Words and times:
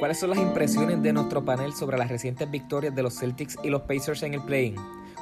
¿Cuáles 0.00 0.18
son 0.18 0.30
las 0.30 0.38
impresiones 0.38 1.02
de 1.02 1.12
nuestro 1.12 1.44
panel 1.44 1.74
sobre 1.74 1.98
las 1.98 2.08
recientes 2.08 2.50
victorias 2.50 2.94
de 2.94 3.02
los 3.02 3.18
Celtics 3.18 3.58
y 3.62 3.68
los 3.68 3.82
Pacers 3.82 4.22
en 4.22 4.32
el 4.32 4.40
play 4.40 4.74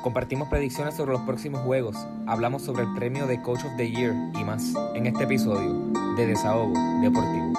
Compartimos 0.04 0.46
predicciones 0.46 0.94
sobre 0.94 1.14
los 1.14 1.22
próximos 1.22 1.62
juegos, 1.62 1.96
hablamos 2.28 2.62
sobre 2.62 2.84
el 2.84 2.94
premio 2.94 3.26
de 3.26 3.42
Coach 3.42 3.64
of 3.64 3.76
the 3.76 3.90
Year 3.90 4.14
y 4.38 4.44
más 4.44 4.72
en 4.94 5.08
este 5.08 5.24
episodio 5.24 5.74
de 6.16 6.26
Desahogo 6.26 6.74
Deportivo. 7.02 7.52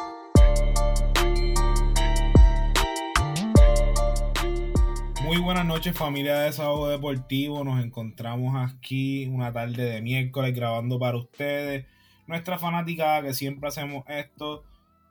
Muy 5.26 5.40
buenas 5.40 5.66
noches 5.66 5.98
familia 5.98 6.40
de 6.40 6.46
Desahogo 6.46 6.88
Deportivo, 6.88 7.66
nos 7.66 7.84
encontramos 7.84 8.56
aquí 8.56 9.26
una 9.28 9.52
tarde 9.52 9.84
de 9.84 10.02
miércoles 10.02 10.56
grabando 10.56 10.98
para 10.98 11.18
ustedes, 11.18 11.86
nuestra 12.28 12.58
fanaticada 12.58 13.24
que 13.24 13.34
siempre 13.34 13.68
hacemos 13.68 14.06
esto, 14.08 14.64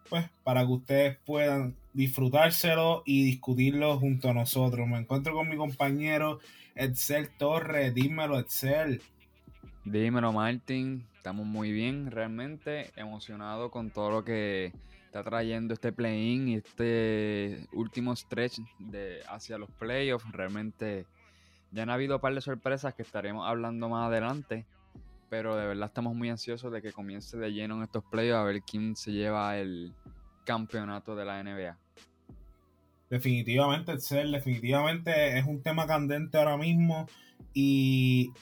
pues 0.08 0.24
para 0.42 0.62
que 0.64 0.72
ustedes 0.72 1.18
puedan 1.26 1.76
disfrutárselo 1.98 3.02
y 3.04 3.24
discutirlo 3.24 3.98
junto 3.98 4.30
a 4.30 4.32
nosotros. 4.32 4.86
Me 4.86 4.98
encuentro 4.98 5.34
con 5.34 5.48
mi 5.48 5.56
compañero 5.56 6.38
Edsel 6.76 7.28
Torres. 7.36 7.92
Dímelo, 7.92 8.38
Edsel. 8.38 9.02
Dímelo, 9.84 10.32
Martín. 10.32 11.08
Estamos 11.16 11.44
muy 11.44 11.72
bien, 11.72 12.12
realmente 12.12 12.92
emocionado 12.94 13.72
con 13.72 13.90
todo 13.90 14.12
lo 14.12 14.24
que 14.24 14.72
está 15.06 15.24
trayendo 15.24 15.74
este 15.74 15.90
play-in 15.92 16.46
y 16.46 16.54
este 16.54 17.66
último 17.72 18.14
stretch 18.14 18.60
de 18.78 19.18
hacia 19.28 19.58
los 19.58 19.68
playoffs. 19.72 20.30
Realmente 20.30 21.04
ya 21.72 21.82
han 21.82 21.90
habido 21.90 22.14
un 22.14 22.20
par 22.20 22.32
de 22.32 22.40
sorpresas 22.40 22.94
que 22.94 23.02
estaremos 23.02 23.44
hablando 23.44 23.88
más 23.88 24.06
adelante. 24.06 24.66
Pero 25.30 25.56
de 25.56 25.66
verdad 25.66 25.88
estamos 25.88 26.14
muy 26.14 26.30
ansiosos 26.30 26.72
de 26.72 26.80
que 26.80 26.92
comience 26.92 27.36
de 27.36 27.52
lleno 27.52 27.74
en 27.74 27.82
estos 27.82 28.04
playoffs 28.04 28.38
a 28.38 28.44
ver 28.44 28.62
quién 28.62 28.94
se 28.94 29.10
lleva 29.10 29.58
el 29.58 29.92
campeonato 30.44 31.16
de 31.16 31.24
la 31.24 31.42
NBA. 31.42 31.76
Definitivamente, 33.10 33.92
Excel, 33.92 34.32
definitivamente 34.32 35.38
es 35.38 35.46
un 35.46 35.62
tema 35.62 35.86
candente 35.86 36.36
ahora 36.36 36.56
mismo 36.56 37.06
y 37.54 38.32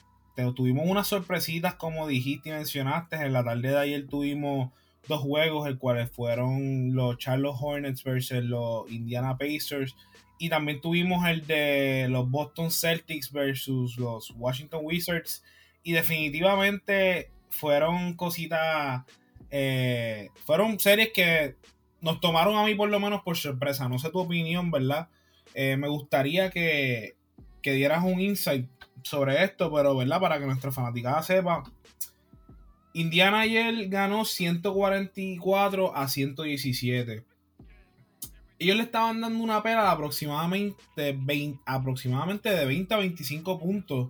tuvimos 0.55 0.87
unas 0.87 1.07
sorpresitas 1.07 1.75
como 1.75 2.07
dijiste 2.07 2.51
y 2.51 2.53
mencionaste. 2.53 3.17
En 3.17 3.33
la 3.33 3.45
tarde 3.45 3.69
de 3.69 3.79
ayer 3.79 4.07
tuvimos 4.07 4.71
dos 5.09 5.21
juegos, 5.21 5.67
el 5.67 5.79
cuales 5.79 6.11
fueron 6.11 6.95
los 6.95 7.17
Charlotte 7.19 7.57
Hornets 7.59 8.05
versus 8.05 8.45
los 8.45 8.91
Indiana 8.91 9.39
Pacers. 9.39 9.97
Y 10.39 10.51
también 10.51 10.81
tuvimos 10.81 11.27
el 11.27 11.47
de 11.47 12.09
los 12.11 12.31
Boston 12.31 12.71
Celtics 12.71 13.33
versus 13.33 13.97
los 13.97 14.31
Washington 14.37 14.81
Wizards. 14.83 15.43
Y 15.83 15.93
definitivamente 15.93 17.31
fueron 17.49 18.15
cositas, 18.15 19.05
eh, 19.51 20.29
fueron 20.45 20.79
series 20.79 21.11
que 21.15 21.57
nos 22.07 22.21
tomaron 22.21 22.57
a 22.57 22.65
mí 22.65 22.75
por 22.77 22.89
lo 22.89 23.01
menos 23.01 23.23
por 23.23 23.37
sorpresa. 23.37 23.89
No 23.89 23.99
sé 23.99 24.11
tu 24.11 24.21
opinión, 24.21 24.71
¿verdad? 24.71 25.09
Eh, 25.55 25.77
me 25.77 25.89
gustaría 25.89 26.51
que, 26.51 27.17
dieras 27.63 28.05
un 28.05 28.21
insight 28.21 28.69
sobre 29.03 29.43
esto, 29.43 29.73
pero, 29.73 29.97
¿verdad? 29.97 30.21
Para 30.21 30.39
que 30.39 30.47
nuestra 30.47 30.71
fanaticada 30.71 31.21
sepa. 31.25 31.65
Indiana 32.95 33.41
ayer 33.41 33.89
ganó 33.89 34.25
144 34.25 35.97
a 35.97 36.09
117. 36.09 37.25
Ellos 38.59 38.77
le 38.77 38.83
estaban 38.85 39.21
dando 39.21 39.43
una 39.43 39.65
pela 39.65 39.91
aproximadamente, 39.91 41.19
aproximadamente 41.67 42.51
de 42.51 42.65
20 42.65 42.95
a 42.95 42.99
25 42.99 43.59
puntos 43.59 44.09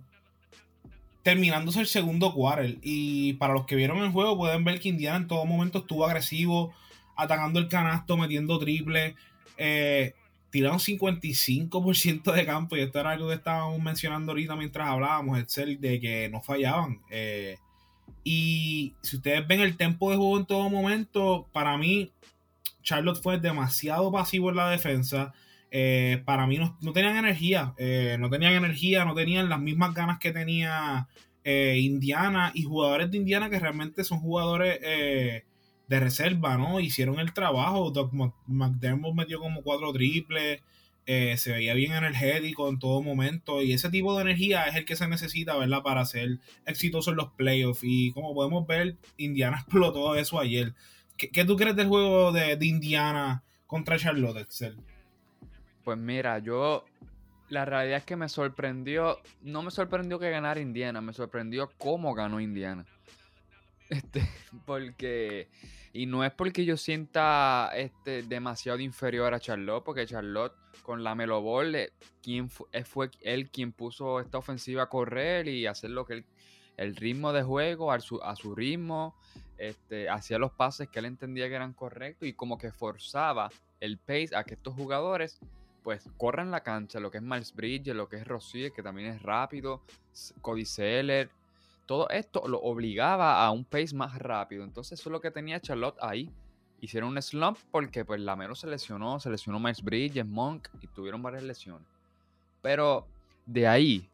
terminándose 1.23 1.81
el 1.81 1.87
segundo 1.87 2.33
quarter. 2.33 2.77
Y 2.83 3.33
para 3.33 3.53
los 3.53 3.65
que 3.65 3.75
vieron 3.75 3.97
el 3.97 4.11
juego, 4.11 4.37
pueden 4.37 4.63
ver 4.63 4.79
que 4.79 4.87
Indiana 4.87 5.17
en 5.17 5.27
todo 5.27 5.43
momento 5.45 5.79
estuvo 5.79 6.05
agresivo, 6.05 6.73
atacando 7.17 7.59
el 7.59 7.67
canasto, 7.67 8.15
metiendo 8.15 8.59
triple. 8.59 9.15
Eh, 9.57 10.13
tiraron 10.51 10.79
55% 10.79 12.31
de 12.31 12.45
campo 12.45 12.77
y 12.77 12.81
esto 12.81 12.99
era 12.99 13.11
algo 13.11 13.27
que 13.27 13.35
estábamos 13.35 13.81
mencionando 13.81 14.31
ahorita 14.31 14.55
mientras 14.55 14.87
hablábamos, 14.87 15.39
Excel, 15.39 15.81
de 15.81 15.99
que 15.99 16.29
no 16.29 16.41
fallaban. 16.41 17.01
Eh, 17.09 17.57
y 18.23 18.93
si 19.01 19.17
ustedes 19.17 19.45
ven 19.47 19.61
el 19.61 19.77
tempo 19.77 20.11
de 20.11 20.17
juego 20.17 20.37
en 20.37 20.45
todo 20.45 20.69
momento, 20.69 21.47
para 21.51 21.77
mí 21.77 22.11
Charlotte 22.83 23.21
fue 23.21 23.39
demasiado 23.39 24.11
pasivo 24.11 24.49
en 24.49 24.55
la 24.55 24.69
defensa. 24.69 25.33
Eh, 25.69 26.21
para 26.23 26.47
mí 26.47 26.57
no, 26.57 26.93
tenían 26.93 27.17
energía, 27.17 27.73
no 28.19 28.29
tenían 28.29 28.53
energía, 28.53 29.03
no 29.03 29.15
tenían 29.15 29.49
las 29.49 29.59
mismas 29.59 29.93
ganas 29.93 30.19
que 30.19 30.31
tenía 30.31 31.07
Indiana 31.45 32.51
y 32.53 32.63
jugadores 32.63 33.09
de 33.09 33.17
Indiana 33.17 33.49
que 33.49 33.57
realmente 33.57 34.03
son 34.03 34.19
jugadores 34.19 34.79
de 35.87 35.99
reserva, 35.99 36.57
¿no? 36.57 36.79
Hicieron 36.79 37.19
el 37.19 37.33
trabajo. 37.33 37.91
Doc 37.91 38.11
McDermott 38.47 39.15
metió 39.15 39.39
como 39.39 39.61
cuatro 39.63 39.91
triples. 39.93 40.61
Eh, 41.05 41.37
se 41.37 41.53
veía 41.53 41.73
bien 41.73 41.93
energético 41.93 42.67
en 42.67 42.79
todo 42.79 43.01
momento. 43.01 43.61
Y 43.61 43.71
ese 43.71 43.89
tipo 43.89 44.15
de 44.15 44.23
energía 44.23 44.65
es 44.65 44.75
el 44.75 44.85
que 44.85 44.97
se 44.97 45.07
necesita, 45.07 45.55
¿verdad? 45.57 45.81
Para 45.81 46.05
ser 46.05 46.39
exitoso 46.65 47.11
en 47.11 47.17
los 47.17 47.31
playoffs. 47.31 47.81
Y 47.83 48.11
como 48.11 48.33
podemos 48.33 48.67
ver, 48.67 48.97
Indiana 49.15 49.57
explotó 49.61 50.15
eso 50.15 50.39
ayer. 50.39 50.73
¿Qué, 51.17 51.45
tú 51.45 51.55
crees 51.55 51.75
del 51.75 51.87
juego 51.87 52.31
de, 52.31 52.57
Indiana 52.61 53.43
contra 53.65 53.97
Charlotte, 53.97 54.37
Excel? 54.37 54.77
Pues 55.83 55.97
mira, 55.97 56.37
yo 56.39 56.85
la 57.49 57.65
realidad 57.65 57.99
es 57.99 58.03
que 58.03 58.15
me 58.15 58.29
sorprendió, 58.29 59.19
no 59.41 59.63
me 59.63 59.71
sorprendió 59.71 60.19
que 60.19 60.29
ganara 60.29 60.59
Indiana, 60.59 61.01
me 61.01 61.13
sorprendió 61.13 61.71
cómo 61.79 62.13
ganó 62.13 62.39
Indiana. 62.39 62.85
Este, 63.89 64.21
porque 64.65 65.49
y 65.97 66.05
no 66.05 66.23
es 66.23 66.31
porque 66.31 66.63
yo 66.63 66.77
sienta 66.77 67.71
este, 67.75 68.21
demasiado 68.21 68.79
inferior 68.79 69.33
a 69.33 69.39
Charlotte, 69.39 69.83
porque 69.83 70.05
Charlotte 70.05 70.53
con 70.83 71.03
la 71.03 71.15
Melo 71.15 71.41
Ball, 71.41 71.73
eh, 71.73 71.93
quien 72.21 72.51
eh, 72.71 72.83
fue, 72.83 73.09
él 73.21 73.49
quien 73.49 73.71
puso 73.71 74.19
esta 74.19 74.37
ofensiva 74.37 74.83
a 74.83 74.89
correr 74.89 75.47
y 75.47 75.65
hacer 75.65 75.89
lo 75.89 76.05
que 76.05 76.13
él, 76.13 76.25
el 76.77 76.95
ritmo 76.95 77.33
de 77.33 77.41
juego 77.41 77.91
a 77.91 77.99
su, 77.99 78.21
a 78.21 78.35
su 78.35 78.53
ritmo, 78.53 79.15
este, 79.57 80.07
hacía 80.07 80.37
los 80.37 80.51
pases 80.51 80.87
que 80.87 80.99
él 80.99 81.05
entendía 81.05 81.49
que 81.49 81.55
eran 81.55 81.73
correctos 81.73 82.27
y 82.27 82.33
como 82.33 82.59
que 82.59 82.71
forzaba 82.71 83.49
el 83.79 83.97
pace 83.97 84.35
a 84.35 84.43
que 84.43 84.53
estos 84.53 84.75
jugadores 84.75 85.39
pues 85.81 86.03
corran 86.17 86.51
la 86.51 86.61
cancha, 86.61 86.99
lo 86.99 87.09
que 87.09 87.17
es 87.17 87.23
Miles 87.23 87.55
Bridges, 87.55 87.95
lo 87.95 88.07
que 88.07 88.17
es 88.17 88.27
Rossier, 88.27 88.71
que 88.71 88.83
también 88.83 89.07
es 89.07 89.21
rápido, 89.23 89.81
Cody 90.41 90.65
todo 91.87 92.09
esto 92.09 92.47
lo 92.47 92.59
obligaba 92.59 93.43
a 93.43 93.49
un 93.49 93.65
pace 93.65 93.95
más 93.95 94.19
rápido. 94.19 94.63
Entonces 94.63 94.99
eso 94.99 95.09
es 95.09 95.11
lo 95.11 95.21
que 95.21 95.31
tenía 95.31 95.59
Charlotte 95.59 95.97
ahí. 96.01 96.29
Hicieron 96.79 97.09
un 97.09 97.21
slump 97.21 97.57
porque 97.71 98.05
pues 98.05 98.19
Lamelo 98.19 98.53
se 98.53 98.67
lesionó, 98.67 99.19
se 99.19 99.31
lesionó 99.31 99.59
Miles 99.59 99.81
Bridges, 99.81 100.25
Monk 100.25 100.67
y 100.81 100.87
tuvieron 100.87 101.23
varias 101.23 101.43
lesiones. 101.43 101.87
Pero 102.61 103.07
de 103.45 103.67
ahí 103.67 104.09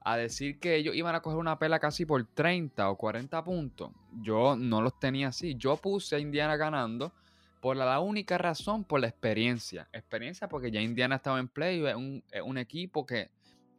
a 0.00 0.16
decir 0.16 0.58
que 0.58 0.76
ellos 0.76 0.96
iban 0.96 1.14
a 1.14 1.20
coger 1.20 1.38
una 1.38 1.58
pela 1.58 1.78
casi 1.78 2.06
por 2.06 2.24
30 2.24 2.88
o 2.90 2.96
40 2.96 3.44
puntos, 3.44 3.90
yo 4.22 4.56
no 4.56 4.80
los 4.80 4.98
tenía 4.98 5.28
así. 5.28 5.54
Yo 5.54 5.76
puse 5.76 6.16
a 6.16 6.18
Indiana 6.18 6.56
ganando 6.56 7.12
por 7.60 7.76
la, 7.76 8.00
única 8.00 8.38
razón, 8.38 8.84
por 8.84 9.00
la 9.00 9.08
experiencia. 9.08 9.86
Experiencia 9.92 10.48
porque 10.48 10.70
ya 10.70 10.80
Indiana 10.80 11.16
estaba 11.16 11.38
en 11.38 11.48
play, 11.48 11.84
es 11.84 11.94
es 12.32 12.42
un 12.42 12.56
equipo 12.56 13.04
que 13.04 13.30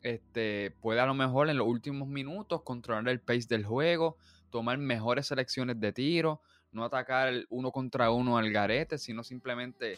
este, 0.04 0.72
puede 0.82 1.00
a 1.00 1.06
lo 1.06 1.14
mejor 1.14 1.50
en 1.50 1.58
los 1.58 1.68
últimos 1.68 2.08
minutos 2.08 2.62
controlar 2.64 3.08
el 3.10 3.20
pace 3.20 3.48
del 3.48 3.66
juego, 3.66 4.18
tomar 4.50 4.78
mejores 4.78 5.28
selecciones 5.28 5.80
de 5.80 5.92
tiro, 5.92 6.42
no 6.72 6.84
atacar 6.84 7.34
uno 7.50 7.72
contra 7.72 8.12
uno 8.12 8.38
al 8.38 8.52
garete, 8.52 8.98
sino 8.98 9.24
simplemente 9.24 9.98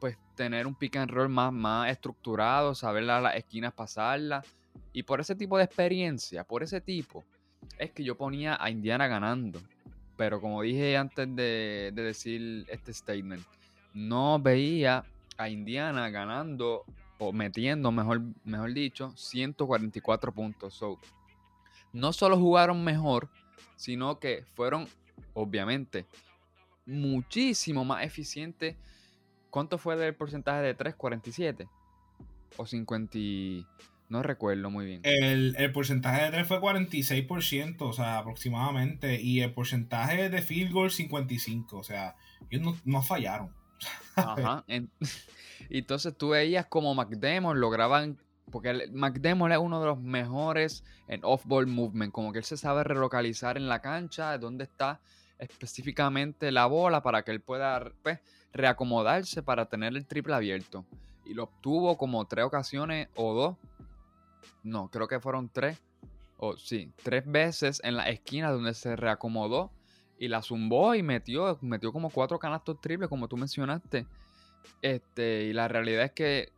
pues 0.00 0.16
tener 0.34 0.66
un 0.66 0.74
pick 0.74 0.96
and 0.96 1.10
roll 1.10 1.28
más, 1.28 1.52
más 1.52 1.90
estructurado, 1.90 2.74
saber 2.74 3.04
las 3.04 3.34
esquinas 3.34 3.72
pasarlas. 3.72 4.46
Y 4.92 5.02
por 5.02 5.20
ese 5.20 5.34
tipo 5.34 5.58
de 5.58 5.64
experiencia, 5.64 6.44
por 6.44 6.62
ese 6.62 6.80
tipo, 6.80 7.24
es 7.78 7.90
que 7.90 8.04
yo 8.04 8.16
ponía 8.16 8.56
a 8.60 8.70
Indiana 8.70 9.06
ganando. 9.08 9.60
Pero 10.16 10.40
como 10.40 10.62
dije 10.62 10.96
antes 10.96 11.34
de 11.34 11.92
decir 11.94 12.66
este 12.68 12.92
statement, 12.92 13.44
no 13.94 14.38
veía 14.38 15.04
a 15.36 15.48
Indiana 15.48 16.10
ganando 16.10 16.84
o 17.18 17.32
metiendo, 17.32 17.90
mejor, 17.92 18.22
mejor 18.44 18.72
dicho, 18.72 19.12
144 19.16 20.32
puntos. 20.32 20.74
So, 20.74 20.98
no 21.92 22.12
solo 22.12 22.38
jugaron 22.38 22.84
mejor, 22.84 23.28
sino 23.76 24.18
que 24.18 24.44
fueron, 24.54 24.88
obviamente, 25.34 26.06
muchísimo 26.86 27.84
más 27.84 28.04
eficientes. 28.04 28.76
¿Cuánto 29.50 29.78
fue 29.78 29.96
del 29.96 30.14
porcentaje 30.14 30.62
de 30.62 30.74
3? 30.74 30.96
¿47? 30.96 31.68
¿O 32.56 32.66
50? 32.66 33.18
No 34.08 34.22
recuerdo 34.22 34.70
muy 34.70 34.86
bien. 34.86 35.00
El, 35.04 35.54
porcentaje 35.72 36.24
de 36.24 36.30
3 36.30 36.46
fue 36.46 36.60
46%, 36.60 37.76
o 37.80 37.92
sea, 37.92 38.18
aproximadamente. 38.18 39.20
Y 39.20 39.40
el 39.40 39.52
porcentaje 39.52 40.30
de 40.30 40.42
field 40.42 40.72
goal 40.72 40.90
55%. 40.90 41.72
O 41.72 41.82
sea, 41.82 42.16
ellos 42.50 42.76
no 42.84 43.02
fallaron. 43.02 43.57
Ajá. 44.16 44.64
entonces 45.70 46.16
tú 46.16 46.30
veías 46.30 46.66
como 46.66 46.94
McDemon 46.94 47.60
lograban, 47.60 48.18
porque 48.50 48.88
McDemon 48.92 49.52
es 49.52 49.58
uno 49.58 49.80
de 49.80 49.86
los 49.86 50.00
mejores 50.00 50.84
en 51.06 51.20
off-ball 51.24 51.66
movement, 51.66 52.12
como 52.12 52.32
que 52.32 52.38
él 52.38 52.44
se 52.44 52.56
sabe 52.56 52.84
relocalizar 52.84 53.56
en 53.56 53.68
la 53.68 53.80
cancha, 53.80 54.36
dónde 54.38 54.64
está 54.64 55.00
específicamente 55.38 56.50
la 56.50 56.66
bola 56.66 57.02
para 57.02 57.22
que 57.22 57.30
él 57.30 57.40
pueda 57.40 57.92
pues, 58.02 58.18
reacomodarse 58.52 59.42
para 59.42 59.66
tener 59.66 59.96
el 59.96 60.06
triple 60.06 60.34
abierto. 60.34 60.84
Y 61.24 61.34
lo 61.34 61.44
obtuvo 61.44 61.96
como 61.96 62.26
tres 62.26 62.44
ocasiones 62.44 63.08
o 63.14 63.34
dos. 63.34 63.56
No, 64.62 64.90
creo 64.90 65.06
que 65.08 65.20
fueron 65.20 65.48
tres. 65.48 65.78
O 66.38 66.56
sí, 66.56 66.92
tres 67.02 67.24
veces 67.26 67.80
en 67.84 67.96
la 67.96 68.08
esquina 68.08 68.50
donde 68.50 68.72
se 68.74 68.96
reacomodó 68.96 69.70
y 70.18 70.28
la 70.28 70.42
zumbó 70.42 70.94
y 70.94 71.02
metió, 71.02 71.58
metió 71.60 71.92
como 71.92 72.10
cuatro 72.10 72.38
canastos 72.38 72.80
triples, 72.80 73.08
como 73.08 73.28
tú 73.28 73.36
mencionaste. 73.36 74.06
Este, 74.82 75.44
y 75.44 75.52
la 75.52 75.68
realidad 75.68 76.04
es 76.04 76.12
que 76.12 76.52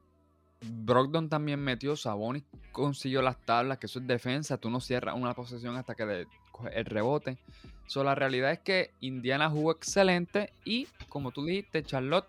Brogdon 0.62 1.28
también 1.28 1.60
metió, 1.60 1.96
Sabonis 1.96 2.44
consiguió 2.72 3.22
las 3.22 3.38
tablas, 3.44 3.78
que 3.78 3.86
eso 3.86 3.98
es 3.98 4.06
defensa, 4.06 4.58
tú 4.58 4.70
no 4.70 4.80
cierras 4.80 5.14
una 5.14 5.34
posesión 5.34 5.76
hasta 5.76 5.94
que 5.94 6.26
coge 6.52 6.78
el 6.78 6.84
rebote. 6.84 7.38
So, 7.86 8.04
la 8.04 8.14
realidad 8.14 8.52
es 8.52 8.60
que 8.60 8.92
Indiana 9.00 9.50
jugó 9.50 9.72
excelente 9.72 10.52
y, 10.64 10.86
como 11.08 11.32
tú 11.32 11.44
dijiste, 11.44 11.82
Charlotte, 11.82 12.28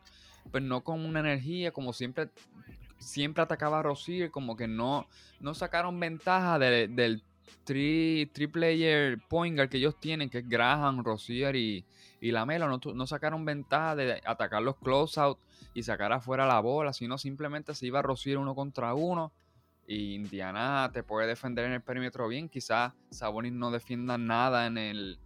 pues 0.51 0.63
no 0.63 0.81
con 0.84 1.06
una 1.06 1.19
energía, 1.19 1.72
como 1.72 1.94
siempre, 1.94 2.30
siempre 2.98 3.44
atacaba 3.44 3.80
a 3.80 3.84
Rosier, 3.84 4.31
como 4.31 4.56
que 4.56 4.68
no, 4.68 5.07
no 5.39 5.54
sacaron 5.54 6.00
ventaja 6.00 6.57
del 6.57 7.24
three, 7.63 8.25
player 8.51 9.19
point 9.30 9.59
que 9.69 9.77
ellos 9.77 10.00
tienen, 10.00 10.30
que 10.30 10.39
es 10.39 10.50
Graham, 10.50 11.03
Rosier 11.03 11.56
y, 11.56 11.86
y 12.19 12.31
Lamelo, 12.31 12.68
no, 12.68 12.80
no 12.94 13.07
sacaron 13.07 13.45
ventaja 13.45 13.95
de 13.95 14.21
atacar 14.25 14.62
los 14.62 14.77
closeout 14.77 15.38
y 15.74 15.83
sacar 15.83 16.12
afuera 16.12 16.45
la 16.45 16.59
bola, 16.59 16.94
sino 16.94 17.18
simplemente 17.18 17.74
se 17.75 17.88
iba 17.88 18.00
a 18.00 18.01
Rosier 18.01 18.38
uno 18.38 18.56
contra 18.56 18.94
uno. 18.94 19.31
Y 19.88 20.15
Indiana 20.15 20.89
te 20.94 21.03
puede 21.03 21.27
defender 21.27 21.65
en 21.65 21.74
el 21.74 21.81
perímetro 21.81 22.27
bien. 22.27 22.48
Quizás 22.48 22.94
Sabonis 23.09 23.51
no 23.51 23.71
defienda 23.71 24.18
nada 24.18 24.68
en 24.68 24.77
el, 24.77 25.19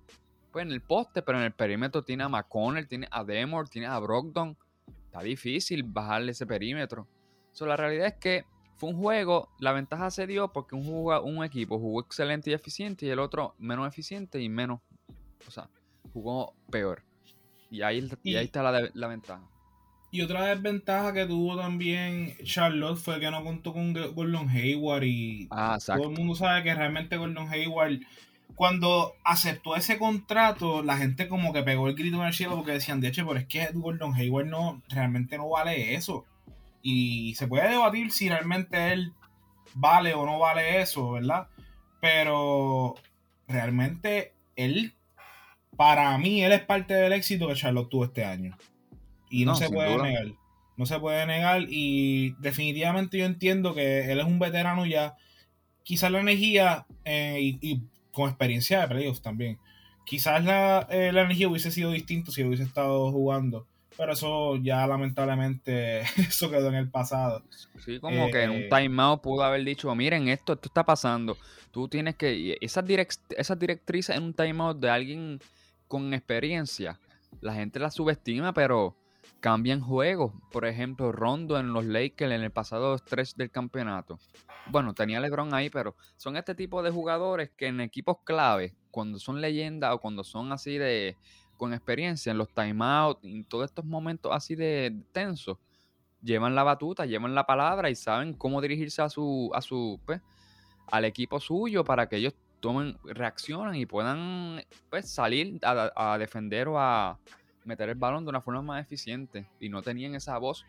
pues 0.51 0.65
en 0.65 0.71
el 0.71 0.81
poste, 0.81 1.21
pero 1.21 1.37
en 1.37 1.43
el 1.43 1.51
perímetro 1.51 2.03
tiene 2.03 2.23
a 2.23 2.29
McConnell, 2.29 2.87
tiene 2.87 3.07
a 3.11 3.23
Demore, 3.23 3.67
tiene 3.69 3.87
a 3.87 3.99
Brogdon. 3.99 4.57
Está 5.05 5.21
difícil 5.21 5.83
bajarle 5.83 6.31
ese 6.31 6.45
perímetro. 6.45 7.07
So, 7.51 7.65
la 7.65 7.77
realidad 7.77 8.07
es 8.07 8.15
que 8.15 8.45
fue 8.75 8.89
un 8.89 8.97
juego, 8.97 9.49
la 9.59 9.71
ventaja 9.71 10.11
se 10.11 10.27
dio 10.27 10.51
porque 10.51 10.75
un, 10.75 10.87
un 10.87 11.43
equipo 11.43 11.79
jugó 11.79 12.01
excelente 12.01 12.51
y 12.51 12.53
eficiente 12.53 13.05
y 13.05 13.09
el 13.09 13.19
otro 13.19 13.55
menos 13.57 13.87
eficiente 13.87 14.41
y 14.41 14.49
menos, 14.49 14.81
o 15.47 15.51
sea, 15.51 15.69
jugó 16.13 16.53
peor. 16.69 17.03
Y 17.71 17.81
ahí, 17.81 18.07
y, 18.23 18.35
ahí 18.35 18.45
está 18.45 18.61
la, 18.63 18.89
la, 18.93 19.07
ventaja. 19.07 19.43
Y 20.11 20.21
otra 20.21 20.45
desventaja 20.45 21.13
que 21.13 21.25
tuvo 21.25 21.57
también 21.57 22.37
Charlotte 22.43 22.97
fue 22.97 23.19
que 23.19 23.31
no 23.31 23.43
contó 23.43 23.73
con 23.73 23.93
Gordon 23.93 24.47
Hayward 24.49 25.03
y 25.03 25.47
ah, 25.51 25.77
todo 25.85 26.09
el 26.09 26.17
mundo 26.17 26.35
sabe 26.35 26.63
que 26.63 26.73
realmente 26.73 27.17
Gordon 27.17 27.49
Hayward 27.49 27.99
cuando 28.55 29.15
aceptó 29.23 29.75
ese 29.75 29.97
contrato, 29.97 30.81
la 30.81 30.97
gente 30.97 31.27
como 31.27 31.51
que 31.51 31.63
pegó 31.63 31.87
el 31.87 31.95
grito 31.95 32.17
en 32.17 32.27
el 32.27 32.33
cielo 32.33 32.55
porque 32.55 32.71
decían, 32.71 33.01
de 33.01 33.09
hecho, 33.09 33.25
pero 33.27 33.39
es 33.39 33.47
que 33.47 33.67
Gordon 33.73 34.13
Hayward 34.13 34.47
no, 34.47 34.81
realmente 34.87 35.37
no 35.37 35.49
vale 35.49 35.95
eso. 35.95 36.25
Y 36.87 37.33
se 37.33 37.47
puede 37.47 37.67
debatir 37.67 38.11
si 38.11 38.29
realmente 38.29 38.93
él 38.93 39.11
vale 39.73 40.13
o 40.13 40.23
no 40.23 40.37
vale 40.37 40.81
eso, 40.81 41.13
¿verdad? 41.13 41.47
Pero 41.99 42.93
realmente 43.47 44.35
él, 44.55 44.93
para 45.75 46.15
mí, 46.19 46.43
él 46.43 46.51
es 46.51 46.61
parte 46.61 46.93
del 46.93 47.13
éxito 47.13 47.47
que 47.47 47.55
Charlotte 47.55 47.89
tuvo 47.89 48.05
este 48.05 48.23
año. 48.23 48.55
Y 49.31 49.45
no, 49.45 49.55
se 49.55 49.67
puede 49.71 49.97
negar. 49.97 50.27
No 50.77 50.85
se 50.85 50.99
puede 50.99 51.25
negar. 51.25 51.63
Y 51.67 52.35
definitivamente 52.37 53.17
yo 53.17 53.25
entiendo 53.25 53.73
que 53.73 54.11
él 54.11 54.19
es 54.19 54.25
un 54.25 54.37
veterano 54.37 54.85
ya. 54.85 55.15
Quizás 55.81 56.11
la 56.11 56.19
energía 56.19 56.85
eh, 57.03 57.39
y, 57.41 57.81
con 58.13 58.29
experiencia 58.29 58.81
de 58.81 58.87
playoffs 58.89 59.23
también. 59.23 59.57
Quizás 60.05 60.45
la, 60.45 60.87
eh, 60.91 61.11
la 61.11 61.23
energía 61.23 61.47
hubiese 61.47 61.71
sido 61.71 61.89
distinta 61.89 62.31
si 62.31 62.43
hubiese 62.43 62.61
estado 62.61 63.11
jugando 63.11 63.65
pero 63.97 64.13
eso 64.13 64.55
ya 64.57 64.85
lamentablemente 64.87 66.01
eso 66.17 66.49
quedó 66.49 66.69
en 66.69 66.75
el 66.75 66.89
pasado. 66.89 67.43
Sí, 67.83 67.99
como 67.99 68.29
que 68.29 68.43
en 68.43 68.49
un 68.51 68.57
eh, 68.57 68.69
timeout 68.69 69.21
pudo 69.21 69.43
haber 69.43 69.63
dicho, 69.63 69.93
miren, 69.95 70.27
esto, 70.27 70.53
esto 70.53 70.69
está 70.69 70.85
pasando. 70.85 71.37
Tú 71.71 71.87
tienes 71.87 72.15
que... 72.15 72.57
Esas, 72.61 72.85
direct, 72.85 73.19
esas 73.37 73.59
directrices 73.59 74.15
en 74.15 74.23
un 74.23 74.33
timeout 74.33 74.77
de 74.79 74.89
alguien 74.89 75.39
con 75.87 76.13
experiencia, 76.13 76.99
la 77.41 77.53
gente 77.53 77.79
la 77.79 77.91
subestima, 77.91 78.53
pero 78.53 78.95
cambian 79.39 79.81
juegos. 79.81 80.33
Por 80.51 80.65
ejemplo, 80.65 81.11
Rondo 81.11 81.59
en 81.59 81.73
los 81.73 81.85
Lakers 81.85 82.31
en 82.31 82.41
el 82.41 82.51
pasado 82.51 82.97
stretch 82.97 83.35
del 83.35 83.51
campeonato. 83.51 84.19
Bueno, 84.67 84.93
tenía 84.93 85.19
LeBron 85.19 85.53
ahí, 85.53 85.69
pero 85.69 85.95
son 86.17 86.37
este 86.37 86.55
tipo 86.55 86.81
de 86.81 86.91
jugadores 86.91 87.51
que 87.55 87.67
en 87.67 87.81
equipos 87.81 88.17
clave, 88.23 88.73
cuando 88.89 89.19
son 89.19 89.41
leyendas 89.41 89.93
o 89.93 89.99
cuando 89.99 90.23
son 90.23 90.51
así 90.51 90.77
de 90.77 91.15
con 91.57 91.73
experiencia 91.73 92.31
en 92.31 92.37
los 92.37 92.49
timeouts, 92.49 93.23
en 93.23 93.43
todos 93.45 93.65
estos 93.65 93.85
momentos 93.85 94.31
así 94.33 94.55
de 94.55 94.95
tensos, 95.11 95.57
llevan 96.21 96.55
la 96.55 96.63
batuta, 96.63 97.05
llevan 97.05 97.35
la 97.35 97.45
palabra 97.45 97.89
y 97.89 97.95
saben 97.95 98.33
cómo 98.33 98.61
dirigirse 98.61 99.01
a 99.01 99.09
su, 99.09 99.51
a 99.53 99.61
su, 99.61 99.99
pues, 100.05 100.21
al 100.87 101.05
equipo 101.05 101.39
suyo 101.39 101.83
para 101.83 102.07
que 102.07 102.17
ellos 102.17 102.33
tomen, 102.59 102.97
reaccionen 103.03 103.75
y 103.75 103.85
puedan 103.85 104.63
pues, 104.89 105.09
salir 105.09 105.59
a, 105.63 106.17
defender 106.17 106.67
o 106.67 106.79
a 106.79 107.19
meter 107.63 107.89
el 107.89 107.95
balón 107.95 108.25
de 108.25 108.29
una 108.29 108.41
forma 108.41 108.61
más 108.61 108.81
eficiente. 108.81 109.47
Y 109.59 109.69
no 109.69 109.81
tenían 109.81 110.15
esa 110.15 110.37
voz, 110.37 110.65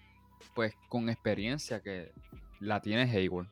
pues, 0.54 0.74
con 0.88 1.08
experiencia 1.08 1.80
que 1.80 2.12
la 2.60 2.80
tiene 2.80 3.10
Hayward. 3.10 3.48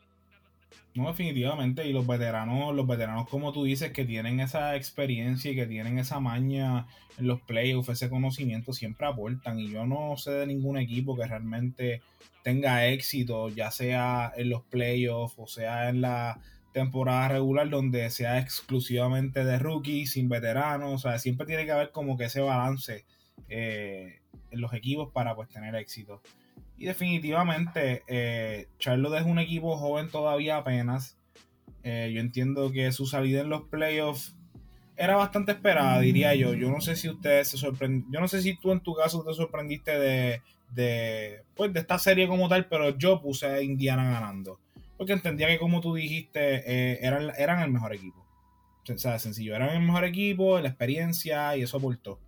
No, 0.94 1.08
definitivamente. 1.08 1.86
Y 1.86 1.92
los 1.92 2.06
veteranos, 2.06 2.74
los 2.74 2.86
veteranos, 2.86 3.28
como 3.28 3.52
tú 3.52 3.64
dices, 3.64 3.92
que 3.92 4.04
tienen 4.04 4.40
esa 4.40 4.76
experiencia 4.76 5.50
y 5.50 5.56
que 5.56 5.66
tienen 5.66 5.98
esa 5.98 6.20
maña 6.20 6.86
en 7.18 7.26
los 7.26 7.40
playoffs, 7.40 7.88
ese 7.88 8.08
conocimiento, 8.08 8.72
siempre 8.72 9.06
aportan. 9.06 9.58
Y 9.58 9.70
yo 9.70 9.86
no 9.86 10.16
sé 10.16 10.30
de 10.30 10.46
ningún 10.46 10.78
equipo 10.78 11.16
que 11.16 11.26
realmente 11.26 12.00
tenga 12.44 12.86
éxito, 12.86 13.48
ya 13.48 13.70
sea 13.70 14.32
en 14.36 14.50
los 14.50 14.62
playoffs 14.64 15.34
o 15.38 15.46
sea 15.46 15.88
en 15.88 16.02
la 16.02 16.40
temporada 16.72 17.28
regular, 17.28 17.70
donde 17.70 18.10
sea 18.10 18.38
exclusivamente 18.38 19.44
de 19.44 19.58
rookies, 19.58 20.12
sin 20.12 20.28
veteranos. 20.28 20.92
O 20.92 20.98
sea, 20.98 21.18
siempre 21.18 21.46
tiene 21.46 21.64
que 21.64 21.72
haber 21.72 21.90
como 21.90 22.16
que 22.16 22.24
ese 22.24 22.40
balance 22.40 23.04
eh, 23.48 24.20
en 24.50 24.60
los 24.60 24.72
equipos 24.74 25.10
para 25.12 25.34
pues 25.34 25.48
tener 25.48 25.74
éxito. 25.74 26.20
Y 26.76 26.86
definitivamente, 26.86 28.02
eh, 28.08 28.66
Charlotte 28.78 29.20
es 29.20 29.26
un 29.26 29.38
equipo 29.38 29.76
joven 29.76 30.10
todavía 30.10 30.56
apenas. 30.56 31.16
Eh, 31.82 32.10
yo 32.14 32.20
entiendo 32.20 32.72
que 32.72 32.90
su 32.92 33.06
salida 33.06 33.42
en 33.42 33.50
los 33.50 33.62
playoffs 33.68 34.36
era 34.96 35.16
bastante 35.16 35.52
esperada, 35.52 36.00
diría 36.00 36.34
yo. 36.34 36.54
Yo 36.54 36.70
no 36.70 36.80
sé 36.80 36.96
si 36.96 37.08
ustedes 37.08 37.48
se 37.48 37.58
sorprendieron. 37.58 38.12
Yo 38.12 38.20
no 38.20 38.28
sé 38.28 38.42
si 38.42 38.56
tú 38.56 38.72
en 38.72 38.80
tu 38.80 38.94
caso 38.94 39.24
te 39.24 39.34
sorprendiste 39.34 39.98
de, 39.98 40.42
de, 40.70 41.42
pues, 41.54 41.72
de 41.72 41.80
esta 41.80 41.98
serie 41.98 42.28
como 42.28 42.48
tal, 42.48 42.66
pero 42.66 42.96
yo 42.96 43.20
puse 43.20 43.46
a 43.46 43.62
Indiana 43.62 44.10
ganando. 44.10 44.58
Porque 44.96 45.12
entendía 45.12 45.48
que, 45.48 45.58
como 45.58 45.80
tú 45.80 45.94
dijiste, 45.94 46.62
eh, 46.66 46.98
eran, 47.02 47.32
eran 47.36 47.60
el 47.60 47.70
mejor 47.70 47.94
equipo. 47.94 48.24
O 48.88 48.98
sea, 48.98 49.18
sencillo, 49.18 49.56
eran 49.56 49.70
el 49.70 49.82
mejor 49.82 50.04
equipo, 50.04 50.60
la 50.60 50.68
experiencia 50.68 51.56
y 51.56 51.62
eso 51.62 51.78
aportó. 51.78 52.20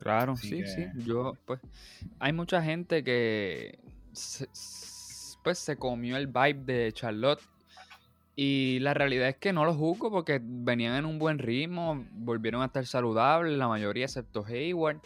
Claro, 0.00 0.36
sí, 0.36 0.64
sí. 0.66 0.86
Yo, 1.06 1.34
pues, 1.44 1.60
hay 2.18 2.32
mucha 2.32 2.62
gente 2.62 3.04
que 3.04 3.78
pues 5.42 5.58
se 5.58 5.76
comió 5.76 6.16
el 6.16 6.26
vibe 6.26 6.64
de 6.64 6.92
Charlotte. 6.92 7.40
Y 8.36 8.78
la 8.80 8.94
realidad 8.94 9.28
es 9.28 9.36
que 9.36 9.52
no 9.52 9.66
lo 9.66 9.74
juzgo 9.74 10.10
porque 10.10 10.40
venían 10.42 10.96
en 10.96 11.04
un 11.04 11.18
buen 11.18 11.38
ritmo, 11.38 12.06
volvieron 12.12 12.62
a 12.62 12.66
estar 12.66 12.86
saludables, 12.86 13.58
la 13.58 13.68
mayoría 13.68 14.06
excepto 14.06 14.44
Hayward. 14.46 15.00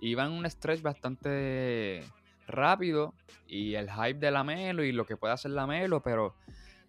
Iban 0.00 0.32
en 0.32 0.38
un 0.38 0.50
stretch 0.50 0.82
bastante 0.82 2.02
rápido 2.48 3.14
y 3.46 3.74
el 3.74 3.88
hype 3.88 4.18
de 4.18 4.32
la 4.32 4.42
Melo 4.42 4.82
y 4.82 4.90
lo 4.90 5.06
que 5.06 5.16
puede 5.16 5.32
hacer 5.32 5.52
la 5.52 5.66
Melo, 5.68 6.02
pero 6.02 6.34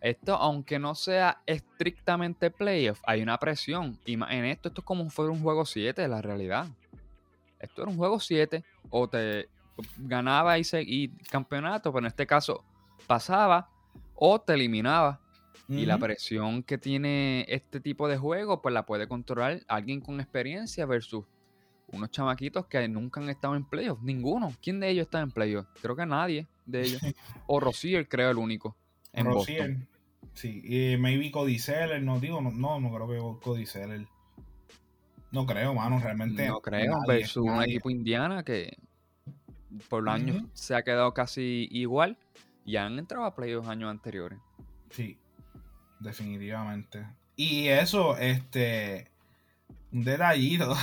esto, 0.01 0.35
aunque 0.35 0.79
no 0.79 0.95
sea 0.95 1.41
estrictamente 1.45 2.49
playoff, 2.49 2.99
hay 3.05 3.21
una 3.21 3.37
presión. 3.37 3.99
Y 4.05 4.13
en 4.13 4.45
esto, 4.45 4.69
esto 4.69 4.81
es 4.81 4.85
como 4.85 5.03
si 5.03 5.11
fuera 5.11 5.31
un 5.31 5.41
juego 5.41 5.63
7, 5.63 6.07
la 6.07 6.23
realidad. 6.23 6.67
Esto 7.63 7.83
era 7.83 7.91
un 7.91 7.97
juego 7.97 8.19
7, 8.19 8.63
o 8.89 9.07
te 9.07 9.49
ganaba 9.97 10.59
y, 10.59 10.63
y 10.73 11.09
campeonato, 11.29 11.91
pero 11.91 12.05
en 12.05 12.07
este 12.07 12.27
caso 12.27 12.63
pasaba 13.07 13.69
o 14.15 14.39
te 14.39 14.53
eliminaba. 14.53 15.19
Y 15.69 15.85
la 15.85 15.97
presión 15.97 16.61
que 16.61 16.77
tiene 16.77 17.45
este 17.47 17.79
tipo 17.79 18.07
de 18.07 18.17
juego, 18.17 18.61
pues 18.61 18.73
la 18.73 18.85
puede 18.85 19.07
controlar 19.07 19.61
alguien 19.67 20.01
con 20.01 20.19
experiencia 20.19 20.85
versus 20.85 21.23
unos 21.87 22.11
chamaquitos 22.11 22.67
que 22.67 22.87
nunca 22.87 23.21
han 23.21 23.29
estado 23.29 23.55
en 23.55 23.63
playoffs. 23.63 24.03
Ninguno. 24.03 24.53
¿Quién 24.61 24.79
de 24.79 24.89
ellos 24.89 25.05
está 25.05 25.21
en 25.21 25.31
playoffs? 25.31 25.69
Creo 25.81 25.95
que 25.95 26.05
nadie 26.05 26.47
de 26.65 26.81
ellos. 26.81 27.01
o 27.47 27.59
Rosier, 27.59 28.07
creo, 28.07 28.29
el 28.29 28.37
único. 28.37 28.75
En 29.13 29.25
Rosier. 29.25 29.77
Sí, 30.33 30.61
y 30.63 30.97
maybe 30.97 31.31
Cody 31.31 31.57
Seller, 31.57 32.01
no 32.03 32.19
digo, 32.19 32.41
no, 32.41 32.79
no, 32.79 32.93
creo 32.93 33.07
que 33.07 33.43
Cody 33.43 33.65
Seller. 33.65 34.05
No 35.33 35.47
creo, 35.47 35.73
mano, 35.73 35.99
realmente. 35.99 36.47
No 36.47 36.61
creo, 36.61 36.99
versus 37.07 37.43
un 37.43 37.63
equipo 37.63 37.89
indiana 37.89 38.43
que 38.43 38.77
por 39.89 40.03
los 40.03 40.13
años 40.13 40.43
se 40.53 40.75
ha 40.75 40.83
quedado 40.83 41.11
casi 41.15 41.67
igual 41.71 42.19
y 42.63 42.75
han 42.75 42.99
entrado 42.99 43.25
a 43.25 43.33
playoffs 43.33 43.67
años 43.67 43.89
anteriores. 43.89 44.37
Sí, 44.91 45.17
definitivamente. 45.99 47.07
Y 47.35 47.67
eso, 47.69 48.15
este, 48.17 49.09
un 49.91 50.03
detallito. 50.03 50.75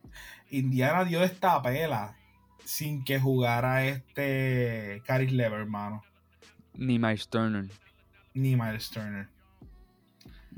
Indiana 0.50 1.04
dio 1.04 1.22
esta 1.22 1.60
pela 1.60 2.16
sin 2.64 3.04
que 3.04 3.20
jugara 3.20 3.84
este 3.84 5.02
Caris 5.04 5.32
Lever, 5.32 5.60
hermano. 5.60 6.02
Ni 6.72 6.98
Miles 6.98 7.28
Turner. 7.28 7.66
Ni 8.32 8.56
Miles 8.56 8.88
Turner. 8.88 9.28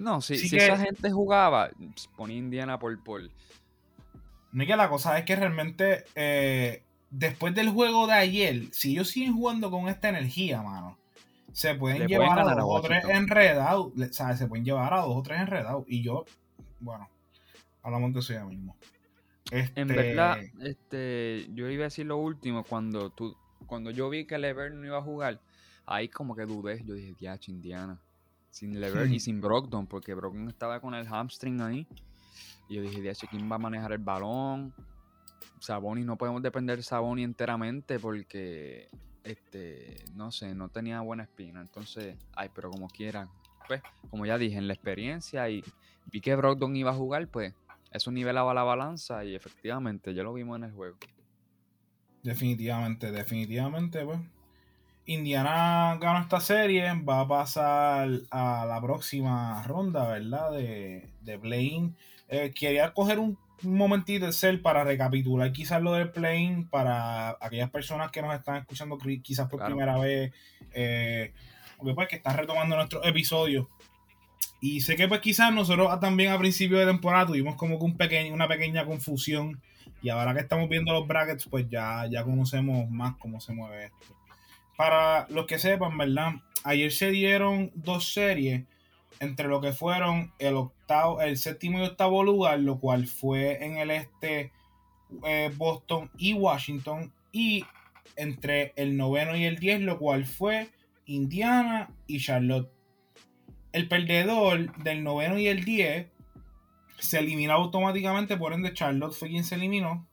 No, 0.00 0.22
si, 0.22 0.36
si 0.38 0.56
esa 0.56 0.78
gente 0.78 1.10
jugaba, 1.10 1.70
ponía 2.16 2.38
Indiana 2.38 2.78
por 2.78 2.98
por. 3.04 3.22
Que 4.52 4.76
la 4.76 4.88
cosa 4.88 5.18
es 5.18 5.24
que 5.24 5.36
realmente 5.36 6.04
eh, 6.14 6.82
después 7.10 7.54
del 7.54 7.68
juego 7.68 8.06
de 8.06 8.14
ayer, 8.14 8.62
si 8.72 8.92
ellos 8.92 9.10
siguen 9.10 9.34
jugando 9.34 9.70
con 9.70 9.88
esta 9.88 10.08
energía, 10.08 10.62
mano, 10.62 10.98
se 11.52 11.74
pueden 11.74 12.08
llevar 12.08 12.38
a 12.40 12.54
dos 12.54 12.64
o 12.66 12.80
tres 12.80 13.04
enredados. 13.04 13.92
¿sabes? 14.12 14.38
Se 14.38 14.46
pueden 14.46 14.64
llevar 14.64 14.94
a 14.94 15.00
dos 15.00 15.16
o 15.16 15.22
tres 15.22 15.40
enredados. 15.40 15.84
Y 15.86 16.02
yo, 16.02 16.24
bueno, 16.80 17.08
hablamos 17.82 18.14
de 18.14 18.20
eso 18.20 18.32
ya 18.32 18.44
mismo. 18.44 18.76
En 19.50 19.88
verdad, 19.88 20.38
este, 20.62 21.46
yo 21.52 21.68
iba 21.68 21.82
a 21.82 21.88
decir 21.88 22.06
lo 22.06 22.16
último, 22.16 22.64
cuando 22.64 23.10
tú, 23.10 23.36
cuando 23.66 23.90
yo 23.90 24.08
vi 24.08 24.24
que 24.24 24.38
Lever 24.38 24.72
no 24.72 24.86
iba 24.86 24.98
a 24.98 25.02
jugar, 25.02 25.40
ahí 25.84 26.08
como 26.08 26.34
que 26.36 26.46
dudé, 26.46 26.82
yo 26.84 26.94
dije, 26.94 27.14
ya, 27.18 27.38
Indiana. 27.48 28.00
Sin 28.50 28.80
Lever 28.80 29.10
y 29.10 29.20
sin 29.20 29.40
Brogdon, 29.40 29.86
porque 29.86 30.14
Brogdon 30.14 30.48
estaba 30.48 30.80
con 30.80 30.94
el 30.94 31.06
hamstring 31.06 31.60
ahí. 31.60 31.86
Y 32.68 32.76
yo 32.76 32.82
dije, 32.82 33.02
¿quién 33.30 33.50
va 33.50 33.56
a 33.56 33.58
manejar 33.58 33.92
el 33.92 33.98
balón? 33.98 34.74
Saboni, 35.60 36.04
no 36.04 36.16
podemos 36.16 36.42
depender 36.42 36.76
de 36.76 36.82
Saboni 36.82 37.22
enteramente 37.22 37.98
porque, 37.98 38.88
este, 39.24 40.04
no 40.14 40.32
sé, 40.32 40.54
no 40.54 40.68
tenía 40.68 41.00
buena 41.00 41.24
espina. 41.24 41.60
Entonces, 41.60 42.16
ay, 42.34 42.50
pero 42.54 42.70
como 42.70 42.88
quieran. 42.88 43.28
Pues, 43.66 43.82
como 44.10 44.26
ya 44.26 44.38
dije, 44.38 44.58
en 44.58 44.66
la 44.66 44.74
experiencia 44.74 45.48
y 45.48 45.62
vi 46.06 46.20
que 46.20 46.34
Brogdon 46.34 46.74
iba 46.76 46.90
a 46.90 46.94
jugar, 46.94 47.28
pues 47.28 47.54
eso 47.92 48.10
nivelaba 48.10 48.54
la 48.54 48.62
balanza 48.62 49.24
y 49.24 49.34
efectivamente 49.34 50.14
ya 50.14 50.22
lo 50.22 50.32
vimos 50.32 50.56
en 50.56 50.64
el 50.64 50.72
juego. 50.72 50.96
Definitivamente, 52.22 53.10
definitivamente, 53.10 54.04
pues. 54.04 54.20
Indiana 55.12 55.96
gana 56.00 56.20
esta 56.20 56.40
serie, 56.40 56.92
va 57.02 57.20
a 57.20 57.28
pasar 57.28 58.08
a 58.30 58.64
la 58.66 58.80
próxima 58.80 59.62
ronda, 59.64 60.08
¿verdad? 60.08 60.52
De, 60.52 61.08
de 61.22 61.38
play 61.38 61.92
eh, 62.28 62.52
quería 62.54 62.92
coger 62.92 63.18
un, 63.18 63.38
momentito 63.62 64.24
de 64.24 64.32
ser 64.32 64.62
para 64.62 64.84
recapitular 64.84 65.52
quizás 65.52 65.82
lo 65.82 65.92
del 65.92 66.10
play 66.10 66.64
para 66.70 67.36
aquellas 67.42 67.68
personas 67.68 68.10
que 68.10 68.22
nos 68.22 68.34
están 68.34 68.56
escuchando 68.56 68.96
quizás 69.22 69.50
por 69.50 69.62
primera 69.62 69.98
vez, 69.98 70.32
eh, 70.72 71.34
pues 71.78 72.08
que 72.08 72.16
están 72.16 72.38
retomando 72.38 72.76
nuestros 72.76 73.04
episodios 73.04 73.66
y 74.60 74.80
sé 74.80 74.94
que 74.94 75.08
pues 75.08 75.20
quizás 75.20 75.52
nosotros 75.52 75.98
también 76.00 76.32
a 76.32 76.38
principio 76.38 76.78
de 76.78 76.86
temporada 76.86 77.26
tuvimos 77.26 77.56
como 77.56 77.78
que 77.78 77.84
un 77.84 77.96
pequeño, 77.96 78.34
una 78.34 78.46
pequeña 78.46 78.84
confusión. 78.84 79.60
Y 80.02 80.10
ahora 80.10 80.34
que 80.34 80.40
estamos 80.40 80.68
viendo 80.68 80.92
los 80.92 81.06
brackets, 81.06 81.46
pues 81.46 81.66
ya, 81.68 82.06
ya 82.10 82.24
conocemos 82.24 82.88
más 82.90 83.16
cómo 83.16 83.40
se 83.40 83.52
mueve 83.52 83.86
esto. 83.86 84.19
Para 84.80 85.26
los 85.28 85.44
que 85.44 85.58
sepan, 85.58 85.98
¿verdad? 85.98 86.36
Ayer 86.64 86.90
se 86.90 87.10
dieron 87.10 87.70
dos 87.74 88.14
series 88.14 88.64
entre 89.18 89.46
lo 89.46 89.60
que 89.60 89.74
fueron 89.74 90.32
el 90.38 90.54
octavo, 90.54 91.20
el 91.20 91.36
séptimo 91.36 91.80
y 91.80 91.82
octavo 91.82 92.24
lugar, 92.24 92.60
lo 92.60 92.80
cual 92.80 93.06
fue 93.06 93.62
en 93.62 93.76
el 93.76 93.90
este 93.90 94.52
eh, 95.26 95.52
Boston 95.54 96.10
y 96.16 96.32
Washington. 96.32 97.12
Y 97.30 97.66
entre 98.16 98.72
el 98.76 98.96
noveno 98.96 99.36
y 99.36 99.44
el 99.44 99.58
diez, 99.58 99.82
lo 99.82 99.98
cual 99.98 100.24
fue 100.24 100.70
Indiana 101.04 101.90
y 102.06 102.18
Charlotte 102.18 102.72
el 103.72 103.86
perdedor 103.86 104.74
del 104.78 105.04
noveno 105.04 105.38
y 105.38 105.46
el 105.48 105.62
10 105.62 106.06
se 107.00 107.18
eliminó 107.18 107.52
automáticamente, 107.52 108.38
por 108.38 108.54
ende 108.54 108.72
Charlotte 108.72 109.12
fue 109.12 109.28
quien 109.28 109.44
se 109.44 109.56
eliminó. 109.56 110.08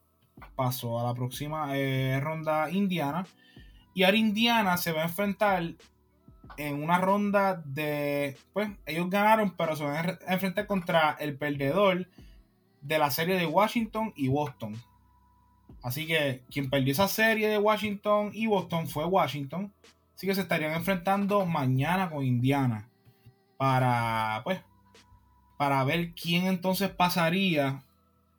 Pasó 0.57 1.00
a 1.00 1.03
la 1.03 1.13
próxima 1.13 1.77
eh, 1.77 2.19
ronda 2.19 2.69
Indiana. 2.69 3.25
Y 3.98 4.04
ahora 4.04 4.18
Indiana 4.18 4.77
se 4.77 4.92
va 4.92 5.01
a 5.01 5.06
enfrentar 5.06 5.74
en 6.56 6.84
una 6.84 7.00
ronda 7.00 7.63
de... 7.66 8.38
Pues 8.54 8.70
ellos 8.86 9.10
ganaron, 9.10 9.56
pero 9.58 9.75
se 9.75 9.86
van 9.86 10.20
a 10.27 10.34
enfrentar 10.34 10.68
contra 10.68 11.18
el 11.20 11.36
perdedor 11.36 12.08
de 12.82 13.00
la 13.00 13.10
serie 13.10 13.39
de 13.39 13.48
Washington 13.48 14.13
y 14.16 14.27
Boston. 14.27 14.80
Así 15.82 16.06
que 16.06 16.44
quien 16.51 16.70
perdió 16.70 16.92
esa 16.92 17.08
serie 17.08 17.48
de 17.48 17.58
Washington 17.58 18.30
y 18.36 18.46
Boston 18.46 18.88
fue 18.88 19.04
Washington. 19.04 19.74
Así 20.13 20.27
que 20.27 20.36
se 20.36 20.42
estarían 20.42 20.74
enfrentando 20.74 21.48
mañana 21.48 22.12
con 22.12 22.24
Indiana 22.24 22.92
para, 23.58 24.42
pues, 24.44 24.62
para 25.58 25.84
ver 25.86 26.13
quién 26.13 26.46
entonces 26.46 26.92
pasaría 26.92 27.84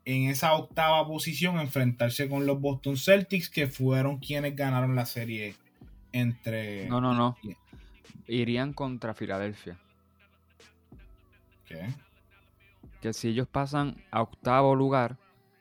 en 0.08 0.30
esa 0.30 0.54
octava 0.54 1.06
posición 1.06 1.60
enfrentarse 1.60 2.30
con 2.30 2.46
los 2.46 2.58
Boston 2.58 2.96
Celtics, 2.96 3.50
que 3.50 3.66
fueron 3.66 4.16
quienes 4.16 4.56
ganaron 4.56 4.96
la 4.96 5.04
serie 5.04 5.54
entre... 6.12 6.88
No, 6.88 6.98
no, 7.02 7.12
no. 7.12 7.36
Irían 8.26 8.72
contra 8.72 9.12
Filadelfia. 9.12 9.76
¿Qué? 11.66 11.88
Que 13.02 13.12
si 13.12 13.28
ellos 13.28 13.48
pasan 13.48 14.02
a 14.10 14.22
octavo 14.22 14.74
lugar, 14.74 15.18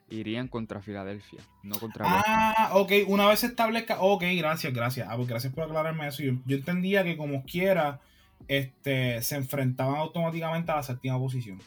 irían 0.08 0.48
contra 0.48 0.80
Filadelfia, 0.80 1.40
no 1.62 1.78
contra 1.78 2.06
Ah, 2.08 2.70
ok, 2.72 2.92
una 3.06 3.26
vez 3.26 3.40
se 3.40 3.48
establezca. 3.48 4.00
Ok, 4.00 4.24
gracias, 4.34 4.72
gracias. 4.72 5.08
Ah, 5.10 5.16
pues 5.16 5.28
gracias 5.28 5.52
por 5.52 5.64
aclararme 5.64 6.08
eso. 6.08 6.22
yo 6.22 6.56
entendía 6.56 7.04
que 7.04 7.18
como 7.18 7.44
quiera 7.44 8.00
este, 8.48 9.20
se 9.20 9.36
enfrentaban 9.36 9.96
automáticamente 9.96 10.72
a 10.72 10.76
la 10.76 10.82
séptima 10.82 11.18
posición. 11.18 11.60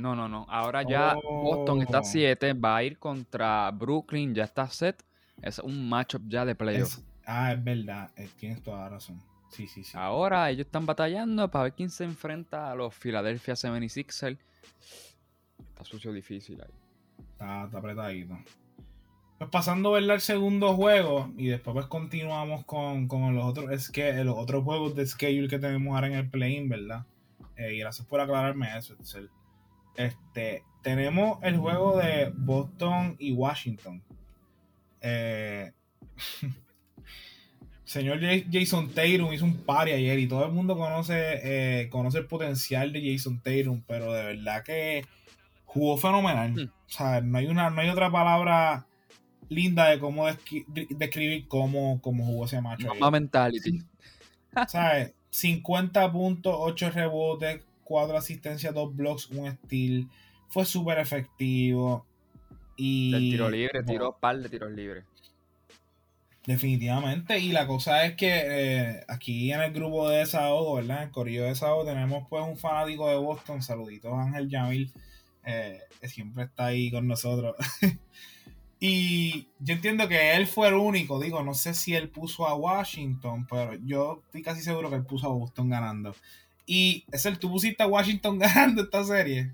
No, 0.00 0.16
no, 0.16 0.28
no. 0.28 0.46
Ahora 0.48 0.82
ya 0.82 1.14
Boston 1.14 1.82
está 1.82 2.02
7, 2.02 2.54
va 2.54 2.76
a 2.76 2.82
ir 2.82 2.98
contra 2.98 3.70
Brooklyn, 3.70 4.34
ya 4.34 4.44
está 4.44 4.68
set. 4.68 5.04
Es 5.42 5.58
un 5.58 5.88
matchup 5.88 6.22
ya 6.26 6.44
de 6.44 6.54
playoff. 6.54 6.98
ah, 7.26 7.52
es 7.52 7.62
verdad, 7.62 8.10
eh, 8.16 8.28
tienes 8.38 8.62
toda 8.62 8.80
la 8.80 8.88
razón. 8.90 9.20
Sí, 9.50 9.66
sí, 9.66 9.82
sí. 9.82 9.92
Ahora 9.94 10.48
ellos 10.50 10.66
están 10.66 10.86
batallando 10.86 11.50
para 11.50 11.64
ver 11.64 11.74
quién 11.74 11.90
se 11.90 12.04
enfrenta 12.04 12.70
a 12.70 12.74
los 12.74 12.94
Philadelphia 12.94 13.54
76ers. 13.54 14.38
Está 15.58 15.84
sucio 15.84 16.12
difícil 16.12 16.60
ahí. 16.60 16.74
Está, 17.32 17.64
está 17.64 17.78
apretadito. 17.78 18.38
Pues 19.38 19.50
pasando 19.50 19.92
¿verdad? 19.92 20.10
al 20.16 20.20
segundo 20.20 20.74
juego 20.74 21.32
y 21.38 21.48
después 21.48 21.72
pues 21.72 21.86
continuamos 21.86 22.64
con, 22.66 23.08
los 23.08 23.44
otros 23.44 23.70
es 23.70 23.90
que 23.90 24.12
los 24.22 24.36
otros 24.36 24.62
juegos 24.62 24.94
de 24.94 25.06
schedule 25.06 25.48
que 25.48 25.58
tenemos 25.58 25.94
ahora 25.94 26.08
en 26.08 26.12
el 26.12 26.28
play 26.28 26.68
¿verdad? 26.68 27.06
Eh, 27.56 27.74
y 27.74 27.78
gracias 27.78 28.06
por 28.06 28.20
aclararme 28.20 28.68
eso, 28.76 28.94
Este, 29.96 30.64
tenemos 30.82 31.38
el 31.42 31.56
juego 31.56 31.98
de 31.98 32.32
Boston 32.34 33.16
y 33.18 33.32
Washington. 33.32 34.02
Eh, 35.00 35.72
señor 37.84 38.20
Jason 38.52 38.88
Tatum 38.90 39.32
hizo 39.32 39.44
un 39.44 39.56
party 39.64 39.92
ayer 39.92 40.18
y 40.18 40.28
todo 40.28 40.46
el 40.46 40.52
mundo 40.52 40.76
conoce, 40.76 41.40
eh, 41.42 41.88
conoce 41.88 42.18
el 42.18 42.26
potencial 42.26 42.92
de 42.92 43.12
Jason 43.12 43.40
Tatum, 43.40 43.82
pero 43.86 44.12
de 44.12 44.24
verdad 44.24 44.62
que 44.62 45.04
jugó 45.64 45.96
fenomenal. 45.96 46.52
Hmm. 46.52 46.68
O 46.68 46.92
sea, 46.92 47.20
no 47.20 47.38
hay, 47.38 47.46
una, 47.46 47.70
no 47.70 47.80
hay 47.80 47.88
otra 47.88 48.10
palabra 48.10 48.86
linda 49.48 49.88
de 49.88 49.98
cómo 49.98 50.26
describir 50.90 51.46
cómo, 51.48 52.00
cómo 52.00 52.24
jugó 52.24 52.46
ese 52.46 52.60
macho. 52.60 52.88
Mamá 52.88 53.10
mentality. 53.10 53.82
¿Sabes? 54.68 55.12
50 55.30 56.10
puntos, 56.10 56.54
8 56.56 56.90
rebotes, 56.90 57.62
4 57.90 58.16
asistencias, 58.16 58.72
2 58.72 58.94
blocks, 58.94 59.30
un 59.30 59.50
steal. 59.52 60.08
Fue 60.48 60.64
súper 60.64 61.00
efectivo. 61.00 62.06
Y. 62.76 63.12
El 63.12 63.20
tiro 63.20 63.50
libre, 63.50 63.82
tiró 63.82 64.16
par 64.16 64.38
de 64.38 64.48
tiros 64.48 64.70
libres. 64.70 65.04
Definitivamente. 66.46 67.40
Y 67.40 67.50
la 67.50 67.66
cosa 67.66 68.06
es 68.06 68.14
que 68.14 68.30
eh, 68.32 69.04
aquí 69.08 69.52
en 69.52 69.60
el 69.60 69.72
grupo 69.72 70.08
de 70.08 70.18
desahogo, 70.18 70.76
¿verdad? 70.76 70.98
En 70.98 71.02
el 71.08 71.10
corrillo 71.10 71.42
de 71.42 71.48
desahogo, 71.48 71.84
tenemos 71.84 72.28
pues 72.30 72.44
un 72.46 72.56
fanático 72.56 73.08
de 73.08 73.16
Boston. 73.16 73.60
Saluditos 73.60 74.12
Ángel 74.12 74.48
Yamil. 74.48 74.92
Eh, 75.44 75.80
que 76.00 76.08
siempre 76.08 76.44
está 76.44 76.66
ahí 76.66 76.92
con 76.92 77.08
nosotros. 77.08 77.56
Y 78.82 79.48
yo 79.58 79.74
entiendo 79.74 80.08
que 80.08 80.34
él 80.34 80.46
fue 80.46 80.68
el 80.68 80.74
único, 80.74 81.20
digo, 81.20 81.42
no 81.42 81.52
sé 81.52 81.74
si 81.74 81.94
él 81.94 82.08
puso 82.08 82.46
a 82.48 82.54
Washington, 82.54 83.46
pero 83.46 83.74
yo 83.84 84.22
estoy 84.24 84.40
casi 84.40 84.62
seguro 84.62 84.88
que 84.88 84.96
él 84.96 85.04
puso 85.04 85.26
a 85.26 85.34
Boston 85.34 85.68
ganando. 85.68 86.16
Y 86.72 87.04
es 87.10 87.26
el, 87.26 87.36
¿tú 87.40 87.50
pusiste 87.50 87.82
a 87.82 87.88
Washington 87.88 88.38
ganando 88.38 88.82
esta 88.82 89.02
serie? 89.02 89.52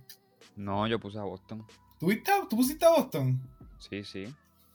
No, 0.54 0.86
yo 0.86 1.00
puse 1.00 1.18
a 1.18 1.22
Boston. 1.22 1.64
¿Tú, 1.98 2.12
¿Tú 2.50 2.56
pusiste 2.56 2.84
a 2.84 2.90
Boston? 2.90 3.40
Sí, 3.78 4.04
sí. 4.04 4.26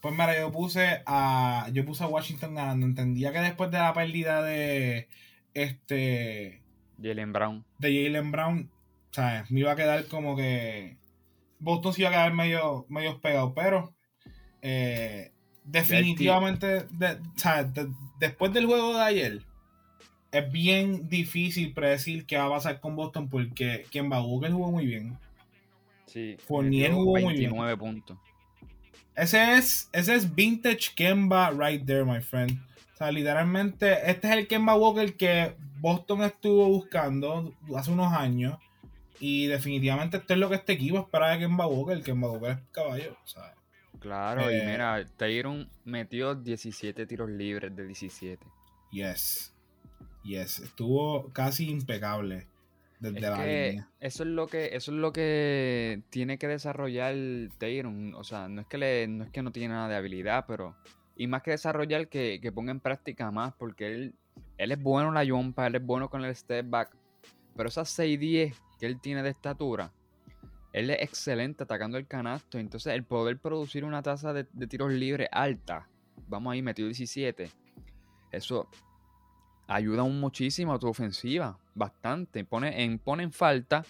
Pues 0.02 0.12
mira, 0.16 0.36
yo 0.36 0.52
puse 0.52 1.04
a. 1.06 1.70
Yo 1.72 1.86
puse 1.86 2.04
a 2.04 2.08
Washington 2.08 2.56
ganando. 2.56 2.88
Entendía 2.88 3.32
que 3.32 3.42
después 3.42 3.70
de 3.70 3.78
la 3.78 3.94
pérdida 3.94 4.42
de. 4.42 5.08
Este. 5.54 6.64
Jalen 7.00 7.32
Brown. 7.32 7.64
De 7.78 8.06
Jalen 8.06 8.32
Brown. 8.32 8.72
¿Sabes? 9.12 9.52
Me 9.52 9.60
iba 9.60 9.74
a 9.74 9.76
quedar 9.76 10.08
como 10.08 10.36
que. 10.36 10.98
Boston 11.60 11.94
se 11.94 12.02
iba 12.02 12.10
a 12.10 12.14
quedar 12.14 12.34
medio, 12.34 12.88
medio 12.90 13.22
pegado. 13.22 13.54
Pero 13.54 13.94
eh, 14.64 15.32
definitivamente, 15.64 16.88
después 18.20 18.52
del 18.52 18.66
juego 18.66 18.96
de 18.96 19.04
ayer, 19.04 19.42
es 20.32 20.52
bien 20.52 21.10
difícil 21.10 21.74
predecir 21.74 22.26
qué 22.26 22.38
va 22.38 22.46
a 22.46 22.50
pasar 22.50 22.80
con 22.80 22.96
Boston 22.96 23.28
porque 23.28 23.86
quien 23.92 24.12
va 24.12 24.22
jugó 24.22 24.72
muy 24.72 24.86
bien. 24.86 25.18
Sí. 26.06 26.38
Fournier 26.46 26.92
jugó 26.94 27.20
muy 27.20 27.36
bien. 27.36 27.54
puntos. 27.78 28.18
Ese 29.16 29.56
es, 29.56 29.90
ese 29.92 30.16
es 30.16 30.34
vintage 30.34 30.92
Kemba 30.96 31.52
right 31.52 31.86
there, 31.86 32.06
my 32.06 32.22
friend. 32.22 32.60
O 32.94 32.98
sea, 32.98 33.12
literalmente, 33.12 34.10
este 34.10 34.28
es 34.28 34.34
el 34.34 34.48
Kemba 34.48 34.76
Walker 34.76 35.16
que 35.16 35.54
Boston 35.80 36.24
estuvo 36.24 36.68
buscando 36.68 37.54
hace 37.76 37.92
unos 37.92 38.14
años. 38.14 38.58
Y 39.20 39.48
definitivamente 39.48 40.18
esto 40.18 40.34
es 40.34 40.40
lo 40.40 40.50
que 40.50 40.56
este 40.56 40.74
equipo 40.74 41.00
espera 41.00 41.32
de 41.32 41.40
Kemba 41.40 41.68
Walker. 41.68 41.98
El 41.98 42.04
Kemba 42.04 42.32
Walker 42.32 42.52
es 42.52 42.58
caballo, 42.72 43.18
¿sabes? 43.26 43.52
Claro, 44.00 44.50
y 44.50 44.56
Eh, 44.56 44.64
mira, 44.66 45.06
Tyron 45.18 45.70
metió 45.86 46.34
17 46.34 47.06
tiros 47.06 47.30
libres 47.30 47.76
de 47.76 47.86
17. 47.86 48.44
Yes. 48.92 49.54
Yes. 50.24 50.60
Estuvo 50.60 51.30
casi 51.30 51.70
impecable 51.70 52.48
desde 53.00 53.18
Es 53.18 53.24
la 53.24 53.46
línea. 53.46 53.90
eso 54.00 54.24
es 54.24 54.30
lo 54.30 54.48
que 54.48 54.76
eso 54.76 54.92
es 54.92 54.98
lo 54.98 55.12
que 55.12 56.04
tiene 56.10 56.38
que 56.38 56.48
desarrollar 56.48 57.16
Tyron, 57.58 58.14
o 58.14 58.24
sea, 58.24 58.48
no 58.48 58.62
es 58.62 58.68
que 58.68 58.78
le, 58.78 59.08
no 59.08 59.24
es 59.24 59.32
que 59.32 59.42
no 59.42 59.52
tiene 59.52 59.74
nada 59.74 59.90
de 59.90 59.96
habilidad, 59.96 60.46
pero 60.48 60.76
y 61.16 61.28
más 61.28 61.42
que 61.42 61.52
desarrollar 61.52 62.08
que, 62.08 62.40
que 62.42 62.52
ponga 62.52 62.72
en 62.72 62.80
práctica 62.80 63.32
más, 63.32 63.54
porque 63.54 63.88
él 63.88 64.16
él 64.58 64.72
es 64.72 64.82
bueno 64.82 65.10
en 65.10 65.16
la 65.16 65.26
jumpa, 65.26 65.66
él 65.66 65.76
es 65.76 65.84
bueno 65.86 66.10
con 66.10 66.24
el 66.24 66.36
step 66.36 66.70
back, 66.70 66.96
pero 67.56 67.70
esas 67.70 67.98
6'10 67.98 68.54
que 68.80 68.86
él 68.86 69.00
tiene 69.02 69.24
de 69.24 69.30
estatura, 69.30 69.92
él 70.72 70.92
es 70.92 71.02
excelente 71.02 71.64
atacando 71.64 71.98
el 71.98 72.06
canasto, 72.08 72.60
entonces 72.60 72.94
el 72.94 73.04
poder 73.04 73.40
producir 73.40 73.84
una 73.84 74.04
tasa 74.04 74.34
de, 74.34 74.46
de 74.54 74.68
tiros 74.68 74.92
libres 74.92 75.28
alta, 75.32 75.90
vamos 76.28 76.54
ahí 76.54 76.62
metido 76.62 76.88
17, 76.88 77.50
eso 78.32 78.70
ayuda 79.72 80.04
muchísimo 80.04 80.74
a 80.74 80.80
tu 80.80 80.88
ofensiva, 80.88 81.58
bastante. 81.74 82.44
Pone 82.44 82.84
en, 82.84 83.32
falta 83.32 83.86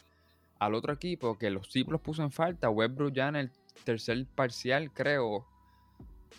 al 0.60 0.76
otro 0.76 0.94
equipo 0.94 1.38
que 1.38 1.50
los 1.50 1.72
sí 1.72 1.84
los 1.88 2.02
puso 2.02 2.22
en 2.22 2.32
falta. 2.32 2.70
Westbrook 2.70 3.14
ya 3.14 3.30
en 3.30 3.36
el 3.36 3.52
tercer 3.84 4.26
parcial, 4.36 4.92
creo, 4.92 5.46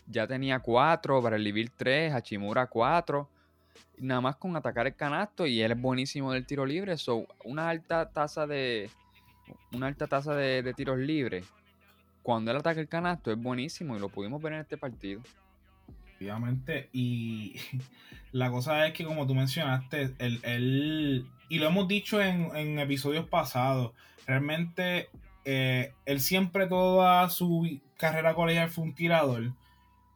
ya 0.06 0.26
tenía 0.26 0.60
cuatro, 0.60 1.20
Bradley 1.20 1.68
tres, 1.76 2.12
Hachimura 2.12 2.66
cuatro. 2.66 3.28
Nada 3.98 4.20
más 4.20 4.36
con 4.36 4.56
atacar 4.56 4.86
el 4.86 4.94
canasto 4.94 5.46
y 5.46 5.60
él 5.60 5.72
es 5.72 5.80
buenísimo 5.80 6.32
del 6.32 6.46
tiro 6.46 6.64
libre. 6.64 6.96
So, 6.96 7.26
una 7.44 7.68
alta 7.68 8.10
tasa 8.10 8.46
de 8.46 8.90
una 9.72 9.88
alta 9.88 10.06
tasa 10.06 10.34
de 10.34 10.72
tiros 10.74 10.98
libres. 10.98 11.46
Cuando 12.22 12.52
él 12.52 12.58
ataca 12.58 12.80
el 12.80 12.88
canasto 12.88 13.32
es 13.32 13.38
buenísimo 13.38 13.96
y 13.96 13.98
lo 13.98 14.08
pudimos 14.08 14.40
ver 14.40 14.52
en 14.52 14.60
este 14.60 14.76
partido. 14.76 15.20
Y 16.92 17.56
la 18.32 18.50
cosa 18.50 18.86
es 18.86 18.92
que, 18.94 19.04
como 19.04 19.26
tú 19.26 19.34
mencionaste, 19.34 20.14
él, 20.18 21.26
y 21.48 21.58
lo 21.58 21.68
hemos 21.68 21.88
dicho 21.88 22.20
en, 22.22 22.54
en 22.56 22.78
episodios 22.78 23.28
pasados, 23.28 23.92
realmente 24.26 25.08
eh, 25.44 25.92
él 26.06 26.20
siempre 26.20 26.66
toda 26.66 27.28
su 27.28 27.80
carrera 27.96 28.34
colegial 28.34 28.70
fue 28.70 28.84
un 28.84 28.94
tirador. 28.94 29.52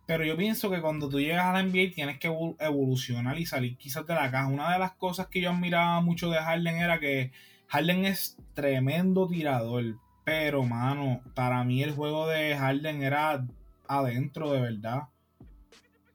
Pero 0.07 0.25
yo 0.25 0.37
pienso 0.37 0.71
que 0.71 0.81
cuando 0.81 1.09
tú 1.09 1.19
llegas 1.19 1.47
a 1.47 1.53
la 1.53 1.63
NBA 1.65 1.93
tienes 1.93 2.19
que 2.19 2.31
evol- 2.31 2.55
evolucionar 2.61 3.39
y 3.39 3.47
salir 3.47 3.77
quizás 3.77 4.07
de 4.07 4.15
la 4.15 4.31
caja. 4.31 4.47
Una 4.47 4.73
de 4.73 4.79
las 4.79 4.93
cosas 4.93 5.27
que 5.27 5.41
yo 5.41 5.51
admiraba 5.51 6.01
mucho 6.01 6.31
de 6.31 6.39
Harden 6.39 6.77
era 6.77 7.01
que 7.01 7.33
Harden 7.67 8.05
es 8.07 8.39
tremendo 8.55 9.27
tirador. 9.27 9.97
Pero, 10.25 10.63
mano, 10.63 11.21
para 11.35 11.65
mí 11.65 11.83
el 11.83 11.91
juego 11.93 12.29
de 12.29 12.57
Harden 12.57 13.03
era 13.03 13.45
adentro 13.89 14.53
de 14.53 14.61
verdad. 14.61 15.09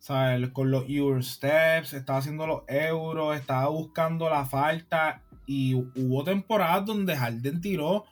Él 0.09 0.51
con 0.51 0.71
los 0.71 0.89
Euro 0.89 1.21
Steps, 1.21 1.93
estaba 1.93 2.19
haciendo 2.19 2.47
los 2.47 2.63
euros, 2.67 3.37
estaba 3.37 3.67
buscando 3.67 4.29
la 4.29 4.45
falta. 4.45 5.21
Y 5.45 5.75
hubo 5.75 6.23
temporadas 6.23 6.85
donde 6.85 7.15
Harden 7.15 7.61
tiró 7.61 8.05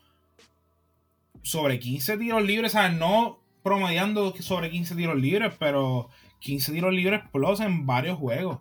sobre 1.41 1.79
15 1.79 2.17
tiros 2.17 2.43
libres, 2.43 2.73
¿sabes? 2.73 2.97
No 2.97 3.39
promediando 3.63 4.33
sobre 4.39 4.69
15 4.69 4.95
tiros 4.95 5.19
libres, 5.19 5.53
pero 5.59 6.09
15 6.39 6.71
tiros 6.71 6.93
libres 6.93 7.21
plus 7.31 7.59
en 7.59 7.85
varios 7.85 8.17
juegos. 8.17 8.59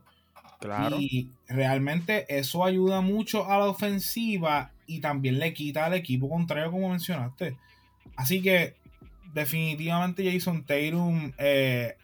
Claro. 0.61 0.97
Y 0.99 1.30
realmente 1.47 2.26
eso 2.37 2.64
ayuda 2.64 3.00
mucho 3.00 3.50
a 3.50 3.59
la 3.59 3.66
ofensiva 3.66 4.72
y 4.87 5.00
también 5.00 5.38
le 5.38 5.53
quita 5.53 5.87
al 5.87 5.94
equipo 5.94 6.29
contrario, 6.29 6.70
como 6.70 6.90
mencionaste. 6.90 7.57
Así 8.16 8.42
que 8.42 8.74
definitivamente 9.33 10.31
Jason 10.31 10.64
Tatum 10.64 11.33
eh, 11.38 11.96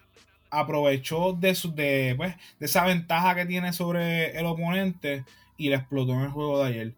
aprovechó 0.58 1.32
de, 1.32 1.54
su, 1.54 1.74
de, 1.74 2.14
pues, 2.16 2.34
de 2.58 2.66
esa 2.66 2.84
ventaja 2.84 3.34
que 3.34 3.46
tiene 3.46 3.72
sobre 3.72 4.38
el 4.38 4.46
oponente 4.46 5.24
y 5.56 5.68
le 5.68 5.76
explotó 5.76 6.12
en 6.14 6.20
el 6.20 6.30
juego 6.30 6.58
de 6.60 6.64
ayer. 6.66 6.94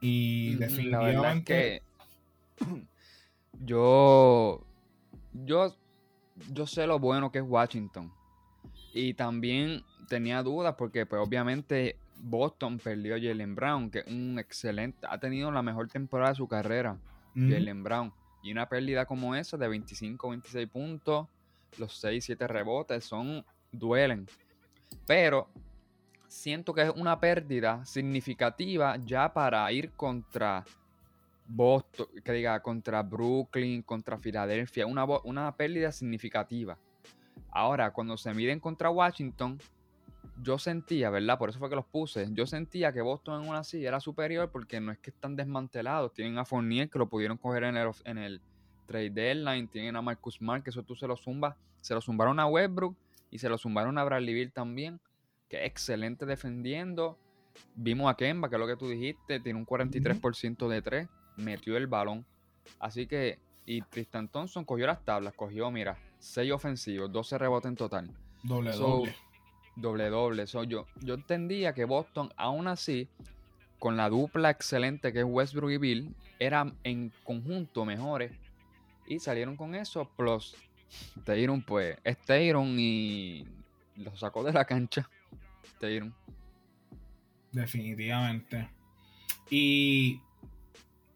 Y 0.00 0.56
Mm, 0.56 0.60
La 0.60 0.66
verdad 0.66 0.68
es 0.68 0.76
definitivamente... 0.76 1.44
que 1.44 1.82
yo, 3.64 4.64
yo, 5.32 5.74
yo 6.52 6.66
sé 6.66 6.86
lo 6.86 6.98
bueno 6.98 7.32
que 7.32 7.38
es 7.38 7.44
Washington. 7.46 8.12
Y 8.92 9.14
también 9.14 9.82
tenía 10.08 10.42
dudas 10.42 10.74
porque 10.76 11.06
pues 11.06 11.20
obviamente 11.20 11.96
Boston 12.20 12.78
perdió 12.78 13.16
a 13.16 13.18
Jalen 13.18 13.54
Brown, 13.54 13.90
que 13.90 14.00
es 14.00 14.06
un 14.06 14.38
excelente, 14.38 15.06
ha 15.10 15.18
tenido 15.18 15.50
la 15.50 15.62
mejor 15.62 15.88
temporada 15.88 16.30
de 16.30 16.36
su 16.36 16.46
carrera. 16.48 16.98
Jalen 17.34 17.82
Brown. 17.82 18.12
Y 18.44 18.52
una 18.52 18.68
pérdida 18.68 19.06
como 19.06 19.34
esa 19.34 19.56
de 19.56 19.66
25, 19.66 20.28
26 20.28 20.68
puntos, 20.68 21.26
los 21.78 21.96
6, 21.98 22.24
7 22.24 22.46
rebotes, 22.46 23.04
son, 23.04 23.44
duelen. 23.72 24.26
Pero 25.06 25.48
siento 26.28 26.74
que 26.74 26.82
es 26.82 26.90
una 26.90 27.18
pérdida 27.18 27.84
significativa 27.84 28.96
ya 29.04 29.32
para 29.32 29.70
ir 29.72 29.92
contra 29.92 30.64
Boston, 31.46 32.06
que 32.24 32.32
diga, 32.32 32.60
contra 32.60 33.02
Brooklyn, 33.02 33.82
contra 33.82 34.18
Filadelfia, 34.18 34.86
una, 34.86 35.04
una 35.04 35.54
pérdida 35.56 35.92
significativa. 35.92 36.78
Ahora, 37.50 37.92
cuando 37.92 38.16
se 38.16 38.32
miden 38.32 38.60
contra 38.60 38.90
Washington, 38.90 39.58
yo 40.42 40.58
sentía, 40.58 41.10
¿verdad? 41.10 41.38
Por 41.38 41.50
eso 41.50 41.58
fue 41.58 41.68
que 41.68 41.76
los 41.76 41.84
puse. 41.84 42.26
Yo 42.32 42.46
sentía 42.46 42.92
que 42.92 43.00
Boston 43.00 43.42
en 43.42 43.48
una 43.48 43.58
así 43.58 43.84
era 43.84 44.00
superior 44.00 44.50
porque 44.50 44.80
no 44.80 44.90
es 44.90 44.98
que 44.98 45.10
están 45.10 45.36
desmantelados. 45.36 46.12
Tienen 46.12 46.38
a 46.38 46.44
Fournier 46.44 46.90
que 46.90 46.98
lo 46.98 47.08
pudieron 47.08 47.36
coger 47.36 47.64
en 47.64 48.18
el 48.18 48.40
trade 48.84 49.10
deadline. 49.10 49.68
Tienen 49.68 49.96
a 49.96 50.02
Marcus 50.02 50.34
Smart, 50.36 50.62
que 50.62 50.70
eso 50.70 50.82
tú 50.82 50.94
se 50.96 51.06
lo 51.06 51.16
zumbas. 51.16 51.56
Se 51.80 51.94
lo 51.94 52.00
zumbaron 52.00 52.38
a 52.40 52.46
Westbrook 52.46 52.96
y 53.30 53.38
se 53.38 53.48
lo 53.48 53.58
zumbaron 53.58 53.98
a 53.98 54.04
Bradley 54.04 54.34
Beal 54.34 54.52
también. 54.52 55.00
Que 55.48 55.58
es 55.62 55.66
excelente 55.66 56.26
defendiendo. 56.26 57.18
Vimos 57.76 58.10
a 58.10 58.16
Kemba, 58.16 58.48
que 58.48 58.56
es 58.56 58.60
lo 58.60 58.66
que 58.66 58.76
tú 58.76 58.88
dijiste. 58.88 59.40
Tiene 59.40 59.58
un 59.58 59.66
43% 59.66 60.68
de 60.68 60.82
3. 60.82 61.08
Metió 61.36 61.76
el 61.76 61.86
balón. 61.86 62.24
Así 62.80 63.06
que, 63.06 63.38
y 63.66 63.82
Tristan 63.82 64.28
Thompson 64.28 64.64
cogió 64.64 64.86
las 64.86 65.04
tablas. 65.04 65.34
Cogió, 65.34 65.70
mira, 65.70 65.96
6 66.18 66.52
ofensivos, 66.52 67.12
12 67.12 67.38
rebotes 67.38 67.68
en 67.68 67.76
total 67.76 68.10
Doble, 68.42 68.72
So, 68.72 68.86
doble. 68.88 69.14
doble 69.76 70.08
doble. 70.08 70.46
So, 70.46 70.64
yo, 70.64 70.86
yo 71.00 71.14
entendía 71.14 71.74
que 71.74 71.84
Boston, 71.84 72.30
aún 72.36 72.66
así, 72.66 73.08
con 73.78 73.96
la 73.96 74.08
dupla 74.08 74.50
excelente 74.50 75.12
que 75.12 75.20
es 75.20 75.24
Westbrook 75.28 75.70
y 75.72 75.78
Bill, 75.78 76.14
eran 76.38 76.74
en 76.84 77.12
conjunto 77.22 77.84
mejores. 77.84 78.32
Y 79.06 79.18
salieron 79.18 79.56
con 79.56 79.74
eso. 79.74 80.08
Plus, 80.16 80.54
Tyron, 81.24 81.62
pues, 81.62 81.96
es 82.04 82.18
Tyron 82.18 82.76
y 82.78 83.46
lo 83.96 84.16
sacó 84.16 84.42
de 84.42 84.52
la 84.52 84.64
cancha. 84.64 85.08
Tyron. 85.78 86.14
Definitivamente. 87.52 88.68
Y 89.50 90.20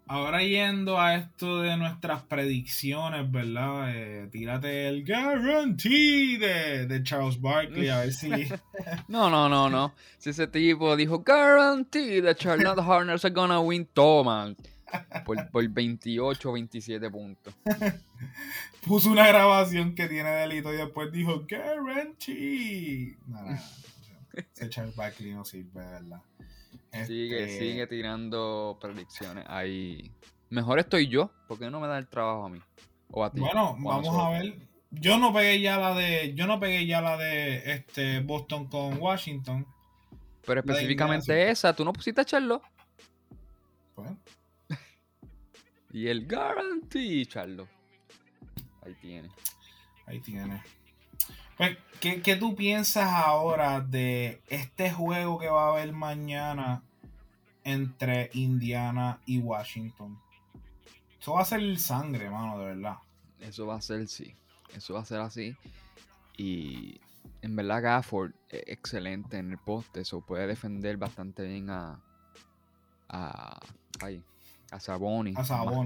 ahora 0.06 0.42
yendo 0.42 0.98
a 0.98 1.16
esto 1.16 1.60
de 1.60 1.76
nuestras 1.76 2.22
predicciones, 2.22 3.30
¿verdad? 3.30 3.90
Eh, 3.94 4.28
tírate 4.30 4.88
el 4.88 5.04
guarantee 5.04 6.38
de, 6.38 6.86
de 6.86 7.02
Charles 7.02 7.40
Barkley, 7.40 7.88
a 7.88 8.00
ver 8.00 8.12
si... 8.12 8.30
No, 9.08 9.30
no, 9.30 9.48
no, 9.48 9.68
no. 9.68 9.94
Si 10.18 10.30
ese 10.30 10.46
tipo 10.46 10.96
dijo, 10.96 11.20
guarantee 11.20 12.22
that 12.22 12.36
Charlotte 12.36 12.78
Hornets 12.78 13.24
are 13.24 13.34
gonna 13.34 13.60
win, 13.60 13.86
toma. 13.92 14.54
Por, 15.24 15.50
por 15.50 15.68
28 15.68 16.48
o 16.48 16.52
27 16.52 17.10
puntos. 17.10 17.54
puso 18.86 19.10
una 19.10 19.26
grabación 19.28 19.94
que 19.94 20.08
tiene 20.08 20.30
delito 20.30 20.72
y 20.72 20.76
después 20.76 21.12
dijo 21.12 21.46
guarantee. 21.48 23.16
No. 23.26 23.38
Ese 24.32 24.68
Charles 24.68 24.96
no 25.34 25.44
sirve, 25.44 25.80
de 25.80 25.86
¿verdad? 25.86 26.22
Sigue, 27.06 27.44
Este, 27.44 27.58
sigue 27.58 27.86
tirando 27.86 28.78
predicciones. 28.80 29.44
Ahí. 29.48 30.10
Mejor 30.50 30.78
estoy 30.78 31.08
yo, 31.08 31.30
porque 31.46 31.70
no 31.70 31.80
me 31.80 31.88
da 31.88 31.98
el 31.98 32.08
trabajo 32.08 32.46
a 32.46 32.48
mí. 32.48 32.60
O 33.10 33.24
a 33.24 33.30
ti. 33.30 33.40
Bueno, 33.40 33.76
vamos 33.78 34.16
a 34.18 34.30
ver. 34.30 34.54
Yo 34.90 35.18
no 35.18 35.32
pegué 35.34 35.60
ya 35.60 35.78
la 35.78 35.94
de. 35.94 36.34
Yo 36.34 36.46
no 36.46 36.58
pegué 36.58 36.86
ya 36.86 37.02
la 37.02 37.16
de 37.16 37.72
este 37.72 38.20
Boston 38.20 38.68
con 38.68 38.98
Washington. 38.98 39.66
Pero 40.46 40.60
específicamente 40.60 41.50
esa, 41.50 41.74
tú 41.74 41.84
no 41.84 41.92
pusiste 41.92 42.22
a 42.22 42.24
Charlo. 42.24 42.62
Pues, 43.94 44.10
Y 45.90 46.08
el 46.08 46.26
guarantee, 46.28 47.26
Charlo. 47.26 47.68
Ahí 48.82 48.94
tiene. 49.00 49.30
ahí 50.06 50.20
tiene. 50.20 50.62
Pues, 51.56 51.76
¿qué, 52.00 52.22
qué 52.22 52.36
tú 52.36 52.54
piensas 52.54 53.08
ahora 53.10 53.80
de 53.80 54.40
este 54.48 54.90
juego 54.90 55.38
que 55.38 55.48
va 55.48 55.66
a 55.66 55.72
haber 55.72 55.92
mañana 55.92 56.82
entre 57.64 58.30
Indiana 58.34 59.20
y 59.26 59.38
Washington? 59.38 60.18
Eso 61.20 61.32
va 61.32 61.42
a 61.42 61.44
ser 61.44 61.78
sangre, 61.78 62.30
mano, 62.30 62.58
de 62.58 62.66
verdad. 62.66 62.98
Eso 63.40 63.66
va 63.66 63.76
a 63.76 63.82
ser 63.82 64.06
sí. 64.08 64.34
Eso 64.74 64.94
va 64.94 65.00
a 65.00 65.04
ser 65.04 65.20
así. 65.20 65.56
Y 66.36 67.00
en 67.42 67.56
verdad 67.56 67.82
Gafford 67.82 68.32
es 68.48 68.62
excelente 68.66 69.38
en 69.38 69.50
el 69.50 69.58
poste, 69.58 70.00
eso 70.00 70.20
puede 70.20 70.46
defender 70.46 70.96
bastante 70.96 71.44
bien 71.44 71.70
a 71.70 72.00
a, 73.08 73.58
ay, 74.00 74.22
a 74.70 74.80
Saboni, 74.80 75.34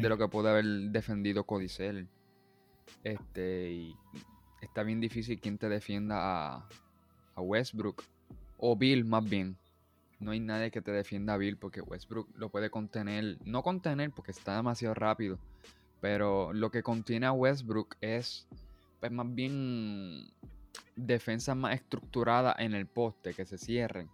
de 0.00 0.08
lo 0.08 0.18
que 0.18 0.28
puede 0.28 0.50
haber 0.50 0.64
defendido 0.90 1.44
Codicel. 1.44 2.08
Este, 3.04 3.72
y 3.72 3.96
está 4.60 4.82
bien 4.82 5.00
difícil 5.00 5.40
quien 5.40 5.58
te 5.58 5.68
defienda 5.68 6.16
a, 6.18 6.68
a 7.34 7.40
Westbrook 7.40 8.02
o 8.58 8.76
Bill 8.76 9.04
más 9.04 9.28
bien. 9.28 9.56
No 10.18 10.30
hay 10.30 10.40
nadie 10.40 10.70
que 10.70 10.82
te 10.82 10.92
defienda 10.92 11.34
a 11.34 11.36
Bill 11.36 11.56
porque 11.56 11.80
Westbrook 11.80 12.28
lo 12.36 12.48
puede 12.48 12.70
contener, 12.70 13.38
no 13.44 13.62
contener 13.62 14.12
porque 14.12 14.30
está 14.30 14.56
demasiado 14.56 14.94
rápido, 14.94 15.38
pero 16.00 16.52
lo 16.52 16.70
que 16.70 16.82
contiene 16.82 17.26
a 17.26 17.32
Westbrook 17.32 17.96
es 18.00 18.46
pues 19.00 19.10
más 19.10 19.34
bien 19.34 20.30
defensa 20.94 21.56
más 21.56 21.74
estructurada 21.74 22.54
en 22.58 22.74
el 22.74 22.86
poste, 22.86 23.34
que 23.34 23.44
se 23.44 23.58
cierren. 23.58 24.08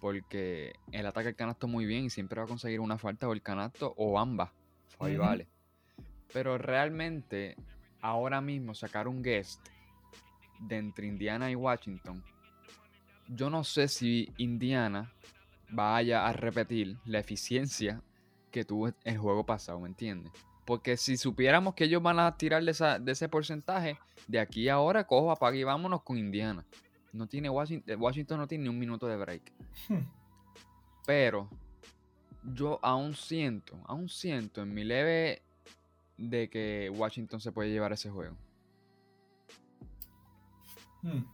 Porque 0.00 0.74
él 0.92 1.06
ataca 1.06 1.28
el 1.28 1.36
canasto 1.36 1.68
muy 1.68 1.86
bien 1.86 2.04
y 2.04 2.10
siempre 2.10 2.40
va 2.40 2.44
a 2.44 2.48
conseguir 2.48 2.80
una 2.80 2.98
falta 2.98 3.28
o 3.28 3.32
el 3.32 3.42
canasto 3.42 3.94
o 3.96 4.18
ambas. 4.18 4.50
Ahí 4.98 5.16
vale. 5.16 5.46
Pero 6.32 6.58
realmente, 6.58 7.56
ahora 8.00 8.40
mismo 8.40 8.74
sacar 8.74 9.08
un 9.08 9.22
guest 9.22 9.66
de 10.60 10.76
entre 10.76 11.06
Indiana 11.06 11.50
y 11.50 11.54
Washington, 11.54 12.22
yo 13.28 13.50
no 13.50 13.64
sé 13.64 13.88
si 13.88 14.32
Indiana 14.36 15.12
vaya 15.68 16.26
a 16.26 16.32
repetir 16.32 16.96
la 17.04 17.18
eficiencia 17.18 18.02
que 18.50 18.64
tuvo 18.64 18.90
el 19.04 19.18
juego 19.18 19.44
pasado, 19.44 19.80
¿me 19.80 19.88
entiendes? 19.88 20.32
Porque 20.64 20.96
si 20.96 21.16
supiéramos 21.16 21.74
que 21.74 21.84
ellos 21.84 22.02
van 22.02 22.18
a 22.18 22.36
tirar 22.36 22.62
de, 22.64 23.12
ese 23.12 23.28
porcentaje, 23.28 23.98
de 24.26 24.40
aquí 24.40 24.68
a 24.68 24.74
ahora 24.74 25.06
cojo, 25.06 25.30
apague 25.30 25.60
y 25.60 25.64
vámonos 25.64 26.02
con 26.02 26.18
Indiana. 26.18 26.64
No 27.16 27.26
tiene 27.26 27.48
Washington, 27.48 28.00
Washington 28.00 28.38
no 28.38 28.46
tiene 28.46 28.64
ni 28.64 28.70
un 28.70 28.78
minuto 28.78 29.06
de 29.06 29.16
break. 29.16 29.52
Hmm. 29.88 30.06
Pero 31.06 31.48
yo 32.42 32.78
aún 32.82 33.14
siento, 33.14 33.78
aún 33.86 34.08
siento 34.08 34.62
en 34.62 34.74
mi 34.74 34.84
leve 34.84 35.42
de 36.18 36.48
que 36.50 36.90
Washington 36.94 37.40
se 37.40 37.52
puede 37.52 37.70
llevar 37.70 37.92
ese 37.92 38.10
juego. 38.10 38.36
Hmm. 41.02 41.24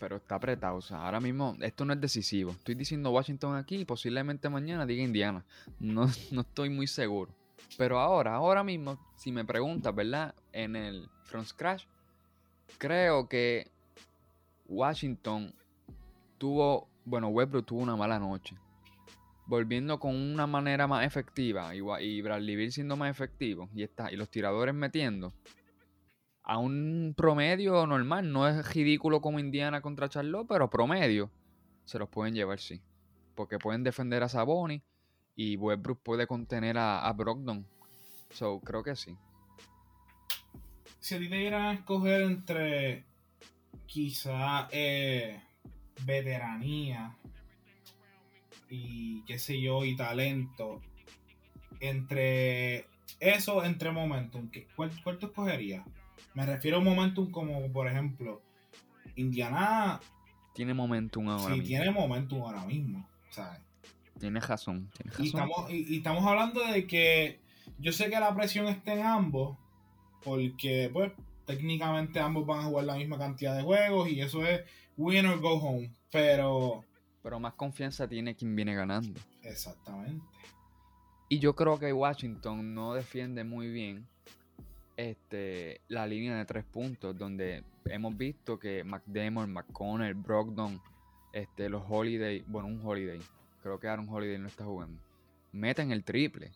Pero 0.00 0.16
está 0.16 0.36
apretado. 0.36 0.76
O 0.76 0.82
sea, 0.82 1.04
ahora 1.04 1.20
mismo 1.20 1.56
esto 1.60 1.84
no 1.84 1.92
es 1.92 2.00
decisivo. 2.00 2.52
Estoy 2.52 2.74
diciendo 2.74 3.10
Washington 3.10 3.56
aquí 3.56 3.76
y 3.76 3.84
posiblemente 3.84 4.48
mañana 4.48 4.86
diga 4.86 5.02
Indiana. 5.02 5.44
No, 5.78 6.06
no 6.32 6.40
estoy 6.40 6.70
muy 6.70 6.86
seguro. 6.86 7.34
Pero 7.76 7.98
ahora, 7.98 8.34
ahora 8.34 8.64
mismo, 8.64 8.98
si 9.16 9.32
me 9.32 9.44
preguntas, 9.44 9.94
¿verdad? 9.94 10.34
En 10.52 10.76
el 10.76 11.08
Front 11.24 11.48
Scratch, 11.48 11.84
creo 12.78 13.28
que 13.28 13.70
Washington 14.74 15.54
tuvo, 16.38 16.88
bueno, 17.04 17.28
Westbrook 17.28 17.66
tuvo 17.66 17.80
una 17.80 17.96
mala 17.96 18.18
noche. 18.18 18.56
Volviendo 19.46 19.98
con 19.98 20.14
una 20.14 20.46
manera 20.46 20.86
más 20.86 21.06
efectiva 21.06 21.74
y, 21.74 21.80
y 22.00 22.22
Bradley 22.22 22.70
siendo 22.70 22.96
más 22.96 23.10
efectivo 23.10 23.68
y, 23.74 23.82
está, 23.82 24.10
y 24.10 24.16
los 24.16 24.30
tiradores 24.30 24.74
metiendo 24.74 25.32
a 26.44 26.58
un 26.58 27.14
promedio 27.16 27.86
normal. 27.86 28.30
No 28.30 28.46
es 28.46 28.74
ridículo 28.74 29.20
como 29.20 29.38
Indiana 29.38 29.80
contra 29.80 30.08
Charlotte, 30.08 30.46
pero 30.48 30.70
promedio 30.70 31.30
se 31.84 31.98
los 31.98 32.08
pueden 32.08 32.34
llevar, 32.34 32.60
sí. 32.60 32.80
Porque 33.34 33.58
pueden 33.58 33.82
defender 33.82 34.22
a 34.22 34.28
Saboni 34.28 34.82
y 35.34 35.56
Westbrook 35.56 36.00
puede 36.02 36.26
contener 36.26 36.76
a, 36.78 37.12
Brogdon. 37.12 37.66
So, 38.30 38.60
creo 38.60 38.82
que 38.82 38.96
sí. 38.96 39.16
Si 41.00 41.14
a 41.14 41.18
ti 41.18 41.28
te 41.28 41.72
escoger 41.72 42.22
entre 42.22 43.04
quizá 43.86 44.68
eh, 44.70 45.40
veteranía 46.04 47.16
y 48.68 49.22
qué 49.24 49.38
sé 49.38 49.60
yo, 49.60 49.84
y 49.84 49.96
talento, 49.96 50.80
entre 51.80 52.86
eso, 53.20 53.64
entre 53.64 53.90
momentum, 53.92 54.50
¿cuál, 54.74 54.90
cuál 55.02 55.18
tú 55.18 55.26
escogerías? 55.26 55.84
Me 56.34 56.44
refiero 56.44 56.78
a 56.78 56.80
un 56.80 56.86
momentum 56.86 57.30
como, 57.30 57.70
por 57.72 57.86
ejemplo, 57.88 58.42
Indiana. 59.16 60.00
Tiene 60.54 60.74
momentum 60.74 61.28
ahora 61.28 61.54
sí, 61.54 61.60
tiene 61.62 61.90
momentum 61.90 62.42
ahora 62.42 62.64
mismo. 62.64 63.08
razón. 64.48 64.90
Y, 65.18 65.26
estamos, 65.26 65.70
y, 65.70 65.96
estamos 65.96 66.24
hablando 66.26 66.64
de 66.64 66.86
que 66.86 67.40
yo 67.78 67.92
sé 67.92 68.10
que 68.10 68.18
la 68.18 68.34
presión 68.34 68.66
está 68.66 68.94
en 68.94 69.06
ambos, 69.06 69.56
porque 70.22 70.90
pues 70.92 71.12
técnicamente 71.44 72.20
ambos 72.20 72.46
van 72.46 72.60
a 72.60 72.64
jugar 72.64 72.84
la 72.84 72.96
misma 72.96 73.18
cantidad 73.18 73.56
de 73.56 73.62
juegos 73.62 74.08
y 74.08 74.20
eso 74.20 74.44
es 74.44 74.62
win 74.96 75.26
or 75.26 75.40
go 75.40 75.54
home, 75.54 75.90
pero... 76.10 76.84
Pero 77.22 77.40
más 77.40 77.54
confianza 77.54 78.06
tiene 78.06 78.34
quien 78.34 78.54
viene 78.54 78.74
ganando. 78.74 79.18
Exactamente. 79.42 80.24
Y 81.28 81.38
yo 81.38 81.54
creo 81.56 81.78
que 81.78 81.92
Washington 81.92 82.74
no 82.74 82.94
defiende 82.94 83.44
muy 83.44 83.70
bien 83.70 84.06
este, 84.96 85.80
la 85.88 86.06
línea 86.06 86.36
de 86.36 86.44
tres 86.44 86.64
puntos, 86.64 87.16
donde 87.16 87.64
hemos 87.86 88.16
visto 88.16 88.58
que 88.58 88.84
McDermott, 88.84 89.48
McConnell, 89.48 90.14
Brogdon, 90.14 90.80
este, 91.32 91.68
los 91.68 91.82
Holiday, 91.88 92.44
bueno, 92.46 92.68
un 92.68 92.80
Holiday, 92.84 93.20
creo 93.62 93.80
que 93.80 93.88
Aaron 93.88 94.08
Holiday 94.08 94.38
no 94.38 94.46
está 94.46 94.64
jugando, 94.64 95.02
meten 95.52 95.90
el 95.90 96.04
triple, 96.04 96.52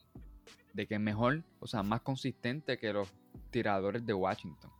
de 0.73 0.87
que 0.87 0.95
es 0.95 1.01
mejor, 1.01 1.43
o 1.61 1.67
sea, 1.67 1.83
más 1.83 2.03
consistente 2.03 2.79
que 2.79 2.93
los 2.93 3.13
tiradores 3.51 4.05
de 4.07 4.15
Washington. 4.15 4.71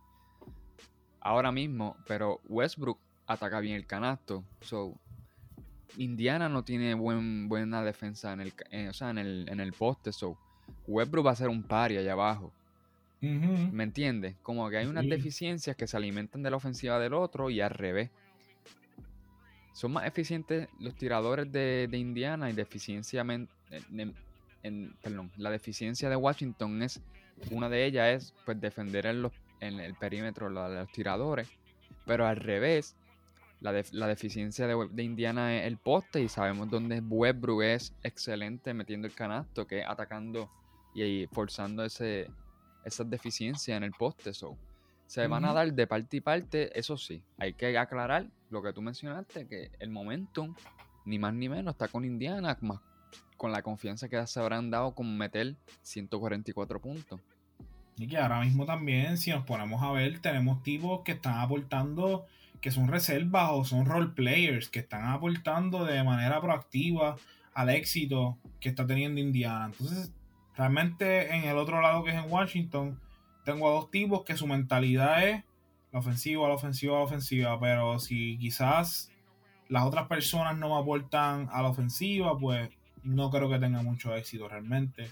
Ahora 1.21 1.51
mismo, 1.51 1.97
pero 2.07 2.39
Westbrook 2.47 2.97
ataca 3.27 3.59
bien 3.59 3.75
el 3.75 3.85
canasto, 3.85 4.43
so 4.61 4.95
Indiana 5.97 6.49
no 6.49 6.63
tiene 6.63 6.93
buen, 6.93 7.49
buena 7.49 7.83
defensa 7.83 8.33
en 8.33 8.41
el, 8.41 8.53
o 8.89 8.93
sea, 8.93 9.09
en 9.09 9.17
el, 9.17 9.49
en 9.49 9.59
el 9.59 9.73
poste, 9.73 10.13
so 10.13 10.37
Westbrook 10.87 11.27
va 11.27 11.31
a 11.31 11.35
ser 11.35 11.49
un 11.49 11.63
pari 11.63 11.97
allá 11.97 12.13
abajo. 12.13 12.51
¿Me 13.21 13.83
entiendes? 13.83 14.35
Como 14.41 14.69
que 14.69 14.77
hay 14.77 14.85
unas 14.85 15.05
deficiencias 15.05 15.75
que 15.75 15.87
se 15.87 15.97
alimentan 15.97 16.41
de 16.41 16.51
la 16.51 16.55
ofensiva 16.55 16.99
del 16.99 17.13
otro 17.13 17.49
y 17.49 17.59
al 17.59 17.71
revés. 17.71 18.09
Son 19.73 19.91
más 19.91 20.05
eficientes 20.05 20.69
los 20.79 20.95
tiradores 20.95 21.51
de, 21.51 21.89
Indiana 21.91 22.49
y 22.49 22.53
deficiencia 22.53 23.25
en, 24.63 24.95
perdón, 25.01 25.31
la 25.35 25.49
deficiencia 25.49 26.09
de 26.09 26.15
Washington 26.15 26.81
es 26.81 27.01
una 27.51 27.69
de 27.69 27.85
ellas 27.85 28.07
es 28.09 28.33
pues 28.45 28.59
defender 28.59 29.05
en, 29.05 29.21
los, 29.21 29.33
en 29.59 29.79
el 29.79 29.95
perímetro 29.95 30.49
de 30.49 30.75
los 30.75 30.91
tiradores, 30.91 31.49
pero 32.05 32.25
al 32.25 32.37
revés 32.37 32.95
la, 33.61 33.73
la 33.91 34.07
deficiencia 34.07 34.67
de, 34.67 35.03
Indiana 35.03 35.57
es 35.57 35.67
el 35.67 35.77
poste 35.77 36.21
y 36.21 36.29
sabemos 36.29 36.69
dónde 36.69 36.99
Westbrook 37.01 37.61
es 37.63 37.93
excelente 38.03 38.73
metiendo 38.73 39.07
el 39.07 39.13
canasto, 39.13 39.67
que 39.67 39.79
es 39.79 39.85
atacando 39.87 40.49
y, 40.93 41.27
forzando 41.27 41.83
ese, 41.83 42.29
esas 42.85 43.09
deficiencias 43.09 43.75
en 43.75 43.83
el 43.83 43.91
poste. 43.91 44.33
So. 44.33 44.57
Se 45.07 45.27
van 45.27 45.45
a 45.45 45.53
dar 45.53 45.73
de 45.73 45.87
parte 45.87 46.17
y 46.17 46.21
parte, 46.21 46.77
eso 46.77 46.97
sí. 46.97 47.21
Hay 47.37 47.53
que 47.53 47.77
aclarar 47.77 48.27
lo 48.49 48.61
que 48.61 48.71
tú 48.73 48.81
mencionaste, 48.81 49.47
que 49.47 49.71
el 49.79 49.89
momentum, 49.89 50.55
ni 51.05 51.19
más 51.19 51.33
ni 51.33 51.49
menos, 51.49 51.73
está 51.73 51.87
con 51.87 52.05
Indiana, 52.05 52.57
más 52.61 52.79
con 53.35 53.51
la 53.51 53.63
confianza 53.63 54.09
que 54.09 54.27
se 54.27 54.39
habrán 54.39 54.69
dado 54.69 54.93
con 54.93 55.17
meter 55.17 55.55
144 55.81 56.79
puntos. 56.81 57.21
Y 57.99 58.07
que 58.07 58.17
ahora 58.17 58.39
mismo 58.39 58.65
también, 58.65 59.17
si 59.17 59.29
nos 59.29 59.43
ponemos 59.43 59.83
a 59.83 59.91
ver, 59.91 60.19
tenemos 60.19 60.63
tipos 60.63 61.01
que 61.01 61.11
están 61.11 61.37
aportando, 61.37 62.25
que 62.61 62.71
son 62.71 62.87
reservas 62.87 63.49
o 63.51 63.65
son 63.65 63.85
role 63.85 64.11
players, 64.15 64.69
que 64.69 64.79
están 64.79 65.03
aportando 65.03 65.83
de 65.83 66.01
manera 66.01 66.39
proactiva 66.39 67.17
al 67.53 67.69
éxito 67.69 68.37
que 68.61 68.69
está 68.69 68.87
teniendo 68.87 69.19
Indiana. 69.19 69.65
Entonces, 69.65 70.13
realmente 70.55 71.35
en 71.35 71.43
el 71.43 71.57
otro 71.57 71.81
lado 71.81 72.05
que 72.05 72.11
es 72.11 72.15
en 72.15 72.31
Washington, 72.31 72.97
tengo 73.43 73.69
a 73.69 73.73
dos 73.73 73.91
tipos 73.91 74.23
que 74.23 74.37
su 74.37 74.47
mentalidad 74.47 75.27
es 75.27 75.43
la 75.91 75.99
ofensiva, 75.99 76.47
la 76.47 76.53
ofensiva, 76.53 76.99
la 76.99 77.03
ofensiva, 77.03 77.59
pero 77.59 77.99
si 77.99 78.37
quizás 78.37 79.11
las 79.67 79.83
otras 79.83 80.07
personas 80.07 80.57
no 80.57 80.69
me 80.69 80.81
aportan 80.81 81.49
a 81.51 81.61
la 81.61 81.67
ofensiva, 81.67 82.37
pues 82.39 82.69
no 83.03 83.29
creo 83.29 83.49
que 83.49 83.59
tenga 83.59 83.81
mucho 83.83 84.15
éxito 84.15 84.47
realmente. 84.47 85.11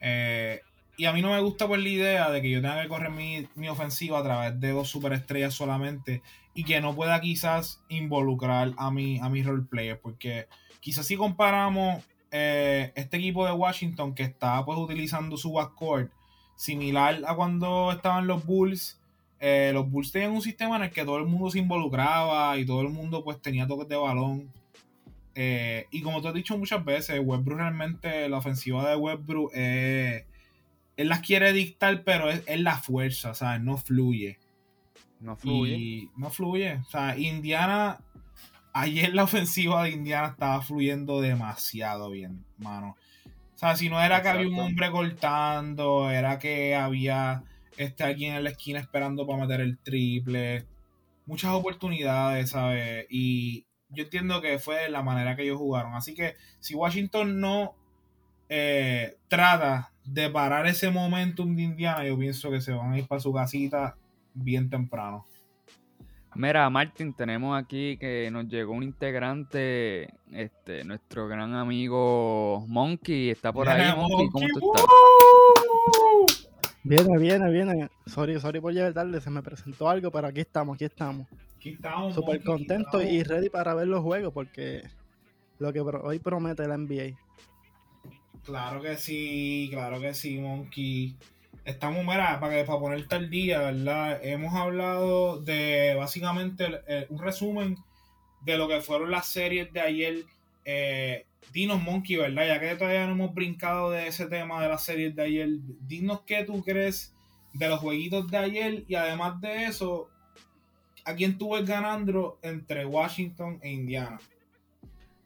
Eh, 0.00 0.62
y 0.96 1.04
a 1.04 1.12
mí 1.12 1.22
no 1.22 1.32
me 1.32 1.40
gusta 1.40 1.66
por 1.68 1.78
la 1.78 1.88
idea 1.88 2.30
de 2.30 2.40
que 2.40 2.50
yo 2.50 2.62
tenga 2.62 2.82
que 2.82 2.88
correr 2.88 3.10
mi, 3.10 3.68
ofensiva 3.68 4.18
a 4.18 4.22
través 4.22 4.60
de 4.60 4.70
dos 4.70 4.88
superestrellas 4.88 5.54
solamente 5.54 6.22
y 6.54 6.64
que 6.64 6.80
no 6.80 6.94
pueda 6.94 7.20
quizás 7.20 7.82
involucrar 7.88 8.72
a 8.78 8.90
mi, 8.90 9.18
a 9.18 9.28
mis 9.28 9.44
role 9.44 9.64
players. 9.68 10.00
Porque 10.00 10.48
quizás 10.80 11.06
si 11.06 11.16
comparamos 11.16 12.02
eh, 12.30 12.92
este 12.94 13.18
equipo 13.18 13.44
de 13.44 13.52
Washington 13.52 14.14
que 14.14 14.22
está 14.22 14.64
pues 14.64 14.78
utilizando 14.78 15.36
su 15.36 15.52
backcourt 15.52 16.10
similar 16.54 17.22
a 17.26 17.34
cuando 17.34 17.92
estaban 17.92 18.26
los 18.26 18.44
Bulls, 18.46 18.98
eh, 19.38 19.70
los 19.74 19.90
Bulls 19.90 20.12
tenían 20.12 20.32
un 20.32 20.40
sistema 20.40 20.76
en 20.76 20.84
el 20.84 20.90
que 20.90 21.04
todo 21.04 21.18
el 21.18 21.26
mundo 21.26 21.50
se 21.50 21.58
involucraba 21.58 22.56
y 22.58 22.64
todo 22.64 22.80
el 22.80 22.88
mundo 22.88 23.22
pues 23.22 23.40
tenía 23.42 23.66
toques 23.66 23.88
de 23.88 23.96
balón. 23.96 24.50
Eh, 25.34 25.86
y 25.90 26.00
como 26.00 26.22
te 26.22 26.28
he 26.28 26.32
dicho 26.32 26.56
muchas 26.56 26.82
veces, 26.82 27.20
Westbrook 27.22 27.58
realmente, 27.58 28.26
la 28.30 28.38
ofensiva 28.38 28.88
de 28.88 28.96
Westbrook, 28.96 29.52
eh, 29.54 30.24
él 30.96 31.08
las 31.08 31.20
quiere 31.20 31.52
dictar, 31.52 32.02
pero 32.04 32.30
es, 32.30 32.60
la 32.60 32.78
fuerza, 32.78 33.34
¿sabes? 33.34 33.60
No 33.60 33.76
fluye. 33.76 34.38
No 35.20 35.36
fluye. 35.36 35.74
Y 35.76 36.10
no 36.16 36.30
fluye. 36.30 36.80
O 36.86 36.90
sea, 36.90 37.16
Indiana. 37.18 38.00
Ayer 38.72 39.14
la 39.14 39.24
ofensiva 39.24 39.84
de 39.84 39.90
Indiana 39.90 40.28
estaba 40.28 40.60
fluyendo 40.60 41.22
demasiado 41.22 42.10
bien, 42.10 42.44
mano. 42.58 42.96
O 43.54 43.58
sea, 43.58 43.74
si 43.74 43.88
no 43.88 44.02
era 44.02 44.20
que 44.20 44.28
había 44.28 44.48
un 44.48 44.60
hombre 44.60 44.90
cortando, 44.90 46.10
era 46.10 46.38
que 46.38 46.74
había 46.74 47.42
este 47.78 48.04
alguien 48.04 48.34
en 48.34 48.44
la 48.44 48.50
esquina 48.50 48.78
esperando 48.78 49.26
para 49.26 49.46
meter 49.46 49.62
el 49.62 49.78
triple. 49.78 50.66
Muchas 51.24 51.52
oportunidades, 51.52 52.50
¿sabes? 52.50 53.06
Y 53.08 53.64
yo 53.88 54.04
entiendo 54.04 54.42
que 54.42 54.58
fue 54.58 54.90
la 54.90 55.02
manera 55.02 55.36
que 55.36 55.44
ellos 55.44 55.56
jugaron. 55.56 55.94
Así 55.94 56.14
que 56.14 56.34
si 56.60 56.74
Washington 56.74 57.40
no 57.40 57.74
eh, 58.50 59.16
trata 59.28 59.90
de 60.06 60.30
parar 60.30 60.66
ese 60.66 60.90
momentum 60.90 61.54
de 61.54 61.62
Indiana, 61.62 62.06
yo 62.06 62.18
pienso 62.18 62.50
que 62.50 62.60
se 62.60 62.72
van 62.72 62.92
a 62.92 62.98
ir 62.98 63.06
para 63.06 63.20
su 63.20 63.32
casita 63.32 63.96
bien 64.34 64.70
temprano. 64.70 65.26
Mira, 66.34 66.68
Martín, 66.68 67.14
tenemos 67.14 67.58
aquí 67.58 67.96
que 67.96 68.30
nos 68.30 68.46
llegó 68.46 68.74
un 68.74 68.82
integrante, 68.82 70.12
este, 70.32 70.84
nuestro 70.84 71.28
gran 71.28 71.54
amigo 71.54 72.64
Monkey, 72.68 73.30
está 73.30 73.52
por 73.52 73.68
ahí, 73.68 73.90
Monkey, 73.96 74.28
¿cómo 74.28 74.46
tú 74.52 74.72
estás? 74.74 74.86
Viene, 76.84 77.18
viene, 77.18 77.50
viene. 77.50 77.88
Sorry, 78.06 78.38
sorry 78.38 78.60
por 78.60 78.72
llegar 78.72 78.92
tarde, 78.92 79.20
se 79.20 79.30
me 79.30 79.42
presentó 79.42 79.88
algo, 79.88 80.12
pero 80.12 80.28
aquí 80.28 80.40
estamos, 80.40 80.74
aquí 80.74 80.84
estamos. 80.84 81.26
Aquí 81.56 81.70
estamos. 81.70 82.14
Súper 82.14 82.44
contento 82.44 83.02
y 83.02 83.22
ready 83.22 83.48
para 83.48 83.74
ver 83.74 83.88
los 83.88 84.02
juegos 84.02 84.32
porque 84.32 84.82
lo 85.58 85.72
que 85.72 85.80
hoy 85.80 86.18
promete 86.18 86.68
la 86.68 86.76
NBA. 86.76 87.18
Claro 88.46 88.80
que 88.80 88.96
sí, 88.96 89.68
claro 89.72 90.00
que 90.00 90.14
sí, 90.14 90.38
Monkey. 90.38 91.16
Estamos, 91.64 92.04
mira, 92.04 92.38
para, 92.38 92.64
para 92.64 92.78
ponerte 92.78 93.16
al 93.16 93.28
día, 93.28 93.58
¿verdad? 93.58 94.20
Hemos 94.24 94.54
hablado 94.54 95.40
de 95.42 95.96
básicamente 95.96 96.64
un 97.08 97.18
resumen 97.18 97.76
de 98.42 98.56
lo 98.56 98.68
que 98.68 98.80
fueron 98.80 99.10
las 99.10 99.26
series 99.26 99.72
de 99.72 99.80
ayer. 99.80 100.24
Eh, 100.64 101.26
dinos, 101.52 101.82
Monkey, 101.82 102.14
¿verdad? 102.14 102.46
Ya 102.46 102.60
que 102.60 102.76
todavía 102.76 103.06
no 103.06 103.14
hemos 103.14 103.34
brincado 103.34 103.90
de 103.90 104.06
ese 104.06 104.26
tema 104.26 104.62
de 104.62 104.68
las 104.68 104.84
series 104.84 105.16
de 105.16 105.22
ayer, 105.24 105.48
dinos 105.80 106.20
qué 106.24 106.44
tú 106.44 106.62
crees 106.62 107.12
de 107.52 107.68
los 107.68 107.80
jueguitos 107.80 108.30
de 108.30 108.36
ayer 108.38 108.84
y 108.86 108.94
además 108.94 109.40
de 109.40 109.64
eso, 109.64 110.08
¿a 111.04 111.16
quién 111.16 111.36
tú 111.36 111.54
ves 111.54 111.66
ganando 111.66 112.38
entre 112.42 112.86
Washington 112.86 113.58
e 113.60 113.72
Indiana? 113.72 114.20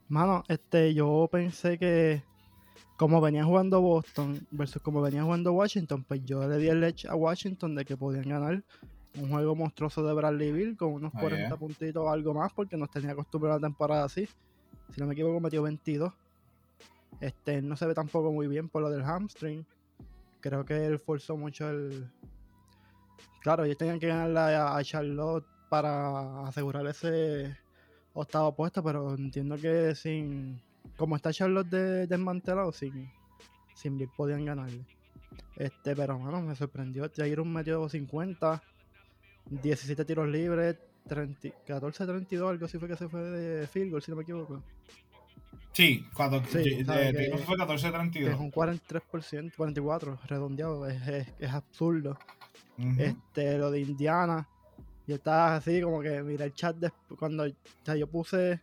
Mano, 0.09 0.43
este, 0.49 0.95
yo 0.95 1.29
pensé 1.31 1.77
que 1.77 2.23
como 3.01 3.19
venía 3.23 3.45
jugando 3.45 3.81
Boston 3.81 4.47
versus 4.51 4.83
como 4.83 5.01
venía 5.01 5.23
jugando 5.23 5.55
Washington, 5.55 6.05
pues 6.07 6.23
yo 6.27 6.47
le 6.47 6.59
di 6.59 6.69
el 6.69 6.85
edge 6.85 7.07
a 7.09 7.15
Washington 7.15 7.75
de 7.75 7.87
que 7.87 7.97
podían 7.97 8.29
ganar 8.29 8.63
un 9.17 9.31
juego 9.31 9.57
monstruoso 9.57 10.03
de 10.03 10.13
Bradley 10.13 10.53
Bill 10.53 10.77
con 10.77 10.93
unos 10.93 11.11
40 11.15 11.57
puntitos 11.57 12.05
o 12.05 12.11
algo 12.11 12.35
más 12.35 12.53
porque 12.53 12.77
nos 12.77 12.91
tenía 12.91 13.13
acostumbrado 13.13 13.57
a 13.57 13.59
la 13.59 13.69
temporada 13.69 14.05
así. 14.05 14.29
Si 14.95 15.01
no 15.01 15.07
me 15.07 15.15
equivoco, 15.15 15.41
metió 15.41 15.63
22. 15.63 16.13
Este, 17.23 17.63
no 17.63 17.75
se 17.75 17.87
ve 17.87 17.95
tampoco 17.95 18.33
muy 18.33 18.49
bien 18.49 18.69
por 18.69 18.83
lo 18.83 18.91
del 18.91 19.03
hamstring. 19.03 19.65
Creo 20.41 20.67
que 20.67 20.85
él 20.85 20.99
forzó 20.99 21.39
mucho 21.39 21.71
el. 21.71 22.07
Claro, 23.41 23.65
ellos 23.65 23.79
tenían 23.79 23.99
que 23.99 24.09
ganarle 24.09 24.57
a 24.57 24.79
Charlotte 24.85 25.47
para 25.71 26.47
asegurar 26.47 26.87
ese 26.87 27.57
octavo 28.13 28.55
puesto, 28.55 28.83
pero 28.83 29.15
entiendo 29.15 29.57
que 29.57 29.95
sin 29.95 30.61
como 31.01 31.17
está 31.17 31.33
Charlotte 31.33 31.71
de, 31.71 32.07
desmantelado, 32.07 32.73
sin, 32.73 33.11
sin 33.75 33.97
Bill 33.97 34.11
podían 34.15 34.45
ganarle. 34.45 34.85
Este, 35.57 35.97
pero 35.97 36.19
bueno, 36.19 36.43
me 36.43 36.55
sorprendió. 36.55 37.11
Jair 37.17 37.43
metió 37.43 37.89
50, 37.89 38.63
17 39.47 40.05
tiros 40.05 40.29
libres, 40.29 40.77
14-32, 41.09 42.51
algo 42.51 42.67
así 42.67 42.79
fue 42.79 42.87
que 42.87 42.97
se 42.97 43.09
fue 43.09 43.23
de 43.23 43.67
field 43.67 43.93
goal, 43.93 44.03
si 44.03 44.11
no 44.11 44.19
me 44.19 44.25
equivoco. 44.25 44.63
Sí, 45.73 46.07
cuando 46.15 46.45
sí, 46.45 46.83
de, 46.83 47.43
fue 47.47 47.57
14-32. 47.57 48.35
Es 48.35 48.39
un 48.39 48.53
43%, 48.53 49.55
44, 49.57 50.19
redondeado, 50.27 50.87
es, 50.87 51.27
es, 51.39 51.51
absurdo. 51.51 52.19
Este, 52.99 53.57
lo 53.57 53.71
de 53.71 53.81
Indiana, 53.81 54.47
yo 55.07 55.15
estaba 55.15 55.57
así 55.57 55.81
como 55.81 56.03
que, 56.03 56.23
mira 56.23 56.45
el 56.45 56.53
chat 56.53 56.77
de, 56.77 56.93
cuando 57.19 57.47
yo 57.47 58.07
puse 58.07 58.61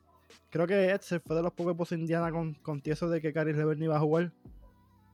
Creo 0.49 0.67
que 0.67 0.89
Edsel 0.89 1.19
fue 1.19 1.35
de 1.35 1.43
los 1.43 1.53
pocos 1.53 1.75
puso 1.75 1.95
Indiana 1.95 2.31
con, 2.31 2.53
con 2.55 2.81
tieso 2.81 3.09
de 3.09 3.21
que 3.21 3.33
Caris 3.33 3.55
Levert 3.55 3.81
iba 3.81 3.97
a 3.97 3.99
jugar. 3.99 4.31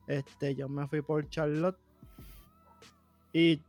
Este, 0.07 0.55
yo 0.55 0.69
me 0.69 0.87
fui 0.87 1.01
por 1.01 1.27
Charlotte. 1.29 1.77
Y 3.31 3.59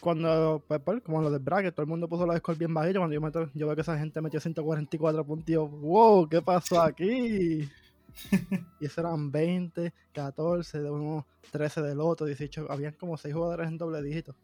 cuando, 0.00 0.62
pues, 0.66 0.80
pues, 0.84 1.02
como 1.02 1.22
lo 1.22 1.30
del 1.30 1.40
bracket, 1.40 1.74
todo 1.74 1.82
el 1.82 1.88
mundo 1.88 2.08
puso 2.08 2.26
los 2.26 2.36
scores 2.38 2.58
bien 2.58 2.72
bajitos. 2.72 3.00
Cuando 3.00 3.14
yo, 3.14 3.20
meto, 3.20 3.50
yo 3.54 3.66
veo 3.66 3.74
que 3.74 3.82
esa 3.82 3.98
gente 3.98 4.20
metió 4.20 4.40
144 4.40 5.24
puntos, 5.24 5.46
yo, 5.46 5.66
wow, 5.66 6.28
¿qué 6.28 6.40
pasó 6.40 6.80
aquí? 6.80 7.68
y 8.80 8.86
eso 8.86 9.00
eran 9.00 9.30
20, 9.30 9.92
14, 10.12 10.80
de 10.80 10.90
uno, 10.90 11.26
13 11.50 11.82
del 11.82 12.00
otro, 12.00 12.26
18. 12.26 12.70
Habían 12.70 12.94
como 12.94 13.16
6 13.16 13.34
jugadores 13.34 13.68
en 13.68 13.78
doble 13.78 14.02
dígito. 14.02 14.34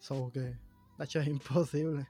So 0.00 0.30
que, 0.32 0.54
hecho, 1.00 1.20
es 1.20 1.28
imposible. 1.28 2.06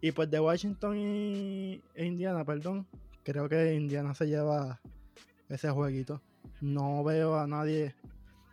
Y 0.00 0.12
pues 0.12 0.30
de 0.30 0.40
Washington 0.40 0.96
y 0.96 1.82
e 1.94 2.04
Indiana, 2.04 2.44
perdón, 2.44 2.86
creo 3.22 3.48
que 3.48 3.74
Indiana 3.74 4.14
se 4.14 4.26
lleva 4.26 4.80
ese 5.48 5.70
jueguito. 5.70 6.20
No 6.60 7.02
veo 7.04 7.38
a 7.38 7.46
nadie 7.46 7.94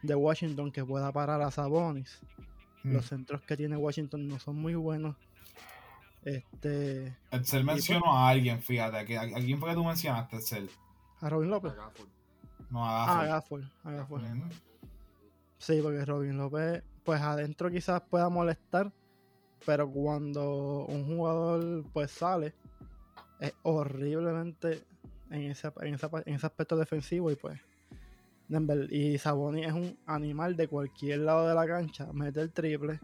de 0.01 0.15
Washington 0.15 0.71
que 0.71 0.85
pueda 0.85 1.11
parar 1.11 1.41
a 1.41 1.51
Sabonis. 1.51 2.19
Mm. 2.83 2.93
Los 2.93 3.05
centros 3.07 3.41
que 3.41 3.57
tiene 3.57 3.75
Washington 3.77 4.27
no 4.27 4.39
son 4.39 4.55
muy 4.55 4.75
buenos. 4.75 5.15
Este. 6.23 7.17
Excel 7.31 7.63
mencionó 7.63 8.01
pues 8.01 8.13
a 8.13 8.27
alguien, 8.29 8.61
fíjate. 8.61 9.17
¿A, 9.17 9.27
quién 9.33 9.59
fue 9.59 9.69
que 9.69 9.75
tú 9.75 9.83
mencionaste, 9.83 10.37
Excel? 10.37 10.69
A 11.21 11.29
Robin 11.29 11.49
López. 11.49 11.73
No, 12.69 12.85
a 12.85 13.25
Gafford. 13.25 13.63
Ah, 13.83 13.89
a 13.89 13.91
Gafford. 13.91 14.23
Sí, 15.57 15.79
porque 15.81 16.05
Robin 16.05 16.37
López, 16.37 16.83
pues 17.03 17.21
adentro 17.21 17.69
quizás 17.69 18.01
pueda 18.01 18.29
molestar, 18.29 18.91
pero 19.65 19.89
cuando 19.89 20.85
un 20.85 21.05
jugador 21.05 21.83
pues 21.91 22.11
sale, 22.11 22.53
es 23.39 23.53
horriblemente 23.63 24.83
en 25.29 25.51
ese, 25.51 25.71
en, 25.81 25.97
en 26.25 26.35
ese 26.35 26.45
aspecto 26.45 26.75
defensivo 26.75 27.31
y 27.31 27.35
pues 27.35 27.59
y 28.89 29.17
Saboni 29.19 29.63
es 29.63 29.73
un 29.73 29.97
animal 30.07 30.55
de 30.55 30.67
cualquier 30.67 31.19
lado 31.19 31.47
de 31.47 31.53
la 31.53 31.67
cancha, 31.67 32.11
mete 32.13 32.41
el 32.41 32.51
triple. 32.51 32.99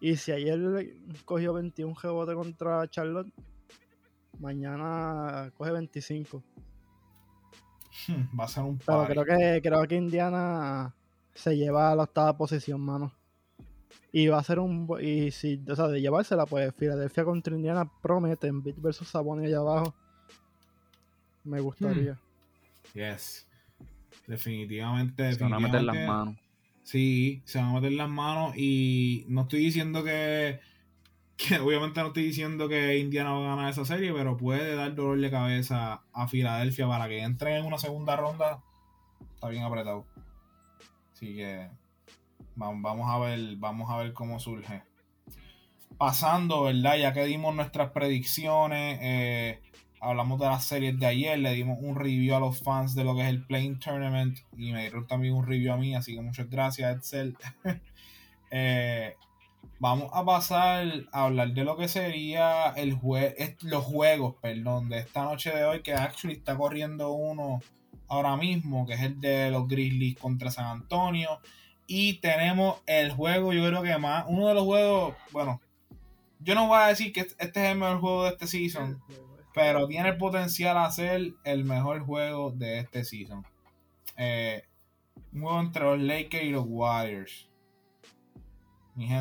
Y 0.00 0.16
si 0.16 0.30
ayer 0.30 0.94
cogió 1.24 1.52
21 1.54 1.96
rebotes 2.00 2.36
contra 2.36 2.88
Charlotte, 2.88 3.32
mañana 4.38 5.50
coge 5.56 5.72
25. 5.72 6.42
Hmm, 8.06 8.38
va 8.38 8.44
a 8.44 8.48
ser 8.48 8.62
un 8.62 8.78
Pero 8.78 9.06
creo 9.06 9.24
que, 9.24 9.60
creo 9.60 9.88
que 9.88 9.96
Indiana 9.96 10.94
se 11.34 11.56
lleva 11.56 11.90
a 11.90 11.96
la 11.96 12.04
octava 12.04 12.36
posición, 12.36 12.80
mano. 12.80 13.12
Y 14.12 14.26
va 14.26 14.38
a 14.38 14.44
ser 14.44 14.58
un. 14.58 14.88
Y 15.00 15.30
si, 15.30 15.62
o 15.68 15.76
sea, 15.76 15.88
de 15.88 16.00
llevársela, 16.00 16.46
pues 16.46 16.74
Filadelfia 16.74 17.24
contra 17.24 17.54
Indiana 17.54 17.90
prometen 18.02 18.62
Beat 18.62 18.80
versus 18.80 19.08
Sabonis 19.08 19.46
allá 19.46 19.58
abajo. 19.58 19.94
Me 21.44 21.60
gustaría. 21.60 22.14
Hmm. 22.14 22.98
Yes. 22.98 23.46
Definitivamente, 24.26 25.32
Se 25.32 25.42
van 25.42 25.54
a 25.54 25.60
meter 25.60 25.82
las 25.82 26.06
manos. 26.06 26.36
Sí, 26.82 27.42
se 27.44 27.58
van 27.58 27.68
a 27.68 27.72
meter 27.74 27.92
las 27.92 28.08
manos. 28.08 28.54
Y 28.56 29.24
no 29.28 29.42
estoy 29.42 29.60
diciendo 29.60 30.02
que. 30.02 30.60
que 31.36 31.58
obviamente 31.60 32.00
no 32.00 32.08
estoy 32.08 32.24
diciendo 32.24 32.68
que 32.68 32.98
Indiana 32.98 33.32
va 33.32 33.52
a 33.52 33.56
ganar 33.56 33.70
esa 33.70 33.84
serie, 33.84 34.12
pero 34.12 34.36
puede 34.36 34.74
dar 34.74 34.94
dolor 34.94 35.20
de 35.20 35.30
cabeza 35.30 36.02
a 36.12 36.28
Filadelfia 36.28 36.88
para 36.88 37.08
que 37.08 37.22
entren 37.22 37.58
en 37.58 37.66
una 37.66 37.78
segunda 37.78 38.16
ronda. 38.16 38.62
Está 39.34 39.48
bien 39.48 39.62
apretado. 39.62 40.04
Así 41.12 41.36
que 41.36 41.70
Vamos 42.60 43.10
a 43.10 43.18
ver, 43.18 43.56
vamos 43.56 43.90
a 43.90 43.96
ver 43.96 44.12
cómo 44.12 44.38
surge. 44.38 44.82
Pasando, 45.96 46.64
¿verdad? 46.64 46.96
Ya 46.98 47.12
que 47.14 47.24
dimos 47.24 47.54
nuestras 47.54 47.90
predicciones, 47.92 48.98
eh, 49.00 49.60
hablamos 49.98 50.38
de 50.38 50.46
las 50.46 50.64
series 50.64 50.98
de 50.98 51.06
ayer, 51.06 51.38
le 51.38 51.54
dimos 51.54 51.78
un 51.80 51.96
review 51.96 52.34
a 52.34 52.40
los 52.40 52.62
fans 52.62 52.94
de 52.94 53.04
lo 53.04 53.14
que 53.14 53.22
es 53.22 53.28
el 53.28 53.46
Playing 53.46 53.78
Tournament 53.78 54.38
y 54.58 54.72
me 54.72 54.82
dieron 54.82 55.06
también 55.06 55.34
un 55.34 55.46
review 55.46 55.72
a 55.72 55.78
mí, 55.78 55.94
así 55.94 56.14
que 56.14 56.20
muchas 56.20 56.50
gracias, 56.50 56.96
Edsel. 56.96 57.36
Eh, 58.52 59.14
vamos 59.78 60.10
a 60.12 60.24
pasar 60.24 61.06
a 61.12 61.26
hablar 61.26 61.52
de 61.52 61.62
lo 61.62 61.76
que 61.76 61.86
sería 61.86 62.70
el 62.70 62.98
los 63.62 63.84
juegos, 63.84 64.34
perdón, 64.42 64.88
de 64.88 64.98
esta 64.98 65.22
noche 65.22 65.54
de 65.54 65.62
hoy, 65.62 65.82
que 65.82 65.92
actually 65.92 66.34
está 66.34 66.56
corriendo 66.56 67.12
uno 67.12 67.60
ahora 68.08 68.36
mismo, 68.36 68.86
que 68.86 68.94
es 68.94 69.02
el 69.02 69.20
de 69.20 69.52
los 69.52 69.68
Grizzlies 69.68 70.18
contra 70.18 70.50
San 70.50 70.66
Antonio. 70.66 71.38
Y 71.92 72.20
tenemos 72.20 72.80
el 72.86 73.10
juego, 73.10 73.52
yo 73.52 73.66
creo 73.66 73.82
que 73.82 73.98
más, 73.98 74.24
uno 74.28 74.46
de 74.46 74.54
los 74.54 74.62
juegos, 74.62 75.16
bueno, 75.32 75.60
yo 76.38 76.54
no 76.54 76.68
voy 76.68 76.78
a 76.78 76.86
decir 76.86 77.12
que 77.12 77.22
este 77.22 77.44
es 77.44 77.56
el 77.56 77.78
mejor 77.78 77.98
juego 77.98 78.22
de 78.22 78.30
este 78.30 78.46
season, 78.46 79.02
pero 79.52 79.88
tiene 79.88 80.10
el 80.10 80.16
potencial 80.16 80.78
a 80.78 80.88
ser 80.92 81.32
el 81.42 81.64
mejor 81.64 82.02
juego 82.06 82.52
de 82.52 82.78
este 82.78 83.02
season. 83.02 83.44
Eh, 84.16 84.62
un 85.32 85.42
juego 85.42 85.60
entre 85.62 85.82
los 85.82 85.98
Lakers 85.98 86.44
y 86.44 86.50
los 86.50 86.64
Warriors. 86.68 87.50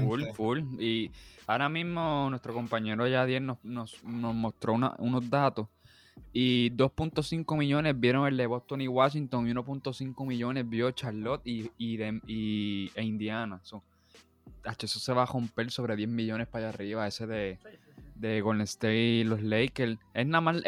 Full, 0.05 0.25
full. 0.35 0.59
Y 0.79 1.09
ahora 1.47 1.69
mismo 1.69 2.29
nuestro 2.29 2.53
compañero 2.53 3.07
Yadier 3.07 3.41
nos, 3.41 3.57
nos, 3.65 4.03
nos 4.03 4.35
mostró 4.35 4.73
unos 4.73 5.27
datos. 5.27 5.67
Y 6.31 6.71
2.5 6.71 7.57
millones 7.57 7.99
vieron 7.99 8.27
el 8.27 8.37
de 8.37 8.45
Boston 8.45 8.81
y 8.81 8.87
Washington 8.87 9.47
y 9.47 9.51
1.5 9.51 10.27
millones 10.27 10.69
vio 10.69 10.91
Charlotte 10.91 11.41
y, 11.45 11.71
y, 11.77 12.91
e 12.93 13.03
Indiana. 13.03 13.59
So, 13.63 13.83
eso 14.79 14.99
se 14.99 15.13
va 15.13 15.23
a 15.23 15.25
romper 15.25 15.71
sobre 15.71 15.95
10 15.95 16.09
millones 16.09 16.47
para 16.47 16.67
allá 16.67 16.75
arriba, 16.75 17.07
ese 17.07 17.25
de, 17.25 17.59
de 18.15 18.41
Golden 18.41 18.63
State 18.63 18.95
y 18.95 19.23
los 19.23 19.41
Lakers. 19.41 19.97
Es 20.13 20.27
nada 20.27 20.41
más, 20.41 20.61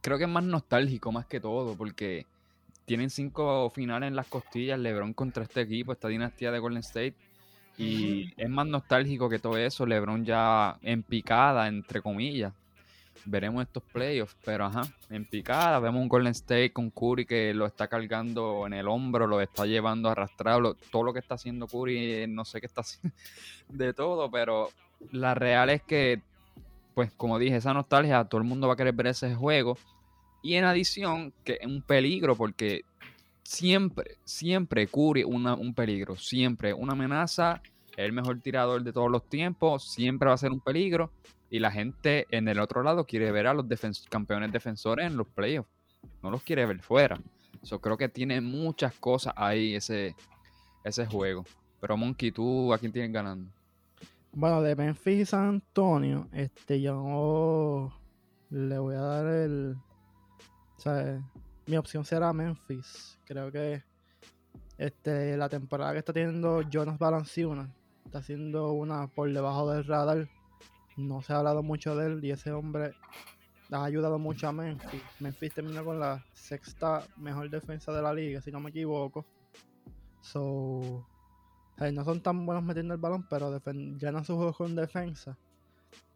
creo 0.00 0.18
que 0.18 0.24
es 0.24 0.30
más 0.30 0.44
nostálgico 0.44 1.12
más 1.12 1.26
que 1.26 1.40
todo, 1.40 1.74
porque 1.76 2.26
tienen 2.86 3.10
cinco 3.10 3.68
finales 3.70 4.08
en 4.08 4.16
las 4.16 4.26
costillas, 4.26 4.78
LeBron 4.78 5.12
contra 5.12 5.42
este 5.42 5.60
equipo, 5.60 5.92
esta 5.92 6.08
dinastía 6.08 6.50
de 6.50 6.58
Golden 6.58 6.80
State. 6.80 7.14
Y 7.76 8.32
es 8.36 8.48
más 8.48 8.66
nostálgico 8.66 9.28
que 9.28 9.38
todo 9.38 9.56
eso, 9.56 9.86
LeBron 9.86 10.24
ya 10.24 10.78
en 10.82 11.02
picada, 11.02 11.68
entre 11.68 12.00
comillas. 12.00 12.52
Veremos 13.24 13.62
estos 13.62 13.82
playoffs, 13.82 14.36
pero 14.44 14.66
ajá, 14.66 14.82
en 15.10 15.24
picada. 15.24 15.78
Vemos 15.80 16.00
un 16.00 16.08
Golden 16.08 16.32
State 16.32 16.72
con 16.72 16.90
Curry 16.90 17.26
que 17.26 17.52
lo 17.54 17.66
está 17.66 17.88
cargando 17.88 18.66
en 18.66 18.72
el 18.72 18.88
hombro, 18.88 19.26
lo 19.26 19.40
está 19.40 19.66
llevando 19.66 20.08
arrastrado. 20.08 20.74
todo 20.90 21.02
lo 21.02 21.12
que 21.12 21.18
está 21.18 21.34
haciendo 21.34 21.66
Curry, 21.66 22.26
no 22.28 22.44
sé 22.44 22.60
qué 22.60 22.66
está 22.66 22.80
haciendo 22.82 23.14
de 23.68 23.92
todo, 23.92 24.30
pero 24.30 24.70
la 25.12 25.34
real 25.34 25.70
es 25.70 25.82
que, 25.82 26.22
pues 26.94 27.12
como 27.12 27.38
dije, 27.38 27.56
esa 27.56 27.74
nostalgia, 27.74 28.24
todo 28.24 28.40
el 28.40 28.46
mundo 28.46 28.66
va 28.68 28.74
a 28.74 28.76
querer 28.76 28.94
ver 28.94 29.08
ese 29.08 29.34
juego. 29.34 29.76
Y 30.42 30.54
en 30.54 30.64
adición, 30.64 31.32
que 31.44 31.58
es 31.60 31.66
un 31.66 31.82
peligro 31.82 32.36
porque 32.36 32.82
siempre, 33.42 34.16
siempre 34.24 34.86
Curry 34.86 35.24
una, 35.24 35.54
un 35.54 35.74
peligro, 35.74 36.16
siempre 36.16 36.72
una 36.72 36.92
amenaza, 36.92 37.62
el 37.96 38.12
mejor 38.12 38.40
tirador 38.40 38.82
de 38.82 38.92
todos 38.92 39.10
los 39.10 39.28
tiempos, 39.28 39.90
siempre 39.90 40.28
va 40.28 40.34
a 40.34 40.38
ser 40.38 40.52
un 40.52 40.60
peligro. 40.60 41.10
Y 41.50 41.60
la 41.60 41.70
gente 41.70 42.26
en 42.30 42.48
el 42.48 42.60
otro 42.60 42.82
lado 42.82 43.04
quiere 43.04 43.32
ver 43.32 43.46
a 43.46 43.54
los 43.54 43.66
campeones 44.08 44.52
defensores 44.52 45.06
en 45.06 45.16
los 45.16 45.28
playoffs, 45.28 45.70
no 46.22 46.30
los 46.30 46.42
quiere 46.42 46.66
ver 46.66 46.80
fuera. 46.80 47.20
Yo 47.62 47.80
creo 47.80 47.96
que 47.96 48.08
tiene 48.08 48.40
muchas 48.40 48.94
cosas 48.94 49.32
ahí 49.36 49.74
ese, 49.74 50.14
ese 50.84 51.06
juego. 51.06 51.44
Pero 51.80 51.96
Monkey, 51.96 52.32
¿tú 52.32 52.72
a 52.72 52.78
quién 52.78 52.92
tienes 52.92 53.12
ganando? 53.12 53.50
Bueno, 54.32 54.62
de 54.62 54.76
Memphis 54.76 55.20
y 55.20 55.24
San 55.24 55.48
Antonio, 55.48 56.28
este, 56.32 56.80
yo 56.80 57.92
le 58.50 58.78
voy 58.78 58.94
a 58.94 59.00
dar 59.00 59.26
el, 59.26 59.76
mi 61.66 61.76
opción 61.76 62.04
será 62.04 62.32
Memphis. 62.32 63.18
Creo 63.24 63.50
que 63.50 63.82
este, 64.76 65.36
la 65.36 65.48
temporada 65.48 65.92
que 65.92 65.98
está 65.98 66.12
teniendo 66.12 66.62
Jonas 66.62 66.98
Valanciunas 66.98 67.68
está 68.04 68.18
haciendo 68.18 68.72
una 68.72 69.08
por 69.08 69.32
debajo 69.32 69.70
del 69.70 69.84
radar. 69.84 70.28
No 70.98 71.22
se 71.22 71.32
ha 71.32 71.38
hablado 71.38 71.62
mucho 71.62 71.94
de 71.96 72.06
él 72.06 72.24
y 72.24 72.32
ese 72.32 72.50
hombre 72.50 72.92
ha 73.70 73.84
ayudado 73.84 74.18
mucho 74.18 74.48
a 74.48 74.52
Memphis. 74.52 75.02
Memphis 75.20 75.54
termina 75.54 75.84
con 75.84 76.00
la 76.00 76.24
sexta 76.34 77.06
mejor 77.16 77.48
defensa 77.48 77.92
de 77.92 78.02
la 78.02 78.12
liga, 78.12 78.42
si 78.42 78.50
no 78.50 78.58
me 78.58 78.70
equivoco. 78.70 79.24
So, 80.20 81.06
no 81.78 82.04
son 82.04 82.20
tan 82.20 82.44
buenos 82.44 82.64
metiendo 82.64 82.94
el 82.94 83.00
balón, 83.00 83.26
pero 83.30 83.60
ganan 83.64 84.24
sus 84.24 84.36
juegos 84.36 84.56
con 84.56 84.74
defensa. 84.74 85.38